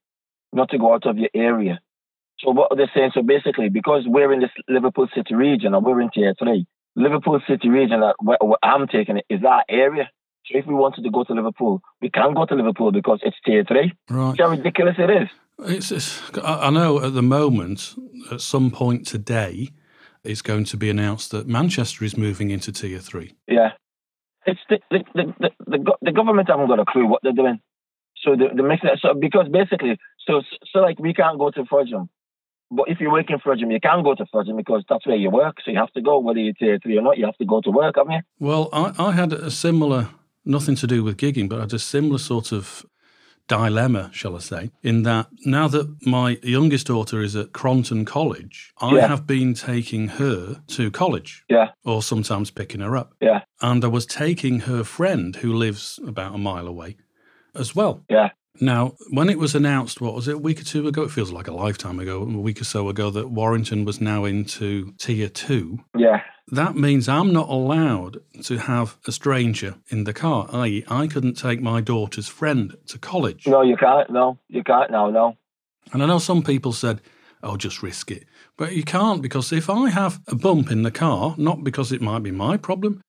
not 0.51 0.69
to 0.71 0.79
go 0.79 0.93
out 0.93 1.05
of 1.05 1.17
your 1.17 1.29
area. 1.33 1.79
So 2.39 2.51
what 2.51 2.71
they're 2.75 2.91
saying, 2.93 3.11
so 3.13 3.23
basically, 3.23 3.69
because 3.69 4.03
we're 4.05 4.31
in 4.31 4.41
this 4.41 4.51
Liverpool 4.67 5.07
City 5.15 5.33
region 5.33 5.73
and 5.73 5.83
we're 5.83 6.01
in 6.01 6.11
tier 6.11 6.35
three, 6.37 6.67
Liverpool 6.95 7.39
City 7.47 7.69
region 7.69 8.01
that 8.01 8.15
where, 8.19 8.37
where 8.41 8.59
I'm 8.63 8.87
taking 8.87 9.17
it 9.17 9.25
is 9.29 9.43
our 9.43 9.63
area. 9.69 10.09
So 10.45 10.57
if 10.57 10.65
we 10.65 10.73
wanted 10.73 11.03
to 11.03 11.09
go 11.09 11.23
to 11.23 11.33
Liverpool, 11.33 11.81
we 12.01 12.09
can't 12.09 12.35
go 12.35 12.45
to 12.45 12.55
Liverpool 12.55 12.91
because 12.91 13.19
it's 13.23 13.37
tier 13.45 13.63
three. 13.67 13.93
Right. 14.09 14.35
See 14.35 14.43
how 14.43 14.49
ridiculous 14.49 14.95
it 14.97 15.09
is? 15.09 15.29
It's, 15.59 15.91
it's, 15.91 16.21
I 16.43 16.69
know 16.69 17.03
at 17.03 17.13
the 17.13 17.23
moment, 17.23 17.95
at 18.31 18.41
some 18.41 18.69
point 18.71 19.07
today, 19.07 19.69
it's 20.23 20.41
going 20.41 20.65
to 20.65 20.77
be 20.77 20.89
announced 20.89 21.31
that 21.31 21.47
Manchester 21.47 22.05
is 22.05 22.17
moving 22.17 22.51
into 22.51 22.71
tier 22.71 22.99
three. 22.99 23.35
Yeah. 23.47 23.71
It's 24.45 24.59
the 24.69 24.79
the, 24.91 24.99
the, 25.15 25.33
the, 25.39 25.49
the, 25.67 25.93
the 26.01 26.11
government 26.11 26.47
haven't 26.49 26.67
got 26.67 26.79
a 26.79 26.85
clue 26.85 27.07
what 27.07 27.21
they're 27.23 27.33
doing. 27.33 27.59
So 28.23 28.35
they- 28.35 28.53
they're 28.55 28.67
making 28.67 28.89
it 28.89 28.99
so 29.01 29.13
because 29.13 29.47
basically, 29.51 29.97
so 30.25 30.41
so 30.71 30.79
like 30.79 30.99
we 30.99 31.13
can't 31.13 31.37
go 31.39 31.49
to 31.51 31.63
Frodsham. 31.63 32.09
But 32.69 32.89
if 32.89 32.99
you 32.99 33.09
work 33.11 33.29
in 33.29 33.37
Frodsham, 33.39 33.71
you 33.71 33.79
can 33.79 34.03
go 34.03 34.13
to 34.15 34.25
Frodsham 34.25 34.57
because 34.57 34.83
that's 34.89 35.07
where 35.07 35.15
you 35.15 35.29
work. 35.29 35.55
So 35.63 35.71
you 35.71 35.77
have 35.77 35.91
to 35.93 36.01
go, 36.01 36.19
whether 36.19 36.39
you're 36.39 36.53
tier 36.53 36.79
three 36.83 36.97
or 36.97 37.01
not, 37.01 37.17
you 37.17 37.25
have 37.25 37.37
to 37.37 37.45
go 37.45 37.61
to 37.61 37.71
work, 37.71 37.95
haven't 37.97 38.11
you? 38.13 38.19
Well, 38.39 38.67
I, 38.73 38.93
I 38.99 39.11
had 39.13 39.31
a 39.31 39.49
similar, 39.49 40.09
nothing 40.43 40.75
to 40.75 40.87
do 40.87 41.01
with 41.03 41.15
gigging, 41.17 41.47
but 41.47 41.57
I 41.59 41.61
had 41.61 41.73
a 41.73 41.79
similar 41.79 42.17
sort 42.17 42.51
of 42.51 42.85
dilemma, 43.47 44.09
shall 44.13 44.35
I 44.35 44.39
say, 44.39 44.71
in 44.83 45.03
that 45.03 45.27
now 45.45 45.67
that 45.69 46.05
my 46.05 46.37
youngest 46.43 46.87
daughter 46.87 47.21
is 47.21 47.35
at 47.35 47.53
Cronton 47.53 48.05
College, 48.05 48.73
I 48.79 48.95
Yeah. 48.95 49.07
have 49.07 49.25
been 49.25 49.53
taking 49.53 50.07
her 50.09 50.61
to 50.67 50.91
college 50.91 51.43
Yeah, 51.49 51.69
or 51.85 52.01
sometimes 52.03 52.51
picking 52.51 52.81
her 52.81 52.95
up. 52.97 53.13
yeah, 53.21 53.41
And 53.61 53.83
I 53.83 53.87
was 53.87 54.05
taking 54.05 54.61
her 54.61 54.83
friend 54.83 55.35
who 55.37 55.53
lives 55.53 55.99
about 56.05 56.35
a 56.35 56.37
mile 56.37 56.67
away 56.67 56.97
as 57.55 57.75
well. 57.75 58.03
yeah, 58.09 58.29
Now, 58.59 58.95
when 59.11 59.29
it 59.29 59.37
was 59.37 59.55
announced, 59.55 60.01
what 60.01 60.15
was 60.15 60.27
it, 60.27 60.35
a 60.35 60.37
week 60.39 60.59
or 60.59 60.63
two 60.63 60.87
ago? 60.87 61.03
It 61.03 61.11
feels 61.11 61.31
like 61.31 61.47
a 61.47 61.53
lifetime 61.53 61.99
ago, 61.99 62.21
a 62.21 62.25
week 62.25 62.61
or 62.61 62.65
so 62.65 62.89
ago, 62.89 63.09
that 63.11 63.29
Warrington 63.29 63.85
was 63.85 64.01
now 64.01 64.25
into 64.25 64.93
tier 64.97 65.29
two. 65.29 65.79
yeah, 65.95 66.21
That 66.51 66.75
means 66.75 67.07
I'm 67.07 67.31
not 67.31 67.49
allowed 67.49 68.17
to 68.43 68.57
have 68.57 68.97
a 69.05 69.11
stranger 69.11 69.75
in 69.89 70.05
the 70.05 70.13
car, 70.13 70.47
i.e., 70.53 70.83
I 70.87 71.07
couldn't 71.07 71.35
take 71.35 71.61
my 71.61 71.81
daughter's 71.81 72.27
friend 72.27 72.75
to 72.87 72.97
college. 72.97 73.47
No, 73.47 73.61
you 73.61 73.77
can't. 73.77 74.09
No, 74.09 74.39
you 74.47 74.63
can't 74.63 74.91
now. 74.91 75.09
No. 75.09 75.37
And 75.93 76.01
I 76.01 76.05
know 76.05 76.19
some 76.19 76.41
people 76.41 76.73
said, 76.73 77.01
oh, 77.43 77.57
just 77.57 77.83
risk 77.83 78.11
it. 78.11 78.25
But 78.57 78.75
you 78.75 78.83
can't 78.83 79.21
because 79.21 79.53
if 79.53 79.69
I 79.69 79.89
have 79.89 80.19
a 80.27 80.35
bump 80.35 80.71
in 80.71 80.81
the 80.81 80.91
car, 80.91 81.35
not 81.37 81.63
because 81.63 81.91
it 81.91 82.01
might 82.01 82.23
be 82.23 82.31
my 82.31 82.57
problem, 82.57 83.01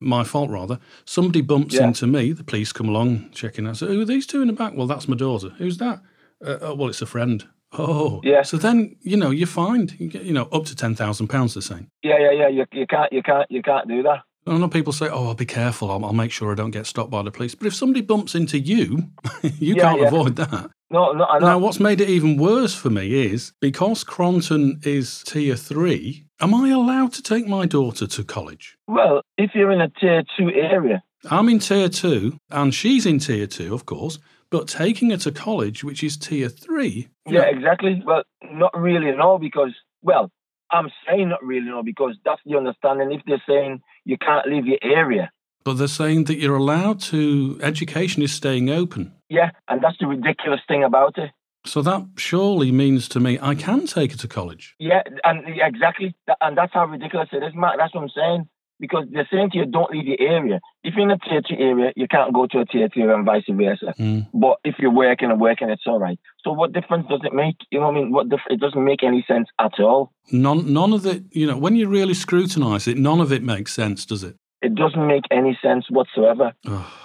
my 0.00 0.24
fault 0.24 0.50
rather, 0.50 0.78
somebody 1.04 1.40
bumps 1.42 1.74
Yeah. 1.74 1.88
into 1.88 2.06
me, 2.06 2.32
the 2.32 2.44
police 2.44 2.72
come 2.72 2.88
along 2.88 3.30
checking 3.32 3.66
out, 3.66 3.78
who 3.78 4.00
are 4.00 4.04
these 4.04 4.26
two 4.26 4.40
in 4.40 4.46
the 4.48 4.52
back? 4.54 4.72
Well, 4.74 4.86
that's 4.86 5.08
my 5.08 5.16
daughter. 5.16 5.50
Who's 5.58 5.78
that? 5.78 6.00
Uh, 6.44 6.56
oh, 6.62 6.74
well, 6.74 6.88
it's 6.88 7.02
a 7.02 7.06
friend. 7.06 7.46
Oh, 7.72 8.20
Yeah. 8.24 8.42
So 8.42 8.56
then, 8.56 8.96
you 9.02 9.16
know, 9.16 9.30
you're 9.30 9.46
fined, 9.46 9.94
you 10.00 10.08
get, 10.08 10.24
you 10.24 10.32
know, 10.32 10.48
up 10.52 10.64
to 10.66 10.74
£10,000, 10.74 11.54
they're 11.54 11.62
saying. 11.62 11.88
Yeah, 12.02 12.18
yeah, 12.18 12.32
yeah. 12.32 12.48
You, 12.48 12.64
you 12.72 12.86
can't, 12.86 13.12
you 13.12 13.22
can't, 13.22 13.48
you 13.50 13.62
can't 13.62 13.86
do 13.88 14.02
that. 14.04 14.22
I 14.46 14.56
know 14.56 14.68
people 14.68 14.94
say, 14.94 15.06
"Oh, 15.06 15.26
I'll 15.28 15.34
be 15.34 15.44
careful. 15.44 15.90
I'll, 15.90 16.02
I'll 16.02 16.14
make 16.14 16.32
sure 16.32 16.50
I 16.50 16.54
don't 16.54 16.70
get 16.70 16.86
stopped 16.86 17.10
by 17.10 17.22
the 17.22 17.30
police." 17.30 17.54
But 17.54 17.66
if 17.66 17.74
somebody 17.74 18.00
bumps 18.00 18.34
into 18.34 18.58
you, 18.58 19.10
you 19.42 19.74
Yeah, 19.76 19.82
can't 19.82 20.00
yeah. 20.00 20.06
avoid 20.08 20.36
that. 20.36 20.70
No, 20.90 21.12
no, 21.12 21.26
I 21.26 21.38
know. 21.38 21.46
Now, 21.46 21.58
what's 21.58 21.78
made 21.78 22.00
it 22.00 22.08
even 22.08 22.38
worse 22.38 22.74
for 22.74 22.88
me 22.88 23.26
is 23.32 23.52
because 23.60 24.02
Cronton 24.02 24.80
is 24.82 25.22
tier 25.24 25.56
three. 25.56 26.24
Am 26.42 26.54
I 26.54 26.70
allowed 26.70 27.12
to 27.14 27.22
take 27.22 27.46
my 27.46 27.66
daughter 27.66 28.06
to 28.06 28.24
college? 28.24 28.78
Well, 28.88 29.20
if 29.36 29.50
you're 29.54 29.72
in 29.72 29.82
a 29.82 29.90
tier 29.90 30.22
two 30.38 30.50
area, 30.50 31.02
I'm 31.30 31.50
in 31.50 31.58
tier 31.58 31.90
two, 31.90 32.38
and 32.50 32.74
she's 32.74 33.04
in 33.04 33.18
tier 33.18 33.46
two, 33.46 33.74
of 33.74 33.84
course. 33.84 34.18
But 34.50 34.66
taking 34.66 35.10
her 35.10 35.18
to 35.18 35.32
college, 35.32 35.84
which 35.84 36.02
is 36.02 36.16
tier 36.16 36.48
three, 36.48 37.08
yeah, 37.28 37.42
exactly. 37.42 38.02
Well, 38.04 38.22
not 38.42 38.72
really, 38.74 39.12
no, 39.12 39.38
because 39.38 39.74
well, 40.02 40.30
I'm 40.70 40.88
saying 41.06 41.28
not 41.28 41.44
really, 41.44 41.66
no, 41.66 41.82
because 41.82 42.16
that's 42.24 42.40
the 42.46 42.56
understanding. 42.56 43.12
If 43.12 43.20
they're 43.26 43.42
saying 43.46 43.82
you 44.06 44.16
can't 44.16 44.48
leave 44.48 44.66
your 44.66 44.78
area, 44.82 45.30
but 45.62 45.74
they're 45.74 45.88
saying 45.88 46.24
that 46.24 46.38
you're 46.38 46.56
allowed 46.56 47.00
to. 47.00 47.60
Education 47.62 48.22
is 48.22 48.32
staying 48.32 48.70
open. 48.70 49.12
yeah, 49.28 49.50
and 49.68 49.84
that's 49.84 49.98
the 50.00 50.06
ridiculous 50.06 50.60
thing 50.66 50.84
about 50.84 51.18
it. 51.18 51.30
So 51.66 51.82
that 51.82 52.06
surely 52.16 52.72
means 52.72 53.08
to 53.08 53.20
me 53.20 53.38
I 53.40 53.54
can 53.54 53.86
take 53.86 54.12
her 54.12 54.18
to 54.18 54.28
college. 54.28 54.74
Yeah, 54.78 55.02
and 55.24 55.44
exactly, 55.46 56.14
and 56.40 56.56
that's 56.56 56.72
how 56.72 56.86
ridiculous 56.86 57.28
it 57.32 57.42
is, 57.42 57.52
Matt. 57.54 57.74
That's 57.78 57.94
what 57.94 58.02
I'm 58.02 58.08
saying. 58.08 58.48
Because 58.78 59.04
they're 59.12 59.28
saying 59.30 59.50
to 59.50 59.58
you, 59.58 59.66
don't 59.66 59.90
leave 59.90 60.06
the 60.06 60.24
area. 60.24 60.58
If 60.82 60.94
you're 60.94 61.04
in 61.04 61.10
a 61.10 61.18
tier 61.18 61.42
two 61.46 61.62
area, 61.62 61.92
you 61.96 62.08
can't 62.08 62.32
go 62.32 62.46
to 62.46 62.60
a 62.60 62.64
tier 62.64 62.88
two 62.88 63.12
and 63.12 63.26
vice 63.26 63.44
versa. 63.50 63.92
Mm. 63.98 64.28
But 64.32 64.56
if 64.64 64.76
you're 64.78 64.90
working 64.90 65.30
and 65.30 65.38
working, 65.38 65.68
it's 65.68 65.82
all 65.86 65.98
right. 65.98 66.18
So 66.42 66.52
what 66.52 66.72
difference 66.72 67.06
does 67.10 67.20
it 67.22 67.34
make? 67.34 67.56
You 67.70 67.80
know 67.80 67.88
what 67.88 67.96
I 67.96 68.00
mean? 68.00 68.10
What 68.10 68.30
dif- 68.30 68.40
it 68.48 68.58
doesn't 68.58 68.82
make 68.82 69.02
any 69.02 69.22
sense 69.28 69.48
at 69.58 69.78
all. 69.78 70.14
None, 70.32 70.72
none 70.72 70.94
of 70.94 71.04
it, 71.04 71.24
you 71.30 71.46
know, 71.46 71.58
when 71.58 71.76
you 71.76 71.88
really 71.88 72.14
scrutinise 72.14 72.88
it, 72.88 72.96
none 72.96 73.20
of 73.20 73.32
it 73.32 73.42
makes 73.42 73.74
sense, 73.74 74.06
does 74.06 74.24
it? 74.24 74.36
It 74.62 74.74
doesn't 74.74 75.06
make 75.06 75.24
any 75.30 75.58
sense 75.62 75.86
whatsoever. 75.90 76.52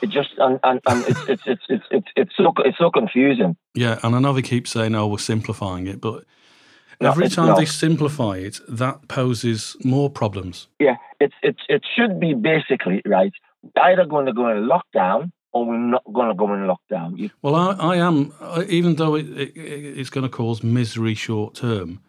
It 0.01 0.09
just 0.09 0.29
and, 0.37 0.59
and, 0.63 0.81
and 0.85 1.05
it's, 1.07 1.19
it's 1.27 1.43
it's 1.45 1.63
it's 1.69 1.85
it's 1.91 2.07
it's 2.15 2.31
so 2.35 2.53
it's 2.59 2.77
so 2.77 2.91
confusing. 2.91 3.55
Yeah, 3.73 3.99
and 4.03 4.15
I 4.15 4.19
know 4.19 4.33
they 4.33 4.41
keep 4.41 4.67
saying, 4.67 4.93
oh, 4.95 5.07
we're 5.07 5.17
simplifying 5.19 5.87
it, 5.87 6.01
but 6.01 6.25
No, 6.99 7.11
every 7.11 7.29
time 7.29 7.47
not. 7.47 7.57
they 7.57 7.65
simplify 7.65 8.37
it, 8.37 8.59
that 8.67 9.07
poses 9.07 9.77
more 9.83 10.09
problems. 10.09 10.67
Yeah, 10.79 10.97
it's 11.19 11.35
it's 11.41 11.61
it 11.69 11.83
should 11.95 12.19
be 12.19 12.33
basically 12.33 13.01
right. 13.05 13.33
Either 13.81 14.05
going 14.05 14.25
to 14.27 14.33
go 14.33 14.49
in 14.49 14.69
lockdown 14.69 15.31
or 15.51 15.65
we're 15.65 15.77
not 15.77 16.03
going 16.11 16.27
to 16.27 16.35
go 16.35 16.53
in 16.53 16.67
lockdown. 16.67 17.17
You, 17.17 17.29
Well, 17.41 17.55
I, 17.55 17.71
I 17.93 17.95
am, 17.95 18.33
uh, 18.41 18.63
even 18.67 18.95
though 18.95 19.15
it, 19.15 19.25
it, 19.29 19.53
it's 19.55 20.09
going 20.09 20.23
to 20.23 20.29
cause 20.29 20.61
misery 20.61 21.15
short 21.15 21.55
term, 21.55 22.01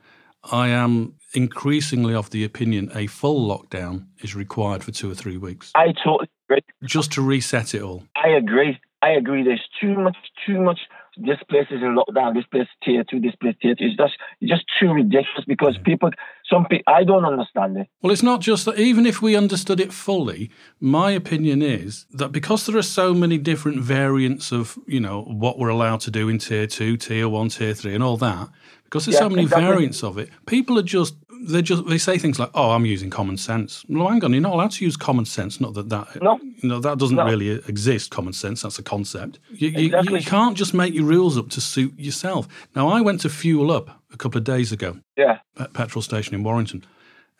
I 0.52 0.68
am 0.68 1.14
increasingly 1.34 2.14
of 2.14 2.30
the 2.30 2.44
opinion 2.44 2.90
a 2.94 3.06
full 3.06 3.46
lockdown 3.48 4.06
is 4.22 4.34
required 4.34 4.82
for 4.82 4.90
two 4.92 5.10
or 5.10 5.14
three 5.14 5.36
weeks 5.36 5.70
I 5.74 5.92
totally 6.04 6.28
agree. 6.48 6.62
just 6.84 7.12
to 7.12 7.22
reset 7.22 7.74
it 7.74 7.82
all. 7.82 8.04
I 8.16 8.28
agree. 8.30 8.78
I 9.02 9.10
agree. 9.10 9.42
There's 9.44 9.66
too 9.80 9.94
much, 9.94 10.16
too 10.46 10.60
much. 10.60 10.80
This 11.18 11.38
place 11.48 11.66
is 11.70 11.80
in 11.80 11.96
lockdown. 11.96 12.34
This 12.34 12.44
place 12.46 12.66
tier 12.82 13.02
two. 13.08 13.20
This 13.20 13.34
place 13.36 13.54
tier 13.62 13.74
two. 13.74 13.84
It's 13.84 13.96
just, 13.96 14.14
it's 14.40 14.50
just 14.50 14.64
too 14.80 14.92
ridiculous 14.92 15.44
because 15.46 15.78
people, 15.84 16.10
some 16.50 16.66
people, 16.66 16.92
I 16.92 17.04
don't 17.04 17.24
understand 17.24 17.76
it. 17.78 17.88
Well, 18.02 18.12
it's 18.12 18.22
not 18.22 18.40
just 18.40 18.64
that, 18.66 18.78
even 18.78 19.06
if 19.06 19.22
we 19.22 19.36
understood 19.36 19.80
it 19.80 19.92
fully, 19.92 20.50
my 20.80 21.10
opinion 21.12 21.62
is 21.62 22.06
that 22.10 22.32
because 22.32 22.66
there 22.66 22.76
are 22.76 22.82
so 22.82 23.14
many 23.14 23.38
different 23.38 23.80
variants 23.80 24.52
of, 24.52 24.78
you 24.86 25.00
know, 25.00 25.22
what 25.22 25.58
we're 25.58 25.68
allowed 25.68 26.00
to 26.00 26.10
do 26.10 26.28
in 26.28 26.38
tier 26.38 26.66
two, 26.66 26.96
tier 26.96 27.28
one, 27.28 27.48
tier 27.48 27.74
three, 27.74 27.94
and 27.94 28.02
all 28.02 28.16
that, 28.18 28.48
because 28.86 29.04
there's 29.04 29.14
Yeah, 29.16 29.20
so 29.20 29.28
many 29.28 29.42
exactly. 29.42 29.66
variants 29.66 30.02
of 30.02 30.16
it, 30.18 30.30
people 30.46 30.78
are 30.78 30.82
just, 30.82 31.14
they 31.48 31.60
just, 31.62 31.86
they 31.86 31.98
say 31.98 32.18
things 32.18 32.38
like, 32.38 32.50
oh, 32.54 32.70
I'm 32.70 32.86
using 32.86 33.10
common 33.10 33.36
sense. 33.36 33.84
Well, 33.88 34.08
hang 34.08 34.24
on, 34.24 34.32
you're 34.32 34.40
not 34.42 34.54
allowed 34.54 34.70
to 34.72 34.84
use 34.84 34.96
common 34.96 35.24
sense. 35.26 35.60
Not 35.60 35.74
that 35.74 35.88
that, 35.90 36.22
No. 36.22 36.38
you 36.62 36.68
know, 36.68 36.80
that 36.80 36.98
doesn't 36.98 37.16
No. 37.16 37.24
really 37.26 37.50
exist, 37.68 38.10
common 38.10 38.32
sense. 38.32 38.62
That's 38.62 38.78
a 38.78 38.82
concept. 38.82 39.38
You, 39.50 39.68
you, 39.68 40.00
you 40.02 40.20
can't 40.22 40.56
just 40.56 40.72
make 40.72 40.94
your 40.94 41.04
rules 41.04 41.36
up 41.36 41.50
to 41.50 41.60
suit 41.60 41.92
yourself. 41.98 42.48
Now, 42.74 42.88
I 42.88 43.00
went 43.02 43.20
to 43.22 43.28
fuel 43.28 43.70
up 43.70 44.02
a 44.12 44.16
couple 44.16 44.38
of 44.38 44.44
days 44.44 44.72
ago 44.72 44.98
Yeah, 45.16 45.38
at 45.58 45.72
petrol 45.74 46.02
station 46.02 46.34
in 46.34 46.42
Warrington. 46.42 46.84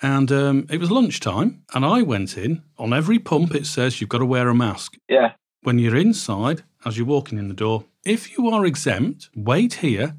And 0.03 0.31
um, 0.31 0.67
it 0.69 0.79
was 0.79 0.91
lunchtime, 0.91 1.63
and 1.75 1.83
I 1.85 2.03
went 2.03 2.37
in. 2.37 2.63
On 2.77 2.93
every 2.93 3.19
pump, 3.19 3.55
it 3.55 3.65
says 3.67 3.99
you've 4.01 4.11
got 4.11 4.19
to 4.19 4.27
wear 4.27 4.49
a 4.51 4.55
mask. 4.55 4.99
yeah, 5.09 5.33
When 5.63 5.79
you're 5.79 5.97
inside, 5.97 6.65
as 6.85 6.99
you're 6.99 7.07
walking 7.07 7.39
in 7.39 7.49
the 7.49 7.55
door, 7.55 7.85
if 8.05 8.37
you 8.37 8.47
are 8.51 8.67
exempt, 8.67 9.31
wait 9.35 9.75
here, 9.75 10.17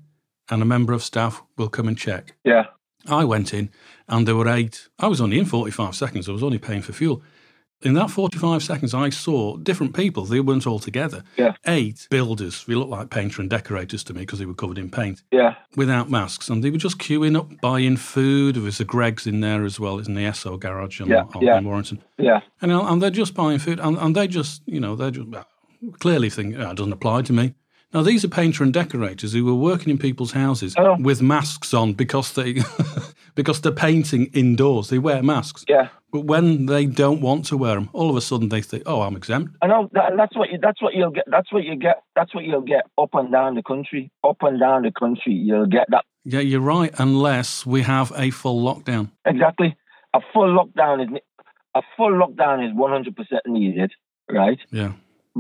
and 0.50 0.62
a 0.62 0.66
member 0.66 0.94
of 0.94 1.04
staff 1.04 1.44
will 1.58 1.70
come 1.70 1.88
and 1.88 1.98
check. 1.98 2.36
yeah, 2.44 2.66
I 3.08 3.24
went 3.24 3.54
in, 3.54 3.70
and 4.08 4.28
there 4.28 4.36
were 4.36 4.48
eight. 4.50 4.90
I 5.00 5.08
was 5.08 5.22
only 5.22 5.40
in 5.40 5.46
45 5.46 5.96
seconds. 5.96 6.28
I 6.28 6.34
was 6.34 6.44
only 6.44 6.58
paying 6.60 6.82
for 6.82 6.94
fuel. 6.94 7.22
In 7.84 7.94
that 7.94 8.10
45 8.10 8.64
seconds, 8.64 8.96
I 8.96 9.12
saw 9.12 9.56
different 9.56 9.96
people. 9.96 10.26
They 10.26 10.40
weren't 10.40 10.66
all 10.66 10.80
together. 10.80 11.24
Yeah. 11.38 11.54
Eight 11.68 12.08
builders. 12.10 12.66
They 12.66 12.74
looked 12.74 12.90
like 12.90 13.12
painter 13.12 13.40
and 13.40 13.50
decorators 13.52 14.04
to 14.06 14.16
me 14.16 14.22
because 14.22 14.40
they 14.40 14.48
were 14.48 14.56
covered 14.56 14.80
in 14.80 14.90
paint 14.90 15.22
Yeah. 15.32 15.54
without 15.76 16.10
masks. 16.10 16.50
And 16.50 16.64
they 16.64 16.72
were 16.72 16.80
just 16.80 16.98
queuing 16.98 17.38
up, 17.38 17.52
buying 17.62 17.96
food. 17.96 18.56
There 18.56 18.64
was 18.64 18.80
a 18.80 18.84
Greggs 18.84 19.28
in 19.28 19.42
there 19.42 19.64
as 19.64 19.80
well. 19.80 20.00
It's 20.00 20.08
in 20.08 20.16
the 20.16 20.22
Esso 20.24 20.60
garage 20.60 21.00
on, 21.02 21.08
Yeah, 21.08 21.26
on, 21.36 21.42
yeah. 21.44 21.60
in 21.60 21.66
Warrington. 21.66 22.04
Yeah. 22.18 22.42
And, 22.64 22.72
and 22.72 23.00
they're 23.00 23.12
just 23.12 23.36
buying 23.36 23.60
food. 23.60 23.80
And, 23.80 23.96
and 24.00 24.16
they 24.16 24.28
just, 24.28 24.64
you 24.66 24.80
know, 24.80 24.96
they're 24.96 25.12
just 25.12 25.28
clearly 26.00 26.32
thinking, 26.32 26.60
oh, 26.60 26.66
ah, 26.66 26.72
it 26.72 26.78
doesn't 26.78 26.94
apply 26.94 27.22
to 27.22 27.34
me. 27.34 27.54
Now, 27.93 28.02
these 28.04 28.26
are 28.26 28.30
painter 28.30 28.63
and 28.63 28.73
decorators 28.73 29.32
who 29.34 29.45
were 29.45 29.56
working 29.56 29.89
in 29.91 29.97
people's 29.97 30.34
houses 30.34 30.76
Oh. 30.78 30.97
with 31.00 31.21
masks 31.21 31.73
on 31.73 31.93
because 31.93 32.34
they 32.34 32.62
because 33.36 33.62
they're 33.62 33.71
painting 33.71 34.26
indoors. 34.34 34.89
They 34.89 35.00
wear 35.00 35.23
masks. 35.23 35.63
Yeah. 35.69 35.88
But 36.12 36.26
when 36.26 36.65
they 36.67 36.86
don't 36.86 37.21
want 37.21 37.45
to 37.45 37.58
wear 37.58 37.76
them, 37.76 37.89
all 37.93 38.10
of 38.10 38.15
a 38.15 38.21
sudden 38.21 38.50
they 38.50 38.62
think, 38.62 38.84
"Oh, 38.86 39.02
I'm 39.02 39.15
exempt." 39.15 39.56
I 39.62 39.67
know 39.67 39.89
that, 39.93 40.13
that's 40.17 40.36
what 40.36 40.50
you, 40.50 40.58
that's 40.62 40.82
what 40.82 40.93
you'll 40.95 41.12
get. 41.12 41.26
That's 41.28 41.52
what 41.52 41.63
you 41.63 41.76
get. 41.76 42.02
That's 42.15 42.34
what 42.36 42.43
you'll 42.45 42.62
get 42.62 42.84
up 42.97 43.10
and 43.13 43.32
down 43.32 43.56
the 43.56 43.63
country. 43.63 44.12
Up 44.23 44.38
and 44.41 44.60
down 44.60 44.84
the 44.84 44.91
country, 44.91 45.34
you'll 45.34 45.65
get 45.67 45.88
that 45.91 46.04
Yeah, 46.26 46.39
you're 46.39 46.62
right. 46.62 46.93
Unless 46.97 47.65
we 47.65 47.84
have 47.84 48.12
a 48.17 48.32
full 48.32 48.62
lockdown. 48.63 49.12
exactly. 49.26 49.76
A 50.13 50.19
full 50.34 50.47
lockdown 50.58 51.04
is 51.04 51.19
a 51.76 51.82
full 51.95 52.12
lockdown 52.12 52.65
is 52.67 52.73
one 52.76 52.91
hundred 52.91 53.15
percent 53.15 53.41
needed, 53.45 53.91
right? 54.32 54.60
Yeah, 54.71 54.93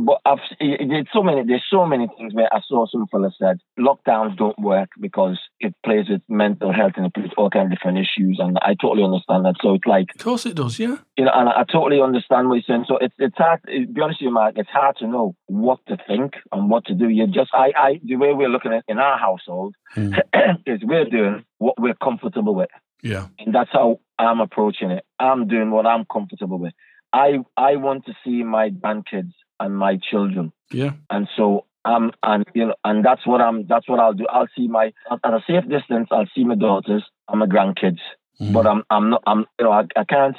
But 0.05 0.19
I've 0.25 0.37
it- 0.59 0.81
it- 0.81 0.89
there's 0.89 1.07
so 1.11 1.23
many 1.23 1.43
there's 1.43 1.65
so 1.69 1.85
many 1.85 2.07
things 2.17 2.33
where 2.33 2.47
I 2.53 2.61
saw 2.61 2.85
some 2.85 3.07
fella 3.07 3.31
said 3.31 3.57
lockdowns 3.79 4.37
don't 4.37 4.57
work 4.59 4.89
because 5.01 5.39
it 5.59 5.73
plays 5.83 6.07
with 6.07 6.21
mental 6.29 6.71
health 6.71 6.93
and 6.97 7.07
it 7.07 7.13
plays 7.15 7.25
with 7.29 7.33
all 7.37 7.49
kind 7.49 7.65
of 7.65 7.71
different 7.71 7.97
issues, 7.97 8.37
and 8.39 8.57
I 8.61 8.75
totally 8.75 9.03
understand 9.03 9.45
that. 9.45 9.55
So 9.61 9.73
it's 9.73 9.87
like 9.87 10.09
of 10.13 10.23
course 10.23 10.45
it 10.45 10.55
does. 10.55 10.77
Yeah, 10.77 10.97
you 11.17 11.25
know, 11.25 11.31
and 11.33 11.49
I, 11.49 11.61
I 11.61 11.63
totally 11.63 11.99
understand 11.99 12.47
what 12.47 12.55
you're 12.55 12.63
saying. 12.67 12.85
So 12.87 12.97
it's 12.97 13.15
it's 13.17 13.37
hard. 13.37 13.59
To 13.65 13.87
be 13.87 14.01
honest 14.01 14.21
with 14.21 14.27
you, 14.27 14.31
Mark, 14.31 14.53
it's 14.57 14.69
hard 14.69 14.97
to 14.97 15.07
know 15.07 15.35
what 15.47 15.79
to 15.87 15.97
think 16.07 16.35
and 16.51 16.69
what 16.69 16.85
to 16.85 16.93
do. 16.93 17.09
You 17.09 17.25
just, 17.25 17.49
I, 17.53 17.71
I, 17.75 17.99
the 18.03 18.17
way 18.17 18.33
we're 18.33 18.49
looking 18.49 18.73
at 18.73 18.79
it 18.79 18.85
in 18.87 18.99
our 18.99 19.17
household 19.17 19.75
Hmm. 19.95 20.13
is 20.67 20.81
we're 20.83 21.05
doing 21.05 21.43
what 21.57 21.79
we're 21.79 21.95
comfortable 21.95 22.53
with, 22.53 22.69
yeah, 23.01 23.27
and 23.39 23.55
that's 23.55 23.71
how 23.71 23.99
I'm 24.19 24.41
approaching 24.41 24.91
it. 24.91 25.03
I'm 25.19 25.47
doing 25.47 25.71
what 25.71 25.87
I'm 25.87 26.05
comfortable 26.05 26.59
with. 26.59 26.73
I, 27.13 27.39
I 27.55 27.77
want 27.77 28.05
to 28.07 28.13
see 28.23 28.43
my 28.43 28.69
grandkids 28.69 29.31
and 29.59 29.77
my 29.77 29.97
children, 29.97 30.51
yeah. 30.71 30.91
and 31.09 31.27
so. 31.35 31.65
Um, 31.85 32.11
and 32.21 32.43
you 32.53 32.65
know, 32.65 32.75
and 32.83 33.05
that's 33.05 33.25
what 33.25 33.39
I'm. 33.39 33.65
That's 33.65 33.87
what 33.87 34.01
I'll 34.01 34.11
do. 34.13 34.27
I'll 34.29 34.49
see 34.57 34.67
my 34.67 34.91
at 35.09 35.33
a 35.33 35.39
safe 35.47 35.69
distance. 35.69 36.09
I'll 36.11 36.27
see 36.35 36.43
my 36.43 36.55
daughters 36.55 37.05
and 37.29 37.39
my 37.39 37.45
grandkids 37.45 37.99
Mhm. 38.41 38.53
but 38.53 38.67
I'm 38.67 38.83
I'm 38.89 39.09
not 39.09 39.23
I'm 39.25 39.45
you 39.59 39.65
know 39.65 39.71
I, 39.71 39.85
I 39.95 40.03
can't 40.03 40.35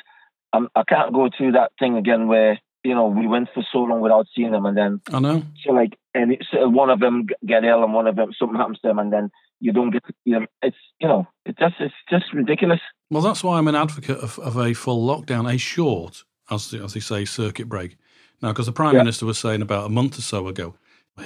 I'm, 0.52 0.68
I 0.74 0.83
can't 0.85 1.12
go 1.12 1.28
through 1.37 1.52
that 1.52 1.72
thing 1.78 1.96
again 1.96 2.28
where 2.28 2.61
you 2.85 2.94
know 2.94 3.07
we 3.07 3.26
went 3.26 3.48
for 3.54 3.64
so 3.72 3.78
long 3.78 4.00
without 4.00 4.26
seeing 4.35 4.52
them 4.52 4.66
and 4.66 4.76
then 4.76 5.00
I 5.12 5.18
know. 5.20 5.42
so 5.64 5.72
like 5.72 5.98
and 6.14 6.33
it's, 6.33 6.46
uh, 6.52 6.68
one 6.68 6.90
of 6.90 7.00
them 7.00 7.26
get 7.46 7.64
ill 7.64 7.83
and 7.83 7.92
one 7.92 8.07
of 8.07 8.16
them 8.16 8.31
something 8.38 8.57
happens 8.57 8.78
to 8.81 8.88
them 8.88 8.98
and 8.98 9.12
then 9.12 9.31
you 9.61 9.72
don't 9.72 9.90
get 9.90 10.07
to 10.07 10.12
see 10.24 10.33
them. 10.33 10.46
It's 10.62 10.76
you 11.00 11.09
know 11.09 11.26
it 11.44 11.59
just 11.59 11.74
it's 11.81 11.94
just 12.09 12.33
ridiculous. 12.33 12.81
Well, 13.11 13.22
that's 13.22 13.42
why 13.42 13.59
I'm 13.59 13.68
an 13.68 13.74
advocate 13.74 14.18
of, 14.18 14.38
of 14.38 14.57
a 14.59 14.74
full 14.74 15.07
lockdown, 15.07 15.52
a 15.52 15.57
short, 15.59 16.24
as 16.50 16.72
as 16.74 16.92
they 16.94 17.00
say, 17.00 17.24
circuit 17.24 17.68
break. 17.68 17.96
Now, 18.42 18.51
because 18.53 18.66
the 18.66 18.72
prime 18.72 18.94
Yeah. 18.94 19.03
minister 19.03 19.27
was 19.27 19.38
saying 19.38 19.62
about 19.62 19.87
a 19.87 19.88
month 19.88 20.18
or 20.18 20.22
so 20.22 20.48
ago, 20.48 20.74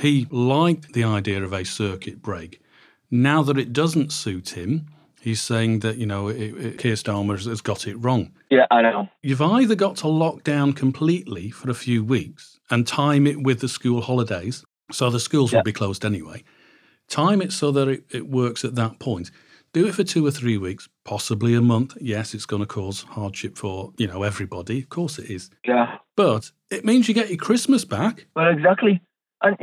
he 0.00 0.26
liked 0.30 0.92
the 0.92 1.04
idea 1.04 1.42
of 1.42 1.52
a 1.52 1.64
circuit 1.64 2.22
break. 2.22 2.60
Now 3.10 3.42
that 3.42 3.58
it 3.58 3.72
doesn't 3.72 4.12
suit 4.12 4.50
him, 4.50 4.86
he's 5.20 5.40
saying 5.42 5.80
that 5.80 5.98
you 5.98 6.06
know 6.06 6.28
it, 6.28 6.36
it, 6.40 6.78
Keir 6.78 6.94
Starmer 6.94 7.32
has, 7.36 7.44
has 7.44 7.60
got 7.60 7.86
it 7.86 7.96
wrong. 7.96 8.32
Yeah, 8.50 8.66
I 8.70 8.80
know. 8.82 9.08
You've 9.22 9.42
either 9.42 9.74
got 9.74 9.96
to 9.96 10.08
lock 10.08 10.44
down 10.44 10.72
completely 10.72 11.50
for 11.50 11.70
a 11.70 11.74
few 11.74 12.02
weeks 12.02 12.58
and 12.70 12.86
time 12.86 13.26
it 13.26 13.42
with 13.42 13.60
the 13.60 13.68
school 13.68 14.00
holidays, 14.00 14.64
so 14.90 15.10
the 15.10 15.20
schools 15.20 15.52
Yeah. 15.52 15.58
will 15.58 15.64
be 15.64 15.72
closed 15.72 16.04
anyway. 16.06 16.42
Time 17.08 17.42
it 17.42 17.52
so 17.52 17.70
that 17.72 17.88
it, 17.88 18.04
it 18.10 18.28
works 18.28 18.64
at 18.64 18.74
that 18.76 18.98
point. 18.98 19.30
Do 19.74 19.86
it 19.86 19.94
for 19.94 20.04
two 20.04 20.26
or 20.26 20.30
three 20.30 20.56
weeks, 20.58 20.88
possibly 21.04 21.54
a 21.54 21.60
month. 21.60 21.96
Yes, 22.00 22.32
it's 22.34 22.46
going 22.46 22.60
to 22.62 22.66
cause 22.66 23.02
hardship 23.02 23.56
for 23.58 23.92
you 23.98 24.06
know 24.06 24.22
everybody. 24.22 24.78
Of 24.80 24.88
course 24.88 25.18
it 25.18 25.30
is, 25.30 25.50
Yeah, 25.66 25.98
but 26.16 26.50
it 26.70 26.84
means 26.84 27.08
you 27.08 27.14
get 27.14 27.28
your 27.28 27.38
Christmas 27.38 27.84
back. 27.84 28.26
well 28.34 28.50
exactly. 28.50 29.00
And 29.42 29.56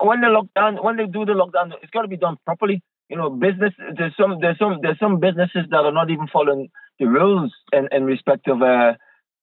when 0.00 0.20
the 0.22 0.28
lockdown 0.28 0.82
when 0.82 0.96
they 0.96 1.06
do 1.06 1.24
the 1.24 1.32
lockdown, 1.32 1.72
it's 1.82 1.90
got 1.90 2.02
to 2.02 2.08
be 2.08 2.16
done 2.16 2.38
properly. 2.44 2.82
You 3.10 3.16
know, 3.16 3.30
business. 3.30 3.72
There's 3.96 4.16
some 4.16 4.38
there's 4.40 4.58
some 4.58 4.78
there's 4.82 4.98
some 4.98 5.20
businesses 5.20 5.66
that 5.70 5.76
are 5.76 5.92
not 5.92 6.10
even 6.10 6.28
following 6.28 6.70
the 6.98 7.06
rules 7.06 7.52
in 7.72 7.88
in 7.92 8.04
respect 8.04 8.48
of 8.48 8.62
uh, 8.62 8.94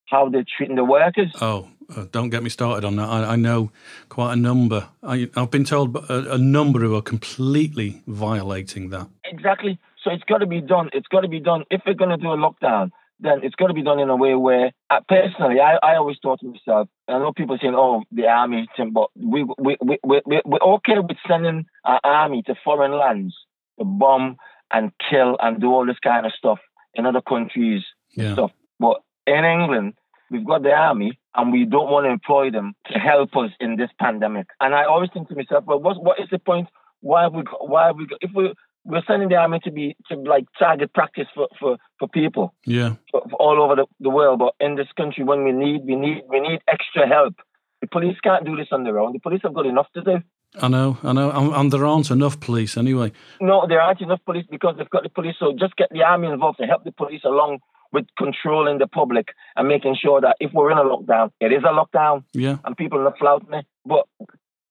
how 0.06 0.28
they're 0.28 0.44
treating 0.56 0.76
the 0.76 0.84
workers. 0.84 1.32
Oh, 1.40 1.68
uh, 1.94 2.06
don't 2.10 2.30
get 2.30 2.42
me 2.42 2.50
started 2.50 2.84
on 2.84 2.96
that. 2.96 3.08
I, 3.08 3.32
I 3.32 3.36
know 3.36 3.70
quite 4.08 4.32
a 4.32 4.36
number. 4.36 4.88
I, 5.02 5.28
I've 5.36 5.50
been 5.50 5.64
told 5.64 5.96
a 6.08 6.38
number 6.38 6.80
who 6.80 6.94
are 6.96 7.02
completely 7.02 8.02
violating 8.06 8.90
that. 8.90 9.08
Exactly. 9.24 9.78
So 10.02 10.10
it's 10.12 10.24
got 10.24 10.38
to 10.38 10.46
be 10.46 10.60
done. 10.60 10.90
It's 10.92 11.08
got 11.08 11.20
to 11.20 11.28
be 11.28 11.40
done. 11.40 11.64
If 11.70 11.82
we're 11.86 11.94
going 11.94 12.10
to 12.10 12.16
do 12.16 12.32
a 12.32 12.36
lockdown, 12.36 12.90
then 13.20 13.40
it's 13.42 13.54
got 13.54 13.68
to 13.68 13.74
be 13.74 13.82
done 13.82 13.98
in 13.98 14.10
a 14.10 14.16
way 14.16 14.34
where, 14.34 14.72
uh, 14.90 15.00
personally, 15.08 15.58
I, 15.60 15.76
I 15.82 15.96
always 15.96 16.18
thought 16.22 16.40
to 16.40 16.46
myself, 16.46 16.88
I 17.08 17.12
know 17.18 17.32
people 17.32 17.56
saying, 17.60 17.74
oh, 17.76 18.02
the 18.12 18.26
army, 18.26 18.68
thing, 18.76 18.92
but 18.92 19.08
we, 19.16 19.42
we, 19.58 19.76
we, 19.80 19.98
we, 20.04 20.20
we- 20.26 20.42
we're 20.44 20.58
okay 20.74 20.98
with 20.98 21.16
sending 21.26 21.66
our 21.84 22.00
army 22.04 22.42
to 22.42 22.54
foreign 22.64 22.92
lands 22.92 23.34
to 23.78 23.84
bomb 23.84 24.36
and 24.72 24.92
kill 25.10 25.36
and 25.40 25.60
do 25.60 25.68
all 25.72 25.86
this 25.86 25.98
kind 26.02 26.26
of 26.26 26.32
stuff 26.32 26.58
in 26.94 27.06
other 27.06 27.22
countries 27.22 27.82
Yeah. 28.14 28.34
stuff. 28.34 28.50
But 28.78 29.00
in 29.26 29.44
England, 29.44 29.94
we've 30.30 30.44
got 30.46 30.62
the 30.62 30.72
army 30.72 31.18
and 31.34 31.52
we 31.52 31.64
don't 31.64 31.90
want 31.90 32.04
to 32.06 32.10
employ 32.10 32.50
them 32.50 32.74
to 32.92 32.98
help 32.98 33.36
us 33.36 33.50
in 33.60 33.76
this 33.76 33.90
pandemic. 33.98 34.46
And 34.60 34.74
I 34.74 34.84
always 34.84 35.10
think 35.14 35.28
to 35.28 35.34
myself, 35.36 35.64
well, 35.66 35.78
what, 35.80 36.02
what 36.02 36.18
is 36.20 36.28
the 36.30 36.38
point? 36.38 36.68
Why 37.00 37.22
have 37.22 37.32
we, 37.34 37.44
got- 37.44 37.68
why 37.68 37.86
have 37.86 37.96
we, 37.96 38.06
got- 38.06 38.18
if 38.20 38.30
we, 38.34 38.52
we're 38.86 39.02
sending 39.06 39.28
the 39.28 39.34
army 39.36 39.58
to 39.64 39.70
be, 39.70 39.96
to 40.08 40.14
like 40.16 40.44
target 40.58 40.92
practice 40.94 41.26
for, 41.34 41.48
for, 41.58 41.76
for 41.98 42.08
people 42.08 42.54
Yeah. 42.64 42.94
for, 43.10 43.22
for 43.30 43.36
all 43.36 43.60
over 43.62 43.74
the, 43.76 43.86
the 44.00 44.10
world. 44.10 44.38
But 44.38 44.54
in 44.60 44.76
this 44.76 44.88
country, 44.96 45.24
when 45.24 45.44
we 45.44 45.52
need, 45.52 45.80
we 45.84 45.96
need, 45.96 46.22
we 46.28 46.40
need 46.40 46.60
extra 46.68 47.06
help. 47.06 47.34
The 47.80 47.88
police 47.88 48.16
can't 48.22 48.44
do 48.46 48.56
this 48.56 48.68
on 48.72 48.84
their 48.84 48.98
own. 48.98 49.12
The 49.12 49.18
police 49.20 49.40
have 49.42 49.54
got 49.54 49.66
enough 49.66 49.88
to 49.94 50.02
do. 50.02 50.16
I 50.62 50.68
know, 50.68 50.96
I 51.02 51.12
know, 51.12 51.30
and, 51.30 51.52
and 51.52 51.72
there 51.72 51.84
aren't 51.84 52.10
enough 52.10 52.40
police 52.40 52.78
anyway. 52.78 53.12
No, 53.40 53.66
there 53.68 53.80
aren't 53.80 54.00
enough 54.00 54.20
police 54.24 54.46
because 54.50 54.76
they've 54.78 54.88
got 54.88 55.02
the 55.02 55.10
police. 55.10 55.34
So 55.38 55.52
just 55.58 55.76
get 55.76 55.88
the 55.90 56.02
army 56.02 56.28
involved 56.28 56.58
to 56.58 56.66
help 56.66 56.84
the 56.84 56.92
police 56.92 57.22
along 57.24 57.58
with 57.92 58.06
controlling 58.16 58.78
the 58.78 58.86
public 58.86 59.28
and 59.56 59.68
making 59.68 59.96
sure 60.00 60.20
that 60.20 60.36
if 60.40 60.52
we're 60.54 60.70
in 60.70 60.78
a 60.78 60.84
lockdown, 60.84 61.30
it 61.40 61.52
is 61.52 61.62
a 61.64 61.72
lockdown 61.74 62.24
Yeah, 62.32 62.56
and 62.64 62.76
people 62.76 62.98
are 63.00 63.04
not 63.04 63.18
flouting 63.18 63.52
it. 63.54 63.66
But 63.84 64.06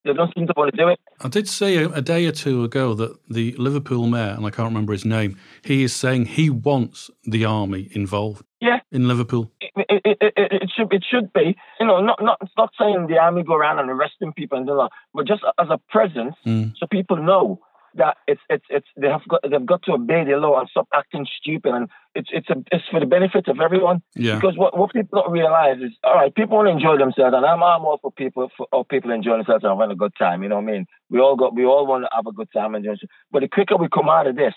they 0.05 0.13
don't 0.13 0.33
seem 0.35 0.47
to 0.47 0.53
want 0.55 0.71
to 0.71 0.77
do 0.77 0.87
it. 0.87 0.99
I 1.21 1.27
did 1.27 1.47
see 1.49 1.75
a, 1.77 1.89
a 1.89 2.01
day 2.01 2.25
or 2.27 2.31
two 2.31 2.63
ago 2.63 2.93
that 2.93 3.17
the 3.29 3.53
Liverpool 3.57 4.07
mayor, 4.07 4.35
and 4.37 4.45
I 4.45 4.49
can't 4.51 4.67
remember 4.69 4.93
his 4.93 5.03
name, 5.05 5.37
he 5.63 5.83
is 5.83 5.93
saying 5.93 6.27
he 6.27 6.49
wants 6.49 7.09
the 7.23 7.43
army 7.45 7.89
involved. 7.91 8.45
Yeah. 8.61 8.79
in 8.91 9.07
Liverpool. 9.07 9.51
It, 9.61 9.73
it, 9.89 10.17
it, 10.21 10.33
it, 10.37 10.71
should 10.75 10.91
it 10.91 11.03
should 11.07 11.31
be 11.33 11.55
you 11.79 11.85
know 11.85 12.01
not 12.01 12.23
not 12.23 12.39
not 12.57 12.71
saying 12.79 13.05
the 13.07 13.19
army 13.19 13.43
go 13.43 13.53
around 13.53 13.77
and 13.77 13.89
arresting 13.91 14.33
people 14.33 14.57
and 14.57 14.65
do 14.65 14.75
that, 14.77 14.89
but 15.13 15.27
just 15.27 15.43
as 15.59 15.67
a 15.69 15.77
presence 15.89 16.35
Mm. 16.47 16.73
so 16.79 16.87
people 16.87 17.17
know 17.17 17.59
that 17.95 18.17
it's 18.27 18.41
it's 18.49 18.65
it's 18.69 18.87
they 18.97 19.07
have 19.07 19.27
got 19.27 19.41
they've 19.49 19.65
got 19.65 19.83
to 19.83 19.93
obey 19.93 20.23
the 20.23 20.37
law 20.37 20.59
and 20.59 20.69
stop 20.69 20.87
acting 20.93 21.25
stupid 21.37 21.73
and 21.73 21.89
it's 22.13 22.29
it's 22.31 22.49
a, 22.49 22.55
it's 22.71 22.85
for 22.89 22.99
the 22.99 23.05
benefit 23.05 23.47
of 23.47 23.59
everyone. 23.59 24.01
Yeah, 24.15 24.35
Because 24.35 24.57
what, 24.57 24.77
what 24.77 24.93
people 24.93 25.21
don't 25.21 25.31
realize 25.31 25.77
is, 25.81 25.91
all 26.03 26.15
right, 26.15 26.33
people 26.33 26.57
want 26.57 26.67
to 26.67 26.71
enjoy 26.71 26.97
themselves, 26.97 27.33
and 27.35 27.45
I'm, 27.45 27.61
I'm 27.63 27.85
all 27.85 27.99
for 28.01 28.11
people 28.11 28.51
for 28.55 28.67
all 28.71 28.83
people 28.83 29.11
enjoying 29.11 29.39
themselves 29.39 29.63
and 29.63 29.79
having 29.79 29.91
a 29.91 29.95
good 29.95 30.13
time. 30.17 30.43
You 30.43 30.49
know 30.49 30.55
what 30.55 30.69
I 30.69 30.71
mean? 30.71 30.85
We 31.09 31.19
all 31.19 31.35
got 31.35 31.55
we 31.55 31.65
all 31.65 31.85
want 31.87 32.03
to 32.03 32.09
have 32.13 32.27
a 32.27 32.31
good 32.31 32.49
time 32.53 32.75
and 32.75 32.85
enjoy. 32.85 33.07
But 33.31 33.41
the 33.41 33.47
quicker 33.47 33.77
we 33.77 33.87
come 33.93 34.09
out 34.09 34.27
of 34.27 34.35
this, 34.35 34.53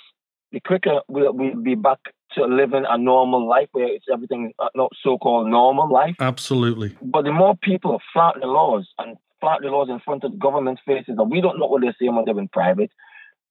the 0.52 0.60
quicker 0.60 1.00
we'll, 1.08 1.32
we'll 1.32 1.62
be 1.62 1.74
back 1.74 1.98
to 2.32 2.44
living 2.44 2.84
a 2.88 2.98
normal 2.98 3.48
life 3.48 3.68
where 3.72 3.86
it's 3.86 4.06
everything 4.12 4.52
uh, 4.58 4.68
not 4.74 4.92
so-called 5.02 5.48
normal 5.48 5.90
life. 5.90 6.14
absolutely. 6.20 6.96
But 7.00 7.22
the 7.22 7.32
more 7.32 7.56
people 7.56 8.00
flout 8.12 8.36
the 8.40 8.46
laws 8.46 8.86
and 8.98 9.16
flout 9.40 9.62
the 9.62 9.68
laws 9.68 9.88
in 9.88 10.00
front 10.00 10.24
of 10.24 10.32
the 10.32 10.38
government's 10.38 10.82
faces, 10.84 11.16
and 11.18 11.30
we 11.30 11.40
don't 11.40 11.58
know 11.58 11.66
what 11.66 11.82
they're 11.82 11.96
saying 11.98 12.14
when 12.14 12.24
they're 12.24 12.38
in 12.38 12.48
private, 12.48 12.90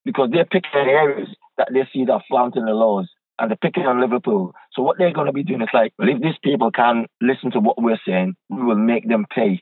because 0.08 0.30
they're 0.32 0.46
picking 0.46 0.72
the 0.74 0.80
areas 0.80 1.28
that 1.58 1.68
they 1.74 1.88
see 1.92 2.06
that 2.06 2.22
flaunting 2.30 2.66
the 2.66 2.72
laws, 2.72 3.08
and 3.38 3.52
they're 3.52 3.58
picking 3.58 3.86
on 3.86 4.02
Liverpool. 4.02 4.56
So 4.74 4.82
what 4.82 4.98
they're 4.98 5.14
going 5.14 5.28
to 5.28 5.34
be 5.34 5.44
doing 5.44 5.62
is 5.62 5.68
like, 5.74 5.94
well, 6.00 6.10
if 6.10 6.22
these 6.22 6.40
people 6.42 6.72
can 6.72 7.06
listen 7.22 7.52
to 7.52 7.60
what 7.60 7.82
we're 7.82 8.00
saying, 8.08 8.36
we 8.50 8.64
will 8.64 8.76
make 8.76 9.08
them 9.08 9.26
pay. 9.30 9.62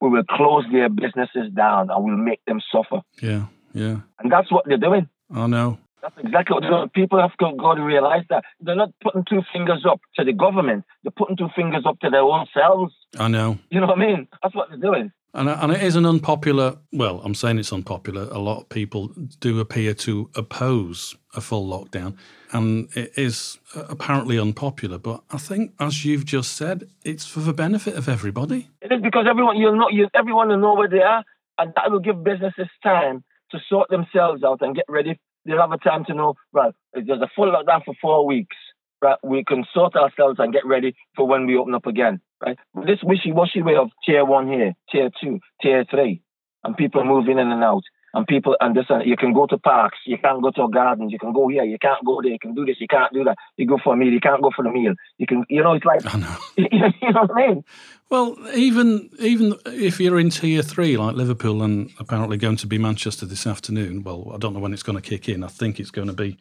We 0.00 0.10
will 0.10 0.24
close 0.28 0.64
their 0.70 0.90
businesses 0.90 1.50
down, 1.56 1.90
and 1.90 2.04
we'll 2.04 2.16
make 2.16 2.44
them 2.46 2.60
suffer. 2.70 3.00
Yeah, 3.22 3.46
yeah. 3.72 4.00
And 4.18 4.30
that's 4.30 4.52
what 4.52 4.66
they're 4.66 4.76
doing. 4.76 5.08
I 5.34 5.46
know. 5.46 5.78
That's 6.02 6.14
exactly 6.18 6.54
what 6.54 6.60
they're 6.60 6.70
doing. 6.70 6.88
People 6.90 7.20
have 7.20 7.36
got, 7.38 7.56
got 7.56 7.74
to 7.74 7.82
realize 7.82 8.24
that 8.28 8.44
they're 8.60 8.76
not 8.76 8.90
putting 9.02 9.24
two 9.28 9.40
fingers 9.52 9.84
up 9.88 10.00
to 10.16 10.24
the 10.24 10.32
government. 10.32 10.84
They're 11.02 11.10
putting 11.16 11.36
two 11.36 11.48
fingers 11.56 11.84
up 11.86 11.98
to 12.00 12.10
their 12.10 12.20
own 12.20 12.46
selves. 12.54 12.94
I 13.18 13.28
know. 13.28 13.58
You 13.70 13.80
know 13.80 13.86
what 13.86 13.98
I 13.98 14.06
mean? 14.06 14.28
That's 14.42 14.54
what 14.54 14.68
they're 14.68 14.78
doing. 14.78 15.10
And, 15.36 15.50
and 15.50 15.70
it 15.70 15.82
is 15.82 15.96
an 15.96 16.06
unpopular, 16.06 16.78
well, 16.92 17.20
I'm 17.22 17.34
saying 17.34 17.58
it's 17.58 17.70
unpopular. 17.70 18.22
A 18.30 18.38
lot 18.38 18.62
of 18.62 18.70
people 18.70 19.08
do 19.38 19.60
appear 19.60 19.92
to 19.92 20.30
oppose 20.34 21.14
a 21.34 21.42
full 21.42 21.68
lockdown, 21.68 22.16
and 22.52 22.88
it 22.96 23.12
is 23.16 23.58
uh, 23.74 23.84
apparently 23.90 24.38
unpopular. 24.38 24.96
But 24.96 25.22
I 25.30 25.36
think, 25.36 25.74
as 25.78 26.06
you've 26.06 26.24
just 26.24 26.56
said, 26.56 26.88
it's 27.04 27.26
for 27.26 27.40
the 27.40 27.52
benefit 27.52 27.96
of 27.96 28.08
everybody. 28.08 28.70
It 28.80 28.90
is 28.90 29.02
because 29.02 29.26
everyone 29.28 29.58
you'll 29.58 29.76
know 29.76 29.90
you 29.90 30.08
everyone 30.14 30.48
will 30.48 30.56
know 30.56 30.74
where 30.74 30.88
they 30.88 31.02
are, 31.02 31.22
and 31.58 31.70
that 31.76 31.90
will 31.90 32.00
give 32.00 32.24
businesses 32.24 32.68
time 32.82 33.22
to 33.50 33.58
sort 33.68 33.90
themselves 33.90 34.42
out 34.42 34.62
and 34.62 34.74
get 34.74 34.86
ready. 34.88 35.20
They'll 35.44 35.60
have 35.60 35.70
a 35.70 35.78
time 35.78 36.06
to 36.06 36.14
know, 36.14 36.34
right, 36.52 36.74
there's 36.94 37.20
a 37.20 37.30
full 37.36 37.52
lockdown 37.52 37.84
for 37.84 37.94
four 38.00 38.26
weeks, 38.26 38.56
right, 39.02 39.18
we 39.22 39.44
can 39.44 39.64
sort 39.72 39.96
ourselves 39.96 40.38
and 40.38 40.52
get 40.52 40.66
ready 40.66 40.94
for 41.14 41.26
when 41.26 41.46
we 41.46 41.56
open 41.56 41.74
up 41.74 41.86
again 41.86 42.20
right? 42.44 42.58
This 42.74 42.98
wishy-washy 43.02 43.62
way 43.62 43.76
of 43.76 43.90
tier 44.04 44.24
one 44.24 44.48
here, 44.48 44.74
tier 44.90 45.10
two, 45.20 45.40
tier 45.62 45.84
three, 45.90 46.22
and 46.64 46.76
people 46.76 47.04
moving 47.04 47.38
in 47.38 47.50
and 47.50 47.62
out, 47.62 47.82
and 48.14 48.26
people 48.26 48.56
and 48.60 48.74
this 48.74 48.86
and 48.88 49.06
you 49.06 49.16
can 49.16 49.34
go 49.34 49.46
to 49.46 49.58
parks, 49.58 49.98
you 50.06 50.16
can't 50.16 50.42
go 50.42 50.50
to 50.50 50.68
gardens, 50.72 51.12
you 51.12 51.18
can 51.18 51.32
go 51.32 51.48
here, 51.48 51.64
you 51.64 51.78
can't 51.78 52.04
go 52.04 52.20
there, 52.22 52.32
you 52.32 52.38
can 52.38 52.54
do 52.54 52.64
this, 52.64 52.76
you 52.80 52.86
can't 52.88 53.12
do 53.12 53.24
that. 53.24 53.36
You 53.56 53.66
go 53.66 53.78
for 53.82 53.92
a 53.92 53.96
meal, 53.96 54.12
you 54.12 54.20
can't 54.20 54.42
go 54.42 54.50
for 54.54 54.62
the 54.62 54.70
meal. 54.70 54.94
You 55.18 55.26
can, 55.26 55.44
you 55.50 55.62
know, 55.62 55.74
it's 55.74 55.84
like, 55.84 56.00
I 56.14 56.18
know. 56.18 56.36
you 56.56 57.12
know 57.12 57.22
what 57.22 57.30
I 57.32 57.48
mean? 57.48 57.64
Well, 58.08 58.36
even 58.54 59.10
even 59.18 59.54
if 59.66 60.00
you're 60.00 60.18
in 60.18 60.30
tier 60.30 60.62
three, 60.62 60.96
like 60.96 61.16
Liverpool, 61.16 61.62
and 61.62 61.90
apparently 61.98 62.36
going 62.36 62.56
to 62.58 62.66
be 62.66 62.78
Manchester 62.78 63.26
this 63.26 63.46
afternoon. 63.46 64.02
Well, 64.02 64.30
I 64.34 64.38
don't 64.38 64.54
know 64.54 64.60
when 64.60 64.72
it's 64.72 64.84
going 64.84 65.00
to 65.00 65.02
kick 65.02 65.28
in. 65.28 65.42
I 65.42 65.48
think 65.48 65.78
it's 65.80 65.90
going 65.90 66.08
to 66.08 66.14
be 66.14 66.38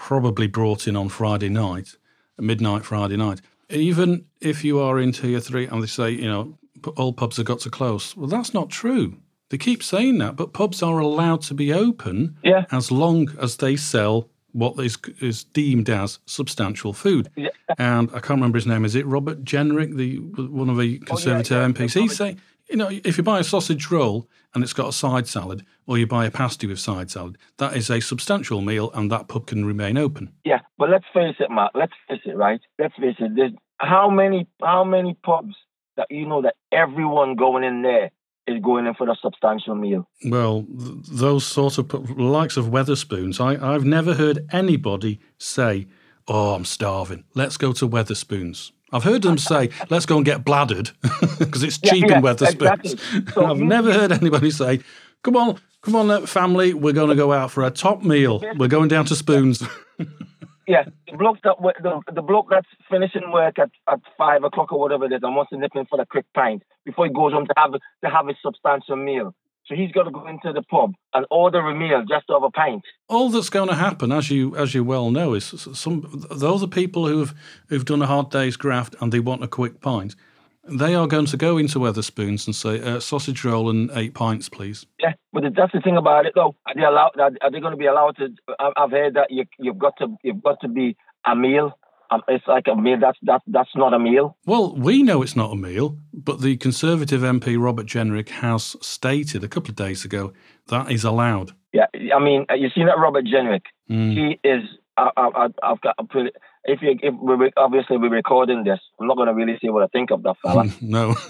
probably 0.00 0.48
brought 0.48 0.88
in 0.88 0.96
on 0.96 1.08
Friday 1.08 1.48
night, 1.48 1.94
midnight 2.38 2.84
Friday 2.84 3.16
night 3.16 3.40
even 3.70 4.26
if 4.40 4.64
you 4.64 4.80
are 4.80 4.98
in 4.98 5.12
tier 5.12 5.40
three 5.40 5.66
and 5.66 5.82
they 5.82 5.86
say, 5.86 6.10
you 6.10 6.28
know, 6.28 6.58
all 6.96 7.12
pubs 7.12 7.36
have 7.36 7.46
got 7.46 7.60
to 7.60 7.70
close, 7.70 8.16
well, 8.16 8.26
that's 8.26 8.54
not 8.54 8.70
true. 8.70 9.16
They 9.50 9.58
keep 9.58 9.82
saying 9.82 10.18
that, 10.18 10.36
but 10.36 10.52
pubs 10.52 10.82
are 10.82 10.98
allowed 10.98 11.42
to 11.42 11.54
be 11.54 11.72
open 11.72 12.36
yeah. 12.42 12.66
as 12.70 12.90
long 12.90 13.28
as 13.40 13.56
they 13.56 13.76
sell 13.76 14.28
what 14.52 14.78
is 14.84 14.98
is 15.20 15.44
deemed 15.44 15.88
as 15.88 16.18
substantial 16.26 16.92
food. 16.92 17.30
Yeah. 17.36 17.50
And 17.78 18.08
I 18.10 18.14
can't 18.14 18.30
remember 18.38 18.58
his 18.58 18.66
name. 18.66 18.84
Is 18.84 18.96
it 18.96 19.06
Robert 19.06 19.44
Jenrick, 19.44 19.96
the 19.96 20.18
one 20.48 20.68
of 20.68 20.76
the 20.76 20.98
Conservative 21.00 21.56
oh, 21.56 21.60
yeah, 21.60 21.68
MPs? 21.68 22.00
He's 22.00 22.16
saying, 22.16 22.40
you 22.70 22.76
know, 22.76 22.88
if 22.90 23.18
you 23.18 23.24
buy 23.24 23.40
a 23.40 23.44
sausage 23.44 23.90
roll 23.90 24.28
and 24.54 24.62
it's 24.62 24.72
got 24.72 24.88
a 24.88 24.92
side 24.92 25.26
salad, 25.26 25.64
or 25.86 25.98
you 25.98 26.06
buy 26.06 26.26
a 26.26 26.30
pasty 26.30 26.66
with 26.66 26.78
side 26.78 27.10
salad, 27.10 27.36
that 27.58 27.76
is 27.76 27.90
a 27.90 28.00
substantial 28.00 28.60
meal, 28.60 28.90
and 28.94 29.10
that 29.10 29.28
pub 29.28 29.46
can 29.46 29.64
remain 29.64 29.98
open. 29.98 30.32
Yeah, 30.44 30.60
but 30.78 30.88
let's 30.88 31.04
face 31.12 31.36
it, 31.40 31.50
Matt. 31.50 31.72
Let's 31.74 31.92
face 32.08 32.20
it, 32.24 32.36
right? 32.36 32.60
Let's 32.78 32.94
face 32.96 33.16
it. 33.18 33.32
There's 33.34 33.52
how 33.78 34.10
many 34.10 34.46
how 34.62 34.84
many 34.84 35.14
pubs 35.22 35.54
that 35.96 36.06
you 36.10 36.26
know 36.26 36.42
that 36.42 36.54
everyone 36.72 37.36
going 37.36 37.64
in 37.64 37.82
there 37.82 38.10
is 38.46 38.62
going 38.62 38.86
in 38.86 38.94
for 38.94 39.06
the 39.06 39.16
substantial 39.20 39.74
meal? 39.74 40.08
Well, 40.24 40.62
th- 40.62 41.06
those 41.06 41.46
sort 41.46 41.78
of 41.78 42.18
likes 42.18 42.56
of 42.56 42.66
Wetherspoons, 42.66 43.40
I, 43.40 43.74
I've 43.74 43.84
never 43.84 44.14
heard 44.14 44.46
anybody 44.52 45.20
say, 45.38 45.88
"Oh, 46.28 46.54
I'm 46.54 46.64
starving. 46.64 47.24
Let's 47.34 47.56
go 47.56 47.72
to 47.72 47.88
Wetherspoons." 47.88 48.72
I've 48.92 49.04
heard 49.04 49.22
them 49.22 49.38
say, 49.38 49.70
"Let's 49.88 50.06
go 50.06 50.16
and 50.16 50.24
get 50.24 50.44
bladdered," 50.44 50.92
because 51.38 51.62
it's 51.62 51.78
cheap 51.78 52.04
yeah, 52.06 52.12
yeah, 52.12 52.18
in 52.18 52.22
Wetherspoons. 52.22 52.92
Exactly. 52.92 53.22
So 53.32 53.46
I've 53.46 53.58
never 53.58 53.90
mm. 53.90 53.94
heard 53.94 54.12
anybody 54.12 54.50
say, 54.50 54.80
"Come 55.22 55.36
on, 55.36 55.60
come 55.82 55.96
on, 55.96 56.26
family, 56.26 56.74
we're 56.74 56.92
going 56.92 57.10
to 57.10 57.16
go 57.16 57.32
out 57.32 57.50
for 57.50 57.64
a 57.64 57.70
top 57.70 58.02
meal. 58.02 58.42
We're 58.56 58.68
going 58.68 58.88
down 58.88 59.04
to 59.06 59.16
Spoons." 59.16 59.62
yeah, 60.66 60.84
the 61.10 61.16
bloke 61.16 61.38
that 61.42 61.56
the, 61.82 62.00
the 62.12 62.22
bloke 62.22 62.48
that's 62.50 62.68
finishing 62.90 63.32
work 63.32 63.58
at, 63.58 63.70
at 63.88 64.00
five 64.16 64.44
o'clock 64.44 64.72
or 64.72 64.80
whatever 64.80 65.04
it 65.04 65.12
is, 65.12 65.20
and 65.22 65.34
wants 65.36 65.50
to 65.50 65.58
nip 65.58 65.72
in 65.74 65.86
for 65.86 65.98
the 65.98 66.06
quick 66.06 66.26
pint 66.34 66.62
before 66.84 67.06
he 67.06 67.12
goes 67.12 67.32
home 67.32 67.46
to 67.46 67.54
have 67.56 67.72
to 67.72 68.10
have 68.10 68.26
his 68.26 68.36
substantial 68.42 68.96
meal. 68.96 69.34
So 69.70 69.76
he's 69.76 69.92
got 69.92 70.02
to 70.02 70.10
go 70.10 70.26
into 70.26 70.52
the 70.52 70.62
pub 70.62 70.94
and 71.14 71.24
order 71.30 71.60
a 71.60 71.74
meal 71.74 72.02
just 72.08 72.24
have 72.28 72.42
a 72.42 72.50
pint. 72.50 72.82
All 73.08 73.30
that's 73.30 73.50
going 73.50 73.68
to 73.68 73.76
happen, 73.76 74.10
as 74.10 74.28
you 74.28 74.56
as 74.56 74.74
you 74.74 74.82
well 74.82 75.12
know, 75.12 75.34
is 75.34 75.44
some 75.72 76.26
those 76.28 76.64
are 76.64 76.66
people 76.66 77.06
who've 77.06 77.32
who've 77.68 77.84
done 77.84 78.02
a 78.02 78.06
hard 78.06 78.30
day's 78.30 78.56
graft 78.56 78.96
and 79.00 79.12
they 79.12 79.20
want 79.20 79.44
a 79.44 79.48
quick 79.48 79.80
pint. 79.80 80.16
They 80.64 80.94
are 80.94 81.06
going 81.06 81.26
to 81.26 81.36
go 81.36 81.56
into 81.56 81.78
Wetherspoons 81.78 82.46
and 82.46 82.54
say, 82.54 82.80
uh, 82.82 83.00
sausage 83.00 83.44
roll 83.44 83.70
and 83.70 83.90
eight 83.94 84.14
pints, 84.14 84.48
please. 84.48 84.86
Yeah, 84.98 85.14
but 85.32 85.42
that's 85.56 85.72
the 85.72 85.80
thing 85.80 85.96
about 85.96 86.26
it, 86.26 86.32
though. 86.34 86.54
Are 86.66 86.74
they 86.74 86.82
allowed? 86.82 87.18
Are 87.18 87.50
they 87.50 87.60
going 87.60 87.72
to 87.72 87.78
be 87.78 87.86
allowed 87.86 88.16
to? 88.16 88.28
I've 88.76 88.90
heard 88.90 89.14
that 89.14 89.30
you, 89.30 89.44
you've 89.58 89.78
got 89.78 89.96
to 89.98 90.16
you've 90.24 90.42
got 90.42 90.60
to 90.62 90.68
be 90.68 90.96
a 91.24 91.36
meal 91.36 91.78
um, 92.10 92.22
it's 92.28 92.46
like 92.46 92.66
a 92.70 92.74
meal. 92.74 92.98
That's 93.00 93.18
that, 93.22 93.42
that's 93.46 93.70
not 93.74 93.94
a 93.94 93.98
meal. 93.98 94.36
Well, 94.46 94.74
we 94.74 95.02
know 95.02 95.22
it's 95.22 95.36
not 95.36 95.52
a 95.52 95.56
meal, 95.56 95.98
but 96.12 96.40
the 96.40 96.56
Conservative 96.56 97.22
MP 97.22 97.60
Robert 97.62 97.86
Jenrick 97.86 98.28
has 98.28 98.76
stated 98.80 99.44
a 99.44 99.48
couple 99.48 99.70
of 99.70 99.76
days 99.76 100.04
ago 100.04 100.32
that 100.68 100.90
is 100.90 101.04
allowed. 101.04 101.52
Yeah, 101.72 101.86
I 102.14 102.18
mean, 102.18 102.46
you 102.56 102.68
see 102.74 102.84
that 102.84 102.98
Robert 102.98 103.24
Jenrick. 103.24 103.62
Mm. 103.88 104.12
He 104.12 104.48
is. 104.48 104.64
I, 104.96 105.48
have 105.62 105.80
got 105.80 105.94
a 105.98 106.04
pretty. 106.04 106.30
If 106.64 106.82
you, 106.82 106.98
if 107.02 107.14
we 107.14 107.50
obviously 107.56 107.96
we're 107.96 108.10
recording 108.10 108.64
this, 108.64 108.80
I'm 109.00 109.06
not 109.06 109.16
going 109.16 109.28
to 109.28 109.34
really 109.34 109.58
say 109.62 109.70
what 109.70 109.82
I 109.82 109.86
think 109.86 110.10
of 110.10 110.22
that 110.24 110.36
fella. 110.42 110.66
no. 110.80 111.14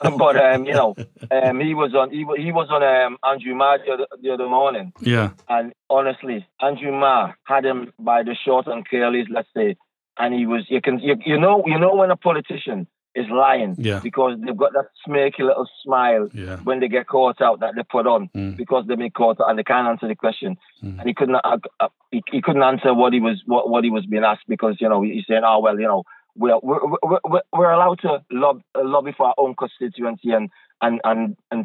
but 0.00 0.36
um, 0.36 0.64
you 0.64 0.72
know, 0.72 0.94
um, 1.30 1.60
he 1.60 1.74
was 1.74 1.94
on 1.94 2.10
he, 2.10 2.24
he 2.42 2.52
was 2.52 2.68
on 2.70 2.82
um, 2.82 3.18
Andrew 3.24 3.54
Marr 3.54 3.78
the, 3.78 4.06
the 4.22 4.30
other 4.30 4.48
morning. 4.48 4.92
Yeah. 5.00 5.30
And 5.48 5.72
honestly, 5.90 6.46
Andrew 6.60 6.92
Marr 6.92 7.36
had 7.44 7.64
him 7.64 7.92
by 7.98 8.22
the 8.22 8.36
short 8.44 8.66
and 8.66 8.88
curlies, 8.88 9.26
let's 9.30 9.48
say, 9.56 9.76
and 10.18 10.34
he 10.34 10.46
was 10.46 10.64
you 10.68 10.80
can 10.80 10.98
you, 10.98 11.16
you 11.24 11.38
know 11.38 11.62
you 11.66 11.78
know 11.78 11.94
when 11.94 12.10
a 12.10 12.16
politician 12.16 12.86
is 13.14 13.26
lying 13.30 13.74
yeah. 13.78 14.00
because 14.00 14.38
they've 14.44 14.56
got 14.56 14.72
that 14.72 14.86
smirky 15.06 15.40
little 15.40 15.68
smile 15.82 16.28
yeah. 16.32 16.56
when 16.58 16.78
they 16.80 16.88
get 16.88 17.06
caught 17.06 17.40
out 17.40 17.60
that 17.60 17.74
they 17.74 17.82
put 17.82 18.06
on 18.06 18.28
mm. 18.34 18.56
because 18.56 18.84
they've 18.86 18.98
been 18.98 19.10
caught 19.10 19.40
out 19.40 19.50
and 19.50 19.58
they 19.58 19.64
can't 19.64 19.88
answer 19.88 20.06
the 20.06 20.14
question 20.14 20.56
mm. 20.82 20.98
and 20.98 21.08
he 21.08 21.14
couldn't 21.14 21.36
uh, 21.36 21.56
uh, 21.80 21.88
he, 22.10 22.22
he, 22.30 22.40
couldn't 22.42 22.62
answer 22.62 22.94
what 22.94 23.12
he 23.12 23.20
was 23.20 23.42
what, 23.46 23.68
what 23.68 23.82
he 23.82 23.90
was 23.90 24.06
being 24.06 24.24
asked 24.24 24.44
because 24.46 24.76
you 24.80 24.88
know 24.88 25.02
he's 25.02 25.24
saying 25.28 25.42
oh 25.44 25.58
well 25.60 25.78
you 25.78 25.86
know 25.86 26.04
we're 26.36 26.58
we're, 26.62 26.78
we're, 27.24 27.40
we're 27.52 27.70
allowed 27.70 27.98
to 28.00 28.22
lob, 28.30 28.62
uh, 28.74 28.84
lobby 28.84 29.12
for 29.16 29.26
our 29.26 29.34
own 29.38 29.54
constituency 29.56 30.30
and 30.30 30.50
and 30.80 31.00
and 31.04 31.36
and 31.50 31.64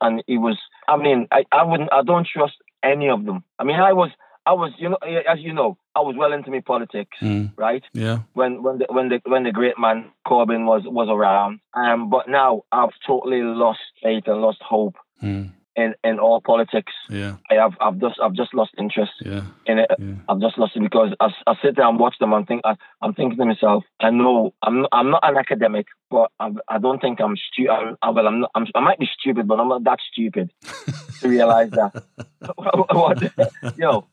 and 0.00 0.22
he 0.26 0.38
was 0.38 0.58
I 0.88 0.96
mean 0.96 1.28
I, 1.30 1.44
I 1.52 1.64
wouldn't 1.64 1.92
I 1.92 2.02
don't 2.02 2.26
trust 2.26 2.56
any 2.82 3.08
of 3.08 3.24
them 3.24 3.44
I 3.58 3.64
mean 3.64 3.76
I 3.76 3.92
was 3.92 4.10
I 4.44 4.52
was, 4.54 4.72
you 4.76 4.88
know, 4.88 4.96
as 5.28 5.38
you 5.38 5.52
know, 5.52 5.78
I 5.94 6.00
was 6.00 6.16
well 6.18 6.32
into 6.32 6.50
my 6.50 6.60
politics, 6.60 7.16
mm. 7.20 7.52
right? 7.56 7.82
Yeah. 7.92 8.20
When 8.32 8.62
when 8.62 8.78
the 8.78 8.86
when 8.88 9.08
the 9.08 9.20
when 9.24 9.44
the 9.44 9.52
great 9.52 9.78
man 9.78 10.06
Corbyn 10.26 10.66
was 10.66 10.82
was 10.84 11.08
around, 11.10 11.60
um, 11.74 12.10
but 12.10 12.28
now 12.28 12.62
I've 12.72 12.90
totally 13.06 13.42
lost 13.42 13.80
faith 14.02 14.24
and 14.26 14.40
lost 14.40 14.58
hope 14.60 14.96
mm. 15.22 15.52
in 15.76 15.94
in 16.02 16.18
all 16.18 16.40
politics. 16.40 16.92
Yeah. 17.08 17.36
I 17.50 17.54
have 17.54 17.74
I've 17.80 18.00
just 18.00 18.18
I've 18.20 18.32
just 18.32 18.52
lost 18.52 18.72
interest. 18.78 19.12
Yeah. 19.20 19.44
In 19.66 19.78
it, 19.78 19.90
yeah. 19.96 20.14
I've 20.28 20.40
just 20.40 20.58
lost 20.58 20.74
it 20.74 20.82
because 20.82 21.14
I, 21.20 21.28
I 21.46 21.54
sit 21.62 21.76
there 21.76 21.86
and 21.86 22.00
watch 22.00 22.16
them 22.18 22.32
and 22.32 22.44
think 22.46 22.62
I, 22.64 22.74
am 23.00 23.14
thinking 23.14 23.38
to 23.38 23.44
myself, 23.44 23.84
I 24.00 24.10
know 24.10 24.54
I'm 24.62 24.86
I'm 24.90 25.10
not 25.10 25.20
an 25.22 25.36
academic, 25.36 25.86
but 26.10 26.32
I'm, 26.40 26.58
I 26.68 26.78
do 26.78 26.88
not 26.88 27.00
think 27.00 27.20
I'm 27.20 27.36
stupid. 27.36 27.96
Well, 28.02 28.26
I'm, 28.26 28.40
not, 28.40 28.50
I'm 28.56 28.66
I 28.74 28.80
might 28.80 28.98
be 28.98 29.08
stupid, 29.20 29.46
but 29.46 29.60
I'm 29.60 29.68
not 29.68 29.84
that 29.84 30.00
stupid 30.10 30.50
to 31.20 31.28
realize 31.28 31.70
that. 31.70 32.02
what, 32.56 33.22
you 33.76 33.84
know, 33.84 34.06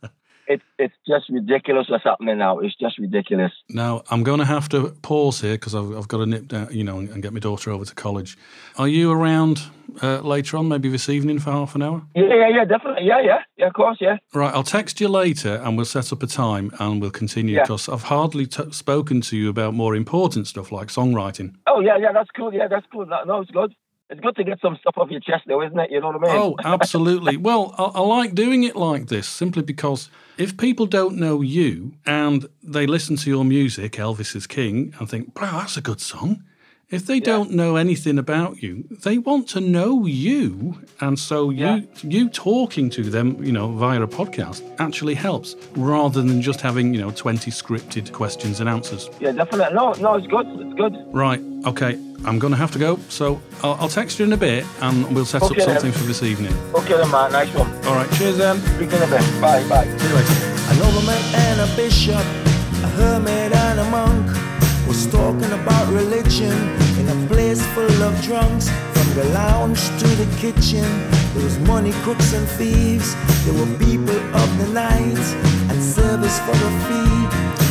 it's 0.49 0.63
it's 0.79 0.95
just 1.07 1.29
ridiculous 1.29 1.87
what's 1.89 2.03
happening 2.03 2.39
now. 2.39 2.59
It's 2.59 2.75
just 2.75 2.97
ridiculous. 2.97 3.51
Now 3.69 4.03
I'm 4.09 4.23
going 4.23 4.39
to 4.39 4.45
have 4.45 4.67
to 4.69 4.89
pause 5.03 5.39
here 5.41 5.53
because 5.53 5.75
I've, 5.75 5.95
I've 5.95 6.07
got 6.07 6.17
to 6.17 6.25
nip 6.25 6.47
down, 6.47 6.67
you 6.71 6.83
know, 6.83 6.97
and 6.97 7.21
get 7.21 7.31
my 7.31 7.39
daughter 7.39 7.71
over 7.71 7.85
to 7.85 7.95
college. 7.95 8.35
Are 8.77 8.87
you 8.87 9.11
around 9.11 9.61
uh, 10.01 10.19
later 10.21 10.57
on, 10.57 10.67
maybe 10.67 10.89
this 10.89 11.07
evening 11.07 11.39
for 11.39 11.51
half 11.51 11.75
an 11.75 11.83
hour? 11.83 12.01
Yeah, 12.15 12.23
yeah, 12.33 12.49
yeah, 12.49 12.65
definitely. 12.65 13.05
Yeah, 13.05 13.21
yeah, 13.21 13.39
yeah, 13.57 13.67
of 13.67 13.73
course, 13.73 13.97
yeah. 14.01 14.17
Right, 14.33 14.53
I'll 14.53 14.63
text 14.63 14.99
you 14.99 15.07
later 15.07 15.61
and 15.63 15.77
we'll 15.77 15.85
set 15.85 16.11
up 16.11 16.23
a 16.23 16.27
time 16.27 16.71
and 16.79 16.99
we'll 16.99 17.11
continue 17.11 17.55
yeah. 17.55 17.63
because 17.63 17.87
I've 17.87 18.03
hardly 18.03 18.47
t- 18.47 18.71
spoken 18.71 19.21
to 19.21 19.37
you 19.37 19.49
about 19.49 19.75
more 19.75 19.95
important 19.95 20.47
stuff 20.47 20.71
like 20.71 20.87
songwriting. 20.87 21.55
Oh 21.67 21.79
yeah, 21.79 21.97
yeah, 21.97 22.11
that's 22.11 22.31
cool. 22.35 22.53
Yeah, 22.53 22.67
that's 22.67 22.87
cool. 22.91 23.05
No, 23.05 23.23
no 23.23 23.41
it's 23.41 23.51
good 23.51 23.73
it's 24.09 24.19
good 24.21 24.35
to 24.37 24.43
get 24.43 24.59
some 24.59 24.75
stuff 24.77 24.95
off 24.97 25.11
your 25.11 25.19
chest, 25.19 25.43
though, 25.47 25.61
isn't 25.61 25.77
it? 25.77 25.91
You 25.91 26.01
know 26.01 26.07
what 26.07 26.29
I 26.29 26.33
mean? 26.33 26.41
Oh, 26.41 26.55
absolutely. 26.63 27.37
well, 27.49 27.75
I, 27.77 27.99
I, 27.99 28.01
like 28.01 28.33
doing 28.33 28.63
it 28.63 28.75
like 28.75 29.07
this 29.07 29.27
simply 29.27 29.61
because 29.61 30.09
if 30.37 30.57
people 30.57 30.87
don't 30.87 31.17
know 31.17 31.41
you 31.41 31.93
and 32.05 32.47
they 32.63 32.87
listen 32.87 33.17
to 33.17 33.29
your 33.29 33.45
music, 33.45 33.93
Elvis 33.93 34.35
is 34.35 34.47
King, 34.47 34.95
and 34.99 35.07
think, 35.07 35.39
wow, 35.39 35.59
that's 35.59 35.77
a 35.77 35.81
good 35.81 36.01
song, 36.01 36.43
if 36.91 37.05
they 37.05 37.15
yeah. 37.15 37.25
don't 37.25 37.51
know 37.51 37.75
anything 37.75 38.17
about 38.17 38.63
you, 38.63 38.83
they 39.03 39.17
want 39.19 39.47
to 39.49 39.61
know 39.61 40.05
you, 40.05 40.79
and 40.99 41.19
so 41.19 41.49
you 41.49 41.65
yeah. 41.65 41.79
you 42.01 42.29
talking 42.29 42.89
to 42.91 43.03
them, 43.03 43.43
you 43.43 43.51
know, 43.51 43.71
via 43.73 44.01
a 44.01 44.07
podcast 44.07 44.63
actually 44.79 45.13
helps, 45.13 45.55
rather 45.75 46.21
than 46.21 46.41
just 46.41 46.61
having 46.61 46.93
you 46.93 47.01
know 47.01 47.11
twenty 47.11 47.51
scripted 47.51 48.11
questions 48.11 48.59
and 48.59 48.67
answers. 48.67 49.09
Yeah, 49.19 49.31
definitely. 49.33 49.75
No, 49.75 49.93
no, 49.93 50.15
it's 50.15 50.27
good. 50.27 50.47
It's 50.47 50.73
good. 50.73 50.95
Right. 51.13 51.41
Okay. 51.65 51.99
I'm 52.25 52.37
going 52.37 52.51
to 52.51 52.57
have 52.57 52.71
to 52.71 52.79
go, 52.79 52.97
so 53.07 53.41
I'll, 53.63 53.75
I'll 53.75 53.87
text 53.87 54.19
you 54.19 54.25
in 54.25 54.33
a 54.33 54.37
bit, 54.37 54.65
and 54.81 55.09
we'll 55.15 55.23
set 55.23 55.41
okay, 55.41 55.61
up 55.61 55.69
something 55.69 55.91
then. 55.91 56.01
for 56.01 56.05
this 56.05 56.21
evening. 56.21 56.53
Okay, 56.75 56.97
then, 56.97 57.09
man. 57.11 57.31
Nice 57.31 57.53
one. 57.55 57.71
All 57.85 57.95
right. 57.95 58.11
Cheers, 58.15 58.37
then. 58.37 58.59
Speak 58.59 58.91
in 58.91 59.01
a 59.01 59.07
bit. 59.07 59.21
Bye. 59.39 59.65
Bye. 59.69 59.85
See 59.85 60.07
you 60.09 60.15
later. 60.15 60.33
A 60.67 60.75
nobleman 60.75 61.21
and 61.33 61.61
a 61.61 61.75
bishop, 61.77 62.15
a 62.15 62.87
hermit 62.97 63.55
and 63.55 63.79
a 63.79 63.89
monk 63.89 64.48
was 64.89 65.05
talking 65.05 65.51
about 65.51 65.87
religion 65.93 66.51
in 66.97 67.07
a 67.07 67.27
place 67.27 67.63
full 67.75 68.01
of 68.01 68.21
drunks 68.23 68.67
from 68.93 69.13
the 69.13 69.23
lounge 69.35 69.79
to 69.99 70.07
the 70.17 70.27
kitchen, 70.37 70.89
there 71.35 71.43
was 71.43 71.59
money, 71.59 71.91
crooks, 72.01 72.33
and 72.33 72.47
thieves. 72.57 73.13
There 73.45 73.53
were 73.53 73.71
people 73.77 74.17
of 74.33 74.49
the 74.57 74.67
night 74.73 75.25
and 75.69 75.77
service 75.83 76.39
for 76.39 76.57
the 76.63 76.71
fee. 76.85 77.19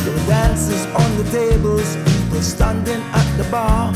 There 0.05 0.13
were 0.15 0.27
dancers 0.27 0.85
on 1.01 1.09
the 1.17 1.25
tables, 1.29 1.97
people 2.07 2.41
standing 2.41 3.01
at 3.11 3.27
the 3.37 3.43
bar. 3.51 3.93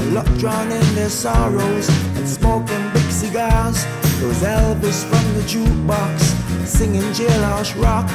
A 0.00 0.04
lot 0.12 0.26
drowned 0.36 0.70
in 0.70 0.94
their 0.94 1.08
sorrows 1.08 1.88
and 2.18 2.28
smoking 2.28 2.84
big 2.92 3.10
cigars. 3.10 3.82
There 4.18 4.28
was 4.28 4.42
Elvis 4.42 5.04
from 5.08 5.24
the 5.36 5.44
jukebox 5.52 6.66
singing 6.66 7.08
jailhouse 7.16 7.72
rock. 7.82 8.06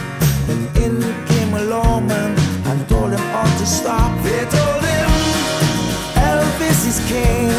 Then 0.45 0.61
in 0.83 1.25
came 1.25 1.55
a 1.55 1.63
lawman 1.63 2.42
him 3.13 3.35
all 3.35 3.57
to 3.59 3.65
stop. 3.65 4.11
They 4.23 4.43
told 4.57 4.83
him 4.83 5.09
Elvis 6.31 6.81
is 6.91 6.99
king. 7.07 7.49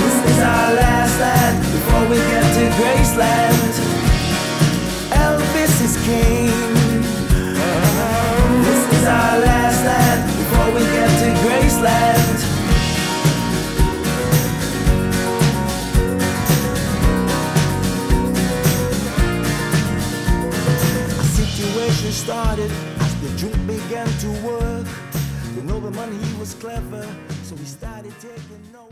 This 0.00 0.16
is 0.30 0.38
our 0.40 0.68
last 0.74 1.14
stand 1.16 1.56
before 1.76 2.04
we 2.10 2.16
get 2.16 2.46
to 2.58 2.64
Graceland. 2.78 3.72
Elvis 5.24 5.74
is 5.86 5.96
king. 6.04 6.50
This 8.66 8.82
is 8.96 9.04
our 9.06 9.38
last 9.46 9.78
stand 9.80 10.20
before 10.40 10.68
we 10.74 10.82
get 10.96 11.10
to 11.22 11.28
Graceland. 11.44 12.24
Started 22.26 22.70
the 23.26 23.38
drink 23.38 23.66
began 23.66 24.06
to 24.20 24.28
work. 24.46 24.86
You 25.54 25.62
know 25.62 25.80
The 25.80 25.90
he 26.12 26.38
was 26.38 26.54
clever, 26.54 27.02
so 27.42 27.56
he 27.56 27.64
started 27.64 28.14
taking 28.20 28.72
notes. 28.72 28.85